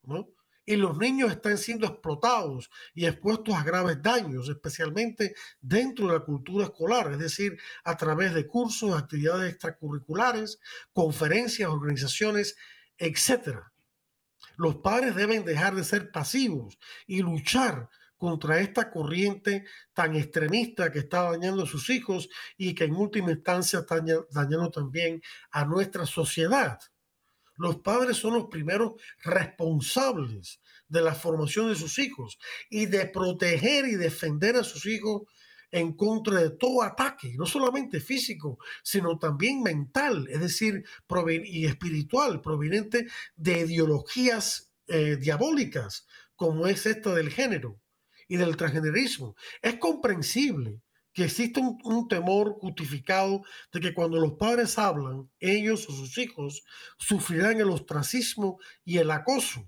¿no? 0.03 0.32
Y 0.65 0.75
los 0.75 0.97
niños 0.97 1.31
están 1.31 1.57
siendo 1.57 1.87
explotados 1.87 2.69
y 2.93 3.05
expuestos 3.05 3.55
a 3.55 3.63
graves 3.63 4.01
daños, 4.01 4.49
especialmente 4.49 5.35
dentro 5.61 6.07
de 6.07 6.13
la 6.13 6.19
cultura 6.19 6.65
escolar, 6.65 7.11
es 7.11 7.19
decir, 7.19 7.57
a 7.83 7.97
través 7.97 8.33
de 8.33 8.47
cursos, 8.47 8.97
actividades 8.97 9.51
extracurriculares, 9.51 10.59
conferencias, 10.93 11.69
organizaciones, 11.69 12.55
etc. 12.97 13.59
Los 14.55 14.77
padres 14.77 15.15
deben 15.15 15.45
dejar 15.45 15.75
de 15.75 15.83
ser 15.83 16.11
pasivos 16.11 16.77
y 17.07 17.21
luchar 17.21 17.89
contra 18.17 18.61
esta 18.61 18.89
corriente 18.89 19.65
tan 19.93 20.15
extremista 20.15 20.91
que 20.91 20.99
está 20.99 21.23
dañando 21.23 21.63
a 21.63 21.67
sus 21.67 21.89
hijos 21.89 22.29
y 22.55 22.73
que 22.73 22.85
en 22.85 22.95
última 22.95 23.31
instancia 23.31 23.79
está 23.79 24.01
dañando 24.31 24.71
también 24.71 25.21
a 25.51 25.65
nuestra 25.65 26.05
sociedad. 26.05 26.79
Los 27.63 27.77
padres 27.77 28.17
son 28.17 28.33
los 28.33 28.47
primeros 28.49 29.01
responsables 29.23 30.59
de 30.89 30.99
la 30.99 31.15
formación 31.15 31.69
de 31.69 31.75
sus 31.75 31.97
hijos 31.97 32.37
y 32.69 32.87
de 32.87 33.05
proteger 33.05 33.85
y 33.85 33.95
defender 33.95 34.57
a 34.57 34.65
sus 34.65 34.85
hijos 34.85 35.21
en 35.71 35.93
contra 35.93 36.41
de 36.41 36.49
todo 36.49 36.83
ataque, 36.83 37.35
no 37.37 37.45
solamente 37.45 38.01
físico, 38.01 38.59
sino 38.83 39.17
también 39.17 39.63
mental, 39.63 40.27
es 40.29 40.41
decir, 40.41 40.83
y 41.45 41.65
espiritual, 41.65 42.41
proveniente 42.41 43.07
de 43.37 43.61
ideologías 43.61 44.73
eh, 44.87 45.15
diabólicas, 45.15 46.05
como 46.35 46.67
es 46.67 46.85
esta 46.85 47.15
del 47.15 47.29
género 47.29 47.79
y 48.27 48.35
del 48.35 48.57
transgenerismo. 48.57 49.37
Es 49.61 49.77
comprensible 49.77 50.81
que 51.13 51.25
existe 51.25 51.59
un, 51.59 52.07
temor 52.07 52.53
justificado 52.59 53.43
de 53.71 53.79
que 53.79 53.93
cuando 53.93 54.19
los 54.19 54.33
padres 54.33 54.77
hablan, 54.79 55.29
ellos 55.39 55.87
o 55.87 55.93
sus 55.93 56.17
hijos 56.17 56.63
sufrirán 56.97 57.59
el 57.59 57.69
ostracismo 57.69 58.59
y 58.83 58.97
el 58.97 59.11
acoso. 59.11 59.67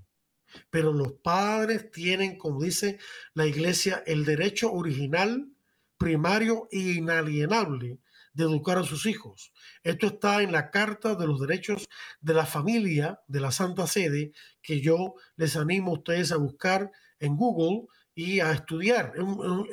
Pero 0.70 0.92
los 0.92 1.14
padres 1.24 1.92
tienen, 1.92 2.38
como 2.38 2.64
dice 2.64 2.98
la 3.34 3.46
iglesia, 3.46 4.04
el 4.06 4.26
derecho 4.26 4.72
original, 4.72 5.52
primario 5.98 6.68
e 6.72 6.80
inalienable 6.80 8.00
de 8.34 8.44
educar 8.44 8.78
a 8.78 8.84
sus 8.84 9.06
hijos. 9.06 9.54
Esto 9.84 10.08
está 10.08 10.42
en 10.42 10.52
la 10.52 10.70
Carta 10.70 11.16
de 11.16 11.26
los 11.26 11.40
Derechos 11.40 11.88
de 12.20 12.34
la 12.34 12.46
Familia 12.46 13.22
de 13.28 13.40
la 13.40 13.52
Santa 13.52 13.88
Sede, 13.88 14.34
que 14.62 14.82
yo 14.82 15.16
les 15.38 15.56
animo 15.56 15.92
a 15.92 15.98
ustedes 16.00 16.32
a 16.32 16.38
buscar 16.38 16.92
en 17.20 17.38
Google 17.38 17.88
y 18.16 18.40
a 18.40 18.54
estudiar. 18.54 19.14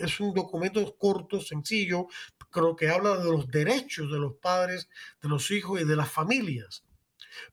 Es 0.01 0.21
un, 0.21 0.35
documento 0.35 0.97
corto, 0.99 1.41
sencillo, 1.41 2.09
creo 2.51 2.75
que 2.77 2.89
habla 2.89 3.17
de 3.17 3.31
los 3.31 3.49
derechos 3.49 4.11
de 4.11 4.19
los 4.19 4.35
padres, 4.35 4.89
de 5.23 5.29
los 5.29 5.51
hijos 5.53 5.81
y 5.81 5.85
de 5.85 5.97
las 5.97 6.11
familias. 6.11 6.85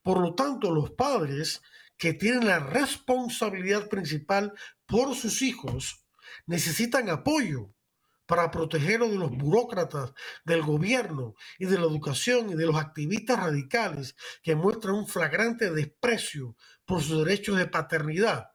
Por 0.01 0.19
lo 0.19 0.33
tanto, 0.33 0.73
los 0.73 0.91
padres 0.91 1.61
que 1.95 2.13
tienen 2.13 2.47
la 2.47 2.59
responsabilidad 2.59 3.87
principal 3.87 4.53
por 4.85 5.15
sus 5.15 5.41
hijos 5.41 6.03
necesitan 6.47 7.09
apoyo 7.09 7.71
para 8.25 8.51
protegerlos 8.51 9.09
de 9.11 9.17
los 9.17 9.31
burócratas, 9.31 10.13
del 10.45 10.61
gobierno 10.61 11.35
y 11.57 11.65
de 11.65 11.77
la 11.77 11.85
educación 11.85 12.49
y 12.51 12.55
de 12.55 12.65
los 12.65 12.75
activistas 12.75 13.39
radicales 13.39 14.15
que 14.43 14.55
muestran 14.55 14.95
un 14.95 15.07
flagrante 15.07 15.71
desprecio 15.71 16.55
por 16.85 17.01
sus 17.01 17.25
derechos 17.25 17.57
de 17.57 17.67
paternidad 17.67 18.51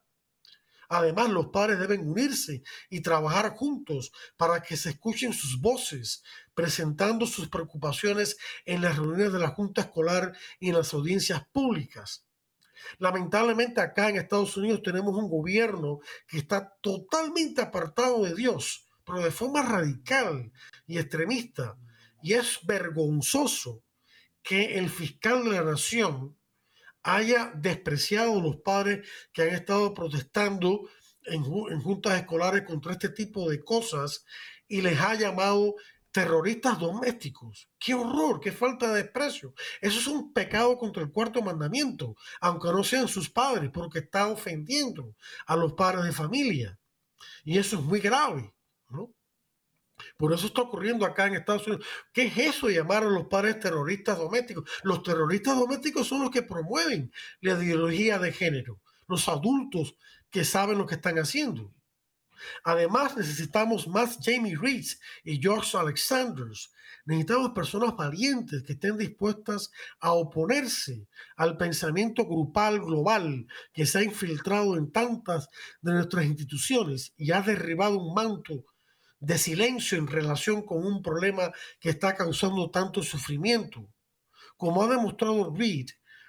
Además, 0.89 1.31
los 1.31 1.49
padres 1.49 1.79
deben 1.79 2.09
unirse 2.09 2.63
y 2.91 3.01
trabajar 3.01 3.51
juntos 3.51 4.13
para 4.37 4.63
que 4.63 4.77
se 4.77 4.91
escuchen 4.91 5.33
sus 5.33 5.61
voces, 5.61 6.23
presentando 6.55 7.27
sus 7.27 7.49
preocupaciones 7.49 8.37
en 8.65 8.83
las 8.83 8.97
reuniones 8.97 9.33
de 9.33 9.39
la 9.39 9.49
Junta 9.49 9.83
Escolar 9.83 10.37
y 10.61 10.69
en 10.69 10.77
las 10.77 10.95
audiencias 10.95 11.47
públicas. 11.53 12.27
Lamentablemente 12.99 13.81
acá 13.81 14.09
en 14.09 14.17
Estados 14.17 14.57
Unidos 14.57 14.83
tenemos 14.83 15.15
un 15.15 15.29
gobierno 15.29 16.01
que 16.27 16.39
está 16.39 16.77
totalmente 16.81 17.63
apartado 17.63 18.23
de 18.23 18.35
Dios, 18.35 18.87
pero 19.05 19.21
de 19.21 19.31
forma 19.31 19.63
radical 19.63 20.53
y 20.87 20.99
extremista. 20.99 21.77
Y 22.23 22.35
es 22.35 22.61
vergonzoso 22.65 23.83
que 24.43 24.79
el 24.79 24.91
fiscal 24.91 25.45
de 25.45 25.51
la 25.53 25.63
nación 25.63 26.37
haya 27.05 27.53
despreciado 27.55 28.39
a 28.39 28.43
los 28.43 28.57
padres 28.57 29.07
que 29.33 29.43
han 29.43 29.51
estado 29.51 29.95
protestando 29.95 30.89
en, 31.27 31.43
juntas 31.43 32.19
escolares 32.19 32.63
contra 32.63 32.93
este 32.93 33.11
tipo 33.11 33.49
de 33.49 33.63
cosas 33.63 34.25
y 34.67 34.81
les 34.81 34.99
ha 35.01 35.15
llamado 35.15 35.75
terroristas 36.11 36.79
domésticos. 36.79 37.69
¡Qué 37.79 37.95
horror! 37.95 38.41
¡Qué 38.41 38.53
falta 38.53 38.93
de 38.93 39.03
desprecio! 39.03 39.53
Eso 39.81 39.99
es 39.99 40.07
un 40.07 40.33
pecado 40.33 40.79
contra 40.79 41.03
el 41.03 41.11
cuarto 41.11 41.43
mandamiento, 41.43 42.17
aunque 42.41 42.69
no 42.69 42.85
sean 42.85 43.09
sus 43.09 43.31
padres, 43.31 43.71
porque 43.73 43.99
está 43.99 44.29
ofendiendo 44.29 45.15
a 45.47 45.57
los 45.57 45.75
padres 45.75 46.05
de 46.05 46.13
familia. 46.13 46.79
Y 47.45 47.59
eso 47.59 47.79
es 47.79 47.83
muy 47.83 48.01
grave. 48.01 48.54
Por 50.17 50.33
eso 50.33 50.47
está 50.47 50.63
ocurriendo 50.63 51.05
acá 51.05 51.27
en 51.27 51.35
Estados 51.35 51.67
Unidos. 51.67 51.87
¿Qué 52.13 52.27
es 52.27 52.39
eso 52.39 52.69
llamar 52.69 53.05
a 53.05 53.11
los 53.11 53.27
padres 53.27 53.61
terroristas 53.61 54.19
domésticos? 54.19 54.69
Los 54.83 55.03
terroristas 55.03 55.59
domésticos 55.59 56.07
son 56.07 56.23
los 56.23 56.31
que 56.31 56.43
promueven 56.43 57.13
la 57.41 57.55
ideología 57.55 58.19
de 58.19 58.33
género, 58.33 58.81
los 59.09 59.29
adultos 59.29 59.97
que 60.31 60.45
saben 60.45 60.79
lo 60.79 60.87
que 60.87 60.97
están 60.97 61.19
haciendo. 61.19 61.73
Además, 62.65 63.17
necesitamos 63.17 63.87
más 63.89 64.19
Jamie 64.23 64.57
Reeds 64.57 65.01
y 65.23 65.41
George 65.41 65.77
Alexanders. 65.77 66.73
Necesitamos 67.07 67.51
personas 67.51 67.97
valientes 67.97 68.63
que 68.63 68.73
estén 68.73 68.97
dispuestas 68.97 69.71
a 70.01 70.13
oponerse 70.13 71.07
al 71.37 71.57
pensamiento 71.57 72.25
grupal 72.27 72.81
global 72.81 73.47
que 73.73 73.87
se 73.87 73.99
ha 73.99 74.03
infiltrado 74.03 74.77
en 74.77 74.91
tantas 74.91 75.49
de 75.83 75.93
nuestras 75.93 76.25
instituciones 76.25 77.13
y 77.17 77.31
ha 77.33 77.43
derribado 77.43 77.99
un 77.99 78.15
manto 78.15 78.65
de 79.25 79.39
silencio 79.39 79.97
en 79.97 80.07
relación 80.07 80.63
con 80.63 80.85
un 80.85 81.03
problema 81.03 81.51
que 81.81 81.89
está 81.89 82.15
causando 82.15 82.71
tanto 82.71 83.03
sufrimiento. 83.03 83.89
Como 84.57 84.83
ha 84.83 84.89
demostrado 84.89 85.55
Reed, 85.55 85.87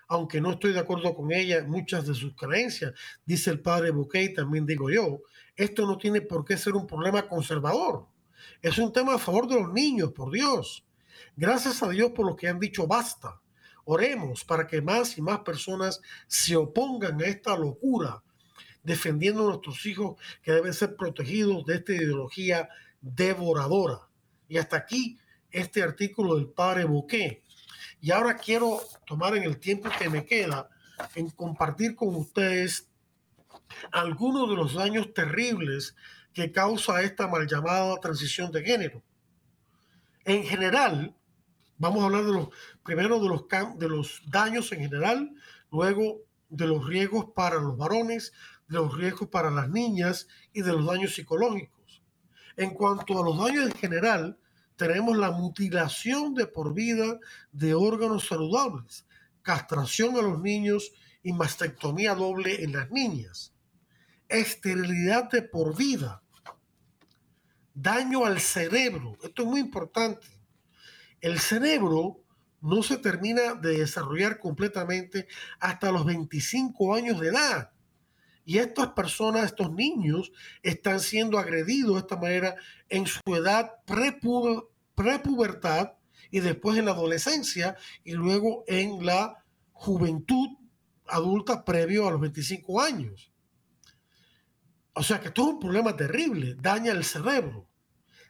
aunque 0.08 0.40
no 0.40 0.52
estoy 0.52 0.72
de 0.72 0.80
acuerdo 0.80 1.14
con 1.14 1.32
ella 1.34 1.64
muchas 1.68 2.08
de 2.08 2.14
sus 2.14 2.36
creencias, 2.36 2.94
dice 3.26 3.52
el 3.52 3.60
padre 3.60 3.92
Bouquet, 3.92 4.34
también 4.36 4.66
digo 4.66 4.90
yo, 4.90 5.22
esto 5.56 5.86
no 5.86 5.98
tiene 5.98 6.22
por 6.22 6.46
qué 6.46 6.58
ser 6.58 6.74
un 6.74 6.88
problema 6.88 7.28
conservador. 7.28 8.08
Es 8.62 8.78
un 8.78 8.94
tema 8.94 9.16
a 9.16 9.20
favor 9.20 9.48
de 9.48 9.60
los 9.60 9.74
niños, 9.74 10.14
por 10.14 10.32
Dios. 10.32 10.86
Gracias 11.36 11.84
a 11.84 11.90
Dios 11.90 12.12
por 12.12 12.26
lo 12.26 12.36
que 12.36 12.48
han 12.48 12.60
dicho 12.60 12.88
basta. 12.88 13.42
Oremos 13.84 14.46
para 14.46 14.68
que 14.68 14.82
más 14.82 15.18
y 15.18 15.22
más 15.22 15.40
personas 15.40 16.02
se 16.28 16.56
opongan 16.56 17.22
a 17.22 17.26
esta 17.26 17.58
locura, 17.58 18.24
defendiendo 18.84 19.44
a 19.44 19.50
nuestros 19.50 19.86
hijos 19.86 20.20
que 20.42 20.54
deben 20.54 20.74
ser 20.74 20.96
protegidos 20.96 21.66
de 21.66 21.76
esta 21.76 21.94
ideología 21.94 22.70
devoradora. 23.06 24.00
Y 24.48 24.58
hasta 24.58 24.78
aquí 24.78 25.20
este 25.52 25.84
artículo 25.84 26.36
del 26.36 26.48
padre 26.48 26.86
Bouquet. 26.86 27.44
Y 28.02 28.12
ahora 28.12 28.36
quiero 28.36 28.82
tomar 29.06 29.36
en 29.38 29.44
el 29.44 29.58
tiempo 29.60 29.90
que 29.98 30.10
me 30.10 30.26
queda 30.26 30.70
en 31.14 31.30
compartir 31.30 31.96
con 31.96 32.16
ustedes 32.16 32.90
algunos 33.92 34.50
de 34.50 34.56
los 34.56 34.74
daños 34.74 35.14
terribles 35.14 35.96
que 36.34 36.52
causa 36.52 37.02
esta 37.02 37.28
mal 37.28 37.48
llamada 37.48 37.96
transición 37.98 38.52
de 38.52 38.64
género. 38.64 39.02
En 40.26 40.44
general, 40.44 41.16
vamos 41.78 42.02
a 42.02 42.06
hablar 42.06 42.26
de 42.26 42.34
los 42.34 42.50
primero 42.84 43.20
de 43.20 43.30
los, 43.30 43.46
de 43.78 43.90
los 43.90 44.22
daños 44.28 44.72
en 44.72 44.80
general, 44.80 45.32
luego 45.72 46.22
de 46.50 46.68
los 46.68 46.86
riesgos 46.86 47.28
para 47.36 47.60
los 47.60 47.78
varones, 47.78 48.34
de 48.68 48.78
los 48.78 48.98
riesgos 48.98 49.30
para 49.30 49.52
las 49.52 49.70
niñas 49.70 50.28
y 50.54 50.62
de 50.62 50.74
los 50.74 50.86
daños 50.86 51.14
psicológicos. 51.14 51.85
En 52.58 52.72
cuanto 52.72 53.20
a 53.20 53.26
los 53.26 53.38
daños 53.38 53.66
en 53.66 53.74
general, 53.74 54.38
tenemos 54.76 55.18
la 55.18 55.32
mutilación 55.32 56.34
de 56.34 56.48
por 56.48 56.74
vida 56.74 57.20
de 57.52 57.74
órganos 57.74 58.28
saludables, 58.28 59.06
castración 59.42 60.18
a 60.18 60.22
los 60.22 60.42
niños 60.42 60.92
y 61.24 61.34
mastectomía 61.34 62.16
doble 62.16 62.64
en 62.64 62.74
las 62.74 62.92
niñas 62.92 63.56
esterilidad 64.30 65.30
de 65.30 65.42
por 65.42 65.76
vida, 65.76 66.22
daño 67.74 68.26
al 68.26 68.40
cerebro. 68.40 69.18
Esto 69.22 69.44
es 69.44 69.48
muy 69.48 69.60
importante. 69.60 70.28
El 71.22 71.40
cerebro 71.40 72.22
no 72.62 72.84
se 72.84 72.98
termina 72.98 73.56
de 73.56 73.80
desarrollar 73.80 74.40
completamente 74.40 75.28
hasta 75.60 75.92
los 75.92 76.06
25 76.06 76.96
años 76.96 77.20
de 77.20 77.30
edad. 77.30 77.72
Y 78.46 78.60
estas 78.60 78.90
personas, 78.90 79.46
estos 79.46 79.72
niños, 79.72 80.32
están 80.62 81.00
siendo 81.00 81.40
agredidos 81.40 81.96
de 81.96 82.00
esta 82.02 82.16
manera 82.16 82.56
en 82.90 83.08
su 83.08 83.20
edad 83.36 83.72
prepubertad 84.96 85.94
y 86.30 86.40
después 86.40 86.78
en 86.78 86.86
la 86.86 86.92
adolescencia 86.92 87.76
y 88.04 88.14
luego 88.14 88.64
en 88.68 89.04
la 89.06 89.44
juventud 89.72 90.50
adulta 91.08 91.66
previo 91.66 92.08
a 92.08 92.12
los 92.12 92.22
25 92.22 92.82
años. 92.82 93.32
O 94.94 95.04
sea 95.04 95.20
que 95.20 95.28
esto 95.28 95.42
es 95.42 95.48
un 95.50 95.60
problema 95.60 95.96
terrible, 95.96 96.56
daña 96.56 96.92
el 96.92 97.04
cerebro. 97.04 97.68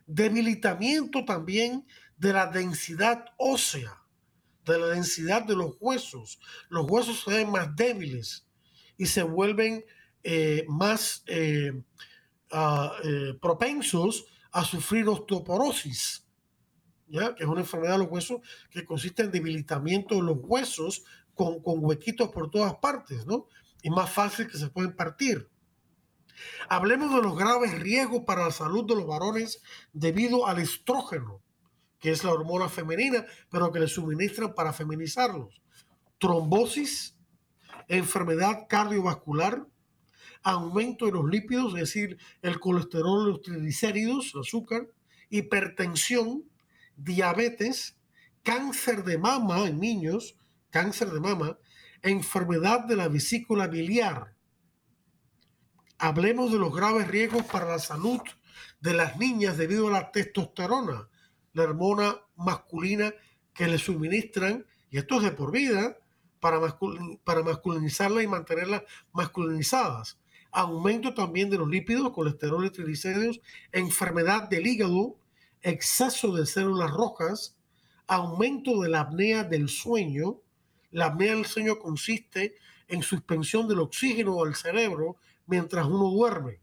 Debilitamiento 0.07 1.26
también 1.26 1.86
de 2.18 2.34
la 2.34 2.47
densidad 2.47 3.26
ósea, 3.38 4.01
de 4.66 4.80
la 4.80 4.88
densidad 4.88 5.43
de 5.43 5.55
los 5.55 5.76
huesos. 5.80 6.39
Los 6.70 6.89
huesos 6.89 7.24
se 7.24 7.32
ven 7.32 7.51
más 7.51 7.76
débiles 7.76 8.47
y 8.97 9.05
se 9.05 9.24
vuelven 9.24 9.86
eh, 10.28 10.65
más 10.67 11.23
eh, 11.28 11.84
ah, 12.51 12.93
eh, 13.03 13.38
propensos 13.39 14.26
a 14.51 14.65
sufrir 14.65 15.07
osteoporosis, 15.07 16.26
que 17.11 17.43
es 17.43 17.45
una 17.45 17.59
enfermedad 17.59 17.91
de 17.91 17.99
los 17.99 18.11
huesos 18.11 18.41
que 18.71 18.84
consiste 18.86 19.21
en 19.21 19.30
debilitamiento 19.30 20.15
de 20.15 20.23
los 20.23 20.38
huesos 20.41 21.03
con, 21.36 21.61
con 21.61 21.86
huequitos 21.86 22.30
por 22.30 22.49
todas 22.49 22.73
partes. 22.78 23.23
Y 23.84 23.91
más 23.91 24.09
fácil 24.09 24.47
que 24.47 24.57
se 24.57 24.69
pueden 24.69 24.95
partir. 24.95 25.47
Hablemos 26.69 27.13
de 27.13 27.21
los 27.21 27.38
graves 27.38 27.78
riesgos 27.80 28.23
para 28.26 28.45
la 28.45 28.51
salud 28.51 28.84
de 28.88 28.95
los 28.95 29.05
varones 29.05 29.61
debido 29.93 30.47
al 30.47 30.57
estrógeno, 30.57 31.43
que 31.99 32.09
es 32.09 32.23
la 32.23 32.34
hormona 32.34 32.67
femenina, 32.67 33.28
pero 33.51 33.71
que 33.71 33.80
le 33.80 33.88
suministran 33.88 34.55
para 34.55 34.73
feminizarlos. 34.73 35.61
Trombosis, 36.17 37.15
enfermedad 37.88 38.65
cardiovascular, 38.67 39.67
aumento 40.45 41.07
de 41.07 41.11
los 41.11 41.29
lípidos, 41.29 41.73
es 41.73 41.81
decir, 41.81 42.17
el 42.41 42.59
colesterol, 42.59 43.29
los 43.29 43.41
triglicéridos, 43.41 44.33
el 44.33 44.41
azúcar, 44.41 44.87
hipertensión, 45.29 46.45
diabetes, 46.95 47.97
cáncer 48.43 49.03
de 49.03 49.17
mama 49.17 49.67
en 49.67 49.81
niños, 49.81 50.37
cáncer 50.69 51.09
de 51.09 51.19
mama, 51.19 51.57
enfermedad 52.01 52.85
de 52.85 52.95
la 52.95 53.09
vesícula 53.09 53.67
biliar, 53.67 54.35
Hablemos 55.97 56.51
de 56.51 56.59
los 56.59 56.75
graves 56.75 57.07
riesgos 57.07 57.43
para 57.45 57.67
la 57.67 57.79
salud 57.79 58.19
de 58.81 58.93
las 58.93 59.17
niñas 59.17 59.57
debido 59.57 59.87
a 59.87 59.91
la 59.91 60.11
testosterona, 60.11 61.07
la 61.53 61.63
hormona 61.63 62.17
masculina 62.35 63.13
que 63.53 63.67
le 63.67 63.77
suministran, 63.77 64.65
y 64.89 64.97
esto 64.97 65.17
es 65.17 65.23
de 65.23 65.31
por 65.31 65.51
vida, 65.51 65.97
para, 66.41 66.59
masculinizarlas 67.43 68.23
y 68.23 68.27
mantenerlas 68.27 68.83
masculinizadas. 69.13 70.19
Aumento 70.57 71.13
también 71.13 71.49
de 71.49 71.57
los 71.57 71.67
lípidos, 71.67 72.11
colesterol 72.11 72.65
y 72.65 72.69
triglicéridos, 72.69 73.41
enfermedad 73.73 74.47
del 74.47 74.65
hígado, 74.65 75.17
exceso 75.61 76.33
de 76.33 76.45
células 76.45 76.91
rojas, 76.91 77.57
aumento 78.07 78.81
de 78.81 78.87
la 78.87 79.01
apnea 79.01 79.43
del 79.43 79.67
sueño. 79.67 80.39
La 80.91 81.07
apnea 81.07 81.35
del 81.35 81.45
sueño 81.45 81.77
consiste 81.77 82.55
en 82.87 83.03
suspensión 83.03 83.67
del 83.67 83.79
oxígeno 83.79 84.41
al 84.41 84.55
cerebro 84.55 85.17
mientras 85.45 85.87
uno 85.87 86.09
duerme. 86.09 86.61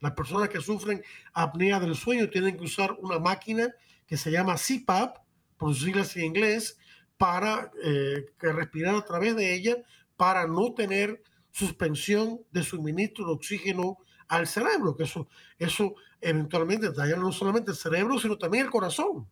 Las 0.00 0.14
personas 0.14 0.48
que 0.48 0.60
sufren 0.60 1.00
apnea 1.32 1.78
del 1.78 1.94
sueño 1.94 2.28
tienen 2.28 2.56
que 2.56 2.64
usar 2.64 2.96
una 2.98 3.20
máquina 3.20 3.72
que 4.04 4.16
se 4.16 4.32
llama 4.32 4.56
CPAP, 4.56 5.18
por 5.56 5.72
sus 5.76 5.84
siglas 5.84 6.16
en 6.16 6.24
inglés, 6.24 6.76
para 7.16 7.70
eh, 7.84 8.26
que 8.36 8.52
respirar 8.52 8.96
a 8.96 9.04
través 9.04 9.36
de 9.36 9.54
ella 9.54 9.76
para 10.16 10.48
no 10.48 10.74
tener 10.74 11.22
suspensión 11.52 12.40
de 12.50 12.64
suministro 12.64 13.26
de 13.26 13.32
oxígeno 13.32 13.98
al 14.26 14.46
cerebro, 14.46 14.96
que 14.96 15.04
eso, 15.04 15.28
eso 15.58 15.94
eventualmente 16.20 16.90
daña 16.90 17.16
no 17.16 17.30
solamente 17.30 17.70
el 17.70 17.76
cerebro, 17.76 18.18
sino 18.18 18.36
también 18.38 18.64
el 18.64 18.70
corazón. 18.70 19.28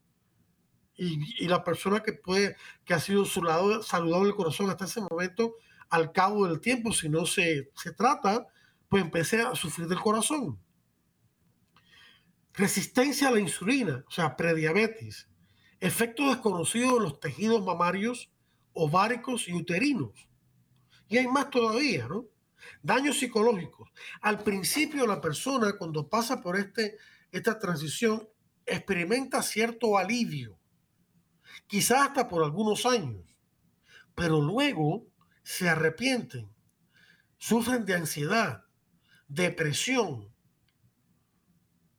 Y, 0.95 1.45
y 1.45 1.49
la 1.49 1.64
persona 1.64 2.01
que 2.01 2.12
puede, 2.12 2.57
que 2.85 2.95
ha 2.95 3.01
sido 3.01 3.25
su 3.25 3.43
lado 3.43 3.83
saludable 3.83 4.29
el 4.29 4.35
corazón 4.35 4.68
hasta 4.68 4.85
ese 4.85 5.01
momento, 5.01 5.55
al 5.89 6.12
cabo 6.12 6.47
del 6.47 6.61
tiempo, 6.61 6.93
si 6.93 7.09
no 7.09 7.27
se, 7.27 7.71
se 7.75 7.93
trata, 7.93 8.47
pues 8.89 9.03
empecé 9.03 9.41
a 9.41 9.55
sufrir 9.55 9.89
del 9.89 10.01
corazón. 10.01 10.61
Resistencia 12.53 13.29
a 13.29 13.31
la 13.31 13.41
insulina, 13.41 14.05
o 14.07 14.11
sea, 14.11 14.37
prediabetes. 14.37 15.29
Efecto 15.81 16.29
desconocido 16.29 16.99
en 16.99 17.05
los 17.05 17.21
tejidos 17.21 17.64
mamarios, 17.64 18.31
ováricos 18.75 19.49
y 19.49 19.55
uterinos. 19.55 20.30
Y 21.11 21.19
hay 21.19 21.27
más 21.27 21.51
todavía, 21.51 22.07
¿no? 22.07 22.25
Daños 22.83 23.19
psicológicos. 23.19 23.91
Al 24.23 24.39
principio 24.45 25.07
la 25.07 25.21
persona 25.21 25.73
cuando 25.77 26.09
pasa 26.09 26.41
por 26.41 26.57
este, 26.57 26.97
esta 27.33 27.59
transición 27.59 28.29
experimenta 28.65 29.43
cierto 29.43 29.99
alivio, 29.99 30.57
quizás 31.67 32.09
hasta 32.09 32.29
por 32.29 32.45
algunos 32.45 32.87
años, 32.87 33.25
pero 34.15 34.41
luego 34.41 35.09
se 35.43 35.69
arrepienten, 35.69 36.49
sufren 37.39 37.85
de 37.85 37.95
ansiedad, 37.95 38.65
depresión, 39.27 40.33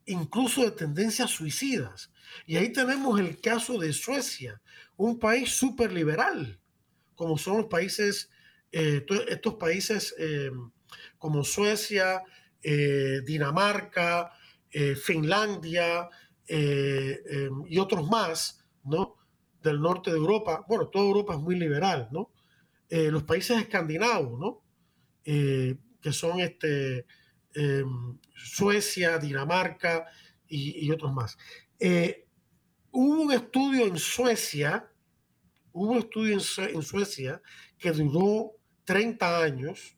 incluso 0.06 0.64
de 0.64 0.72
tendencias 0.72 1.32
suicidas. 1.32 2.14
Y 2.46 2.56
ahí 2.56 2.72
tenemos 2.72 3.20
el 3.20 3.42
caso 3.42 3.78
de 3.78 3.92
Suecia, 3.92 4.62
un 4.96 5.20
país 5.20 5.52
súper 5.52 5.92
liberal, 5.92 6.62
como 7.16 7.38
son 7.38 7.58
los 7.58 7.66
países, 7.66 8.30
eh, 8.72 9.06
estos 9.28 9.56
países 9.56 10.16
eh, 10.18 10.52
como 11.18 11.44
Suecia, 11.44 12.24
eh, 12.62 13.22
Dinamarca, 13.26 14.32
Finlandia 15.04 16.10
y 16.48 17.78
otros 17.78 18.08
más, 18.10 18.64
¿no? 18.86 19.18
Del 19.62 19.82
norte 19.82 20.12
de 20.12 20.18
Europa. 20.18 20.64
Bueno, 20.66 20.88
toda 20.88 21.06
Europa 21.06 21.34
es 21.34 21.40
muy 21.42 21.56
liberal, 21.56 22.08
¿no? 22.12 22.32
los 22.90 23.24
países 23.24 23.58
escandinavos, 23.58 24.40
¿no? 24.40 24.64
que 25.24 26.14
son 26.14 26.40
este, 26.40 27.06
Em, 27.54 28.18
Suecia, 28.34 29.18
Dinamarca 29.18 30.06
y, 30.48 30.90
otros 30.92 31.14
más. 31.14 31.38
Hubo 32.92 33.22
un 33.22 33.32
estudio 33.32 33.86
en 33.86 33.98
Suecia, 33.98 34.90
hubo 35.72 35.92
un 35.92 35.98
estudio 36.00 36.34
en, 36.34 36.82
Suecia 36.82 37.42
que 37.78 37.92
duró 37.92 38.54
30 38.86 39.44
años 39.44 39.98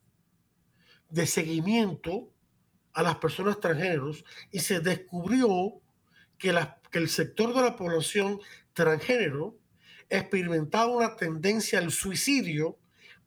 de 1.09 1.25
seguimiento 1.25 2.31
a 2.93 3.03
las 3.03 3.17
personas 3.17 3.59
transgéneros 3.59 4.23
y 4.51 4.59
se 4.59 4.79
descubrió 4.79 5.81
que, 6.37 6.55
que 6.91 6.99
el 6.99 7.09
sector 7.09 7.53
de 7.53 7.61
la 7.61 7.75
población 7.75 8.39
transgénero 8.73 9.57
experimentaba 10.09 10.87
una 10.87 11.15
tendencia 11.15 11.79
al 11.79 11.91
suicidio 11.91 12.77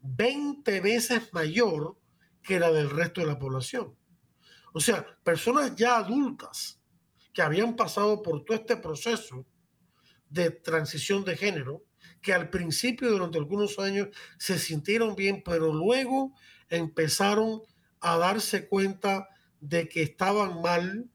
20 0.02 0.80
veces 0.80 1.32
mayor 1.32 1.96
que 2.42 2.60
la 2.60 2.70
del 2.70 2.90
resto 2.90 3.20
de 3.20 3.26
la 3.26 3.38
población. 3.38 3.96
O 4.72 4.80
sea, 4.80 5.04
personas 5.24 5.74
ya 5.74 5.96
adultas 5.96 6.80
que 7.32 7.42
habían 7.42 7.76
pasado 7.76 8.22
por 8.22 8.44
todo 8.44 8.56
este 8.56 8.76
proceso 8.76 9.46
de 10.28 10.50
transición 10.50 11.24
de 11.24 11.36
género, 11.36 11.84
que 12.26 12.34
al 12.34 12.50
principio 12.50 13.08
durante 13.08 13.38
algunos 13.38 13.78
años 13.78 14.08
se 14.36 14.58
sintieron 14.58 15.14
bien, 15.14 15.44
pero 15.44 15.72
luego 15.72 16.34
empezaron 16.68 17.62
a 18.00 18.18
darse 18.18 18.66
cuenta 18.66 19.28
de 19.60 19.88
que 19.88 20.02
estaban 20.02 20.60
mal, 20.60 21.08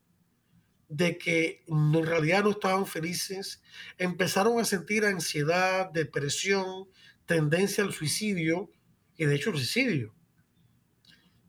de 0.88 1.18
que 1.18 1.66
en 1.68 2.06
realidad 2.06 2.46
no 2.46 2.52
estaban 2.52 2.86
felices, 2.86 3.62
empezaron 3.98 4.58
a 4.58 4.64
sentir 4.64 5.04
ansiedad, 5.04 5.92
depresión, 5.92 6.88
tendencia 7.26 7.84
al 7.84 7.92
suicidio 7.92 8.72
y 9.18 9.26
de 9.26 9.36
hecho 9.36 9.50
el 9.50 9.58
suicidio. 9.58 10.16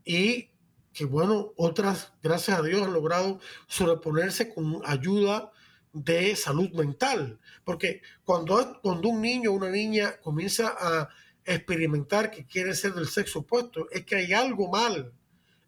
Y 0.03 0.49
que 0.91 1.05
bueno, 1.05 1.53
otras, 1.55 2.11
gracias 2.21 2.59
a 2.59 2.63
Dios, 2.63 2.81
han 2.81 2.91
logrado 2.91 3.39
sobreponerse 3.67 4.53
con 4.53 4.81
ayuda 4.83 5.53
de 5.93 6.35
salud 6.35 6.69
mental. 6.71 7.39
Porque 7.63 8.01
cuando, 8.23 8.79
cuando 8.81 9.09
un 9.09 9.21
niño 9.21 9.51
o 9.51 9.55
una 9.55 9.69
niña 9.69 10.17
comienza 10.21 10.75
a 10.79 11.09
experimentar 11.45 12.31
que 12.31 12.45
quiere 12.45 12.73
ser 12.73 12.93
del 12.93 13.07
sexo 13.07 13.39
opuesto, 13.39 13.87
es 13.91 14.05
que 14.05 14.15
hay 14.15 14.33
algo 14.33 14.69
mal 14.69 15.13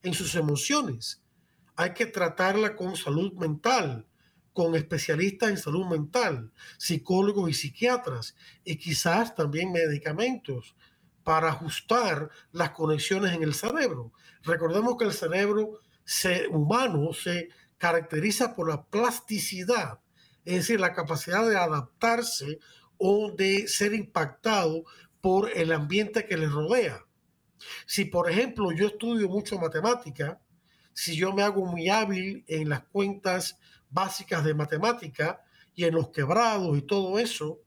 en 0.04 0.14
sus 0.14 0.36
emociones. 0.36 1.22
Hay 1.76 1.94
que 1.94 2.06
tratarla 2.06 2.76
con 2.76 2.96
salud 2.96 3.34
mental, 3.34 4.06
con 4.54 4.76
especialistas 4.76 5.50
en 5.50 5.58
salud 5.58 5.86
mental, 5.86 6.52
psicólogos 6.78 7.50
y 7.50 7.54
psiquiatras, 7.54 8.36
y 8.64 8.78
quizás 8.78 9.36
también 9.36 9.72
medicamentos 9.72 10.76
para 11.26 11.50
ajustar 11.50 12.30
las 12.52 12.70
conexiones 12.70 13.34
en 13.34 13.44
el 13.44 13.54
cerebro. 13.54 14.14
Recordemos 14.44 14.96
que 14.96 15.06
el 15.06 15.12
cerebro 15.12 15.82
humano 16.52 17.12
se 17.14 17.50
caracteriza 17.78 18.56
por 18.56 18.70
la 18.70 18.86
plasticidad, 18.86 20.00
es 20.46 20.56
decir, 20.56 20.80
la 20.80 20.94
capacidad 20.94 21.48
de 21.48 21.58
adaptarse 21.58 22.60
o 22.98 23.32
de 23.32 23.68
ser 23.68 23.94
impactado 23.94 24.84
por 25.22 25.52
el 25.58 25.72
ambiente 25.72 26.26
que 26.26 26.38
le 26.38 26.48
rodea. 26.48 27.04
Si, 27.86 28.06
por 28.06 28.30
ejemplo, 28.30 28.72
yo 28.72 28.88
estudio 28.88 29.28
mucho 29.28 29.58
matemática, 29.58 30.40
si 30.94 31.16
yo 31.16 31.34
me 31.34 31.44
hago 31.44 31.66
muy 31.66 31.90
hábil 31.90 32.46
en 32.48 32.70
las 32.70 32.84
cuentas 32.84 33.58
básicas 33.90 34.44
de 34.44 34.54
matemática 34.54 35.44
y 35.74 35.86
en 35.86 35.96
los 35.96 36.10
quebrados 36.10 36.78
y 36.78 36.84
todo 36.84 37.20
eso, 37.20 37.62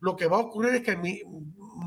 lo 0.00 0.16
que 0.16 0.26
va 0.26 0.36
a 0.36 0.40
ocurrir 0.40 0.76
es 0.76 0.82
que 0.82 1.24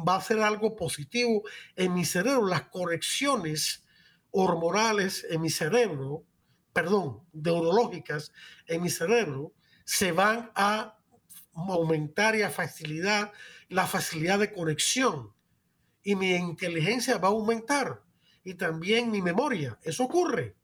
va 0.08 0.16
a 0.16 0.22
ser 0.22 0.40
algo 0.40 0.76
positivo 0.76 1.44
en 1.76 1.94
mi 1.94 2.06
cerebro. 2.06 2.48
Las 2.48 2.70
correcciones 2.70 3.84
hormonales 4.32 5.26
en 5.30 5.42
mi 5.42 5.50
cerebro, 5.50 6.24
perdón, 6.74 7.22
neurológicas 7.34 8.32
en 8.66 8.82
mi 8.82 8.90
cerebro, 8.90 9.54
se 9.86 10.12
van 10.12 10.52
a 10.56 10.98
aumentar 11.54 12.36
y 12.36 12.42
a 12.42 12.50
facilitar 12.50 13.32
la 13.70 13.88
facilidad 13.88 14.40
de 14.40 14.52
conexión. 14.52 15.34
Y 16.04 16.16
mi 16.16 16.32
inteligencia 16.32 17.18
va 17.18 17.28
a 17.28 17.32
aumentar. 17.32 18.02
Y 18.44 18.56
también 18.56 19.12
mi 19.12 19.22
memoria. 19.22 19.78
Eso 19.84 20.06
ocurre. 20.06 20.56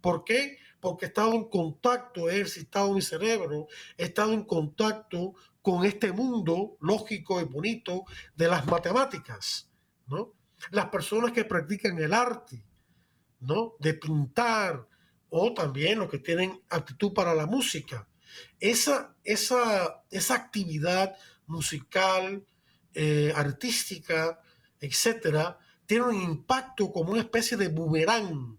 ¿Por 0.00 0.24
qué? 0.24 0.58
Porque 0.80 1.06
he 1.06 1.08
estado 1.08 1.32
en 1.34 1.48
contacto, 1.48 2.28
he 2.28 2.34
ejercitado 2.34 2.92
mi 2.92 3.00
cerebro, 3.00 3.68
he 3.96 4.04
estado 4.04 4.32
en 4.32 4.44
contacto 4.44 5.34
con 5.62 5.84
este 5.84 6.12
mundo 6.12 6.76
lógico 6.80 7.40
y 7.40 7.44
bonito 7.44 8.04
de 8.34 8.48
las 8.48 8.66
matemáticas, 8.66 9.70
¿no? 10.08 10.34
Las 10.70 10.86
personas 10.86 11.32
que 11.32 11.44
practican 11.44 11.98
el 11.98 12.12
arte, 12.12 12.64
¿no? 13.40 13.74
De 13.78 13.94
pintar 13.94 14.88
o 15.30 15.54
también 15.54 16.00
los 16.00 16.10
que 16.10 16.18
tienen 16.18 16.60
actitud 16.68 17.14
para 17.14 17.34
la 17.34 17.46
música. 17.46 18.06
Esa, 18.60 19.14
esa, 19.24 20.04
esa 20.10 20.34
actividad 20.34 21.16
musical, 21.46 22.44
eh, 22.94 23.32
artística, 23.34 24.40
etcétera, 24.80 25.58
tiene 25.86 26.04
un 26.04 26.22
impacto 26.22 26.92
como 26.92 27.12
una 27.12 27.22
especie 27.22 27.56
de 27.56 27.68
boomerang 27.68 28.58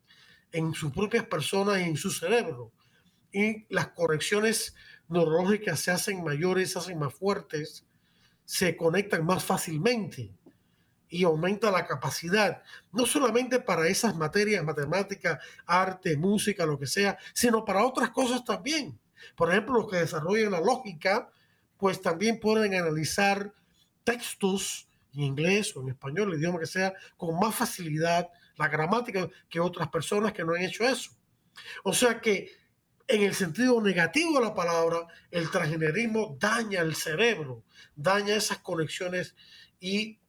en 0.52 0.74
sus 0.74 0.92
propias 0.92 1.26
personas 1.26 1.80
y 1.80 1.84
en 1.84 1.98
su 1.98 2.12
cerebro. 2.12 2.72
Y 3.32 3.66
las 3.70 3.90
correcciones 3.90 4.76
neurológicas 5.10 5.80
se 5.80 5.92
hacen 5.92 6.24
mayores, 6.24 6.72
se 6.72 6.80
hacen 6.80 7.00
más 7.00 7.14
fuertes, 7.14 7.86
se 8.46 8.78
conectan 8.78 9.26
más 9.26 9.44
fácilmente 9.44 10.32
y 11.10 11.24
aumenta 11.24 11.70
la 11.70 11.86
capacidad, 11.86 12.64
no 12.92 13.06
solamente 13.06 13.60
para 13.60 13.88
esas 13.88 14.16
materias, 14.16 14.64
matemáticas, 14.64 15.40
arte, 15.66 16.18
música, 16.18 16.66
lo 16.66 16.80
que 16.80 16.88
sea, 16.88 17.18
sino 17.34 17.64
para 17.64 17.86
otras 17.86 18.10
cosas 18.10 18.44
también. 18.44 19.00
Por 19.36 19.50
ejemplo, 19.50 19.76
los 19.76 19.90
que 19.90 19.98
desarrollan 19.98 20.52
la 20.52 20.62
lógica, 20.62 21.32
pues 21.78 22.02
también 22.02 22.40
pueden 22.40 22.76
analizar 22.76 23.54
textos 24.04 24.88
en 25.14 25.22
inglés 25.22 25.76
o 25.76 25.82
en 25.82 25.90
español, 25.90 26.32
el 26.32 26.40
idioma 26.40 26.60
que 26.60 26.66
sea, 26.66 26.94
con 27.18 27.38
más 27.40 27.56
facilidad, 27.56 28.30
la 28.58 28.68
gramática, 28.68 29.28
que 29.50 29.60
otras 29.60 29.90
personas 29.90 30.34
que 30.34 30.44
no 30.44 30.54
han 30.54 30.64
hecho 30.64 30.84
eso. 30.84 31.12
O 31.84 31.94
sea 31.94 32.20
que 32.20 32.52
en 33.08 33.22
el 33.22 33.34
sentido 33.34 33.82
negativo 33.82 34.40
de 34.40 34.46
la 34.46 34.54
palabra, 34.54 35.08
el 35.30 35.50
transgenerismo 35.50 36.38
daña 36.40 36.82
el 36.82 36.96
cerebro, 36.96 37.64
daña 37.96 38.36
esas 38.36 38.60
conexiones 38.60 39.36
y 39.80 40.20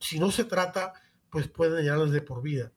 si 0.00 0.18
no 0.18 0.30
se 0.30 0.44
trata, 0.44 0.92
pues 1.30 1.48
puede 1.48 1.76
dañarlas 1.76 2.10
de 2.10 2.22
por 2.22 2.42
vida. 2.42 2.72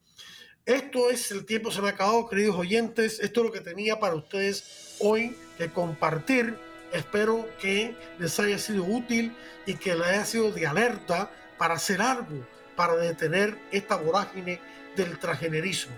Esto 0.66 1.12
es 1.12 1.30
el 1.32 1.46
tiempo 1.46 1.70
se 1.70 1.82
me 1.82 1.90
ha 1.90 1.92
acabado, 1.92 2.28
queridos 2.28 2.56
oyentes. 2.56 3.20
Esto 3.20 3.42
es 3.42 3.46
lo 3.46 3.52
que 3.52 3.62
tenía 3.62 4.00
para 4.00 4.16
ustedes 4.16 4.96
hoy 5.00 5.36
que 5.58 5.70
compartir. 5.70 6.58
Espero 6.92 7.48
que 7.60 7.96
les 8.18 8.40
haya 8.40 8.58
sido 8.58 8.84
útil 8.84 9.36
y 9.68 9.76
que 9.76 9.94
les 9.94 10.08
haya 10.08 10.26
sido 10.26 10.52
de 10.52 10.66
alerta 10.66 11.30
para 11.58 11.76
hacer 11.76 12.02
algo 12.02 12.46
para 12.76 12.96
detener 12.96 13.58
esta 13.72 13.96
vorágine 13.96 14.60
del 14.96 15.18
transgenerismo. 15.20 15.96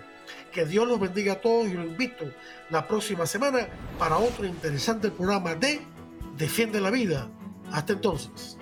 Que 0.52 0.64
Dios 0.64 0.86
los 0.86 1.00
bendiga 1.00 1.34
a 1.34 1.40
todos 1.40 1.68
y 1.68 1.74
los 1.74 1.86
invito 1.86 2.30
la 2.70 2.86
próxima 2.86 3.26
semana 3.26 3.68
para 3.98 4.18
otro 4.18 4.44
interesante 4.44 5.10
programa 5.10 5.54
de 5.54 5.80
Defiende 6.36 6.80
la 6.80 6.90
Vida. 6.90 7.28
Hasta 7.72 7.94
entonces. 7.94 8.56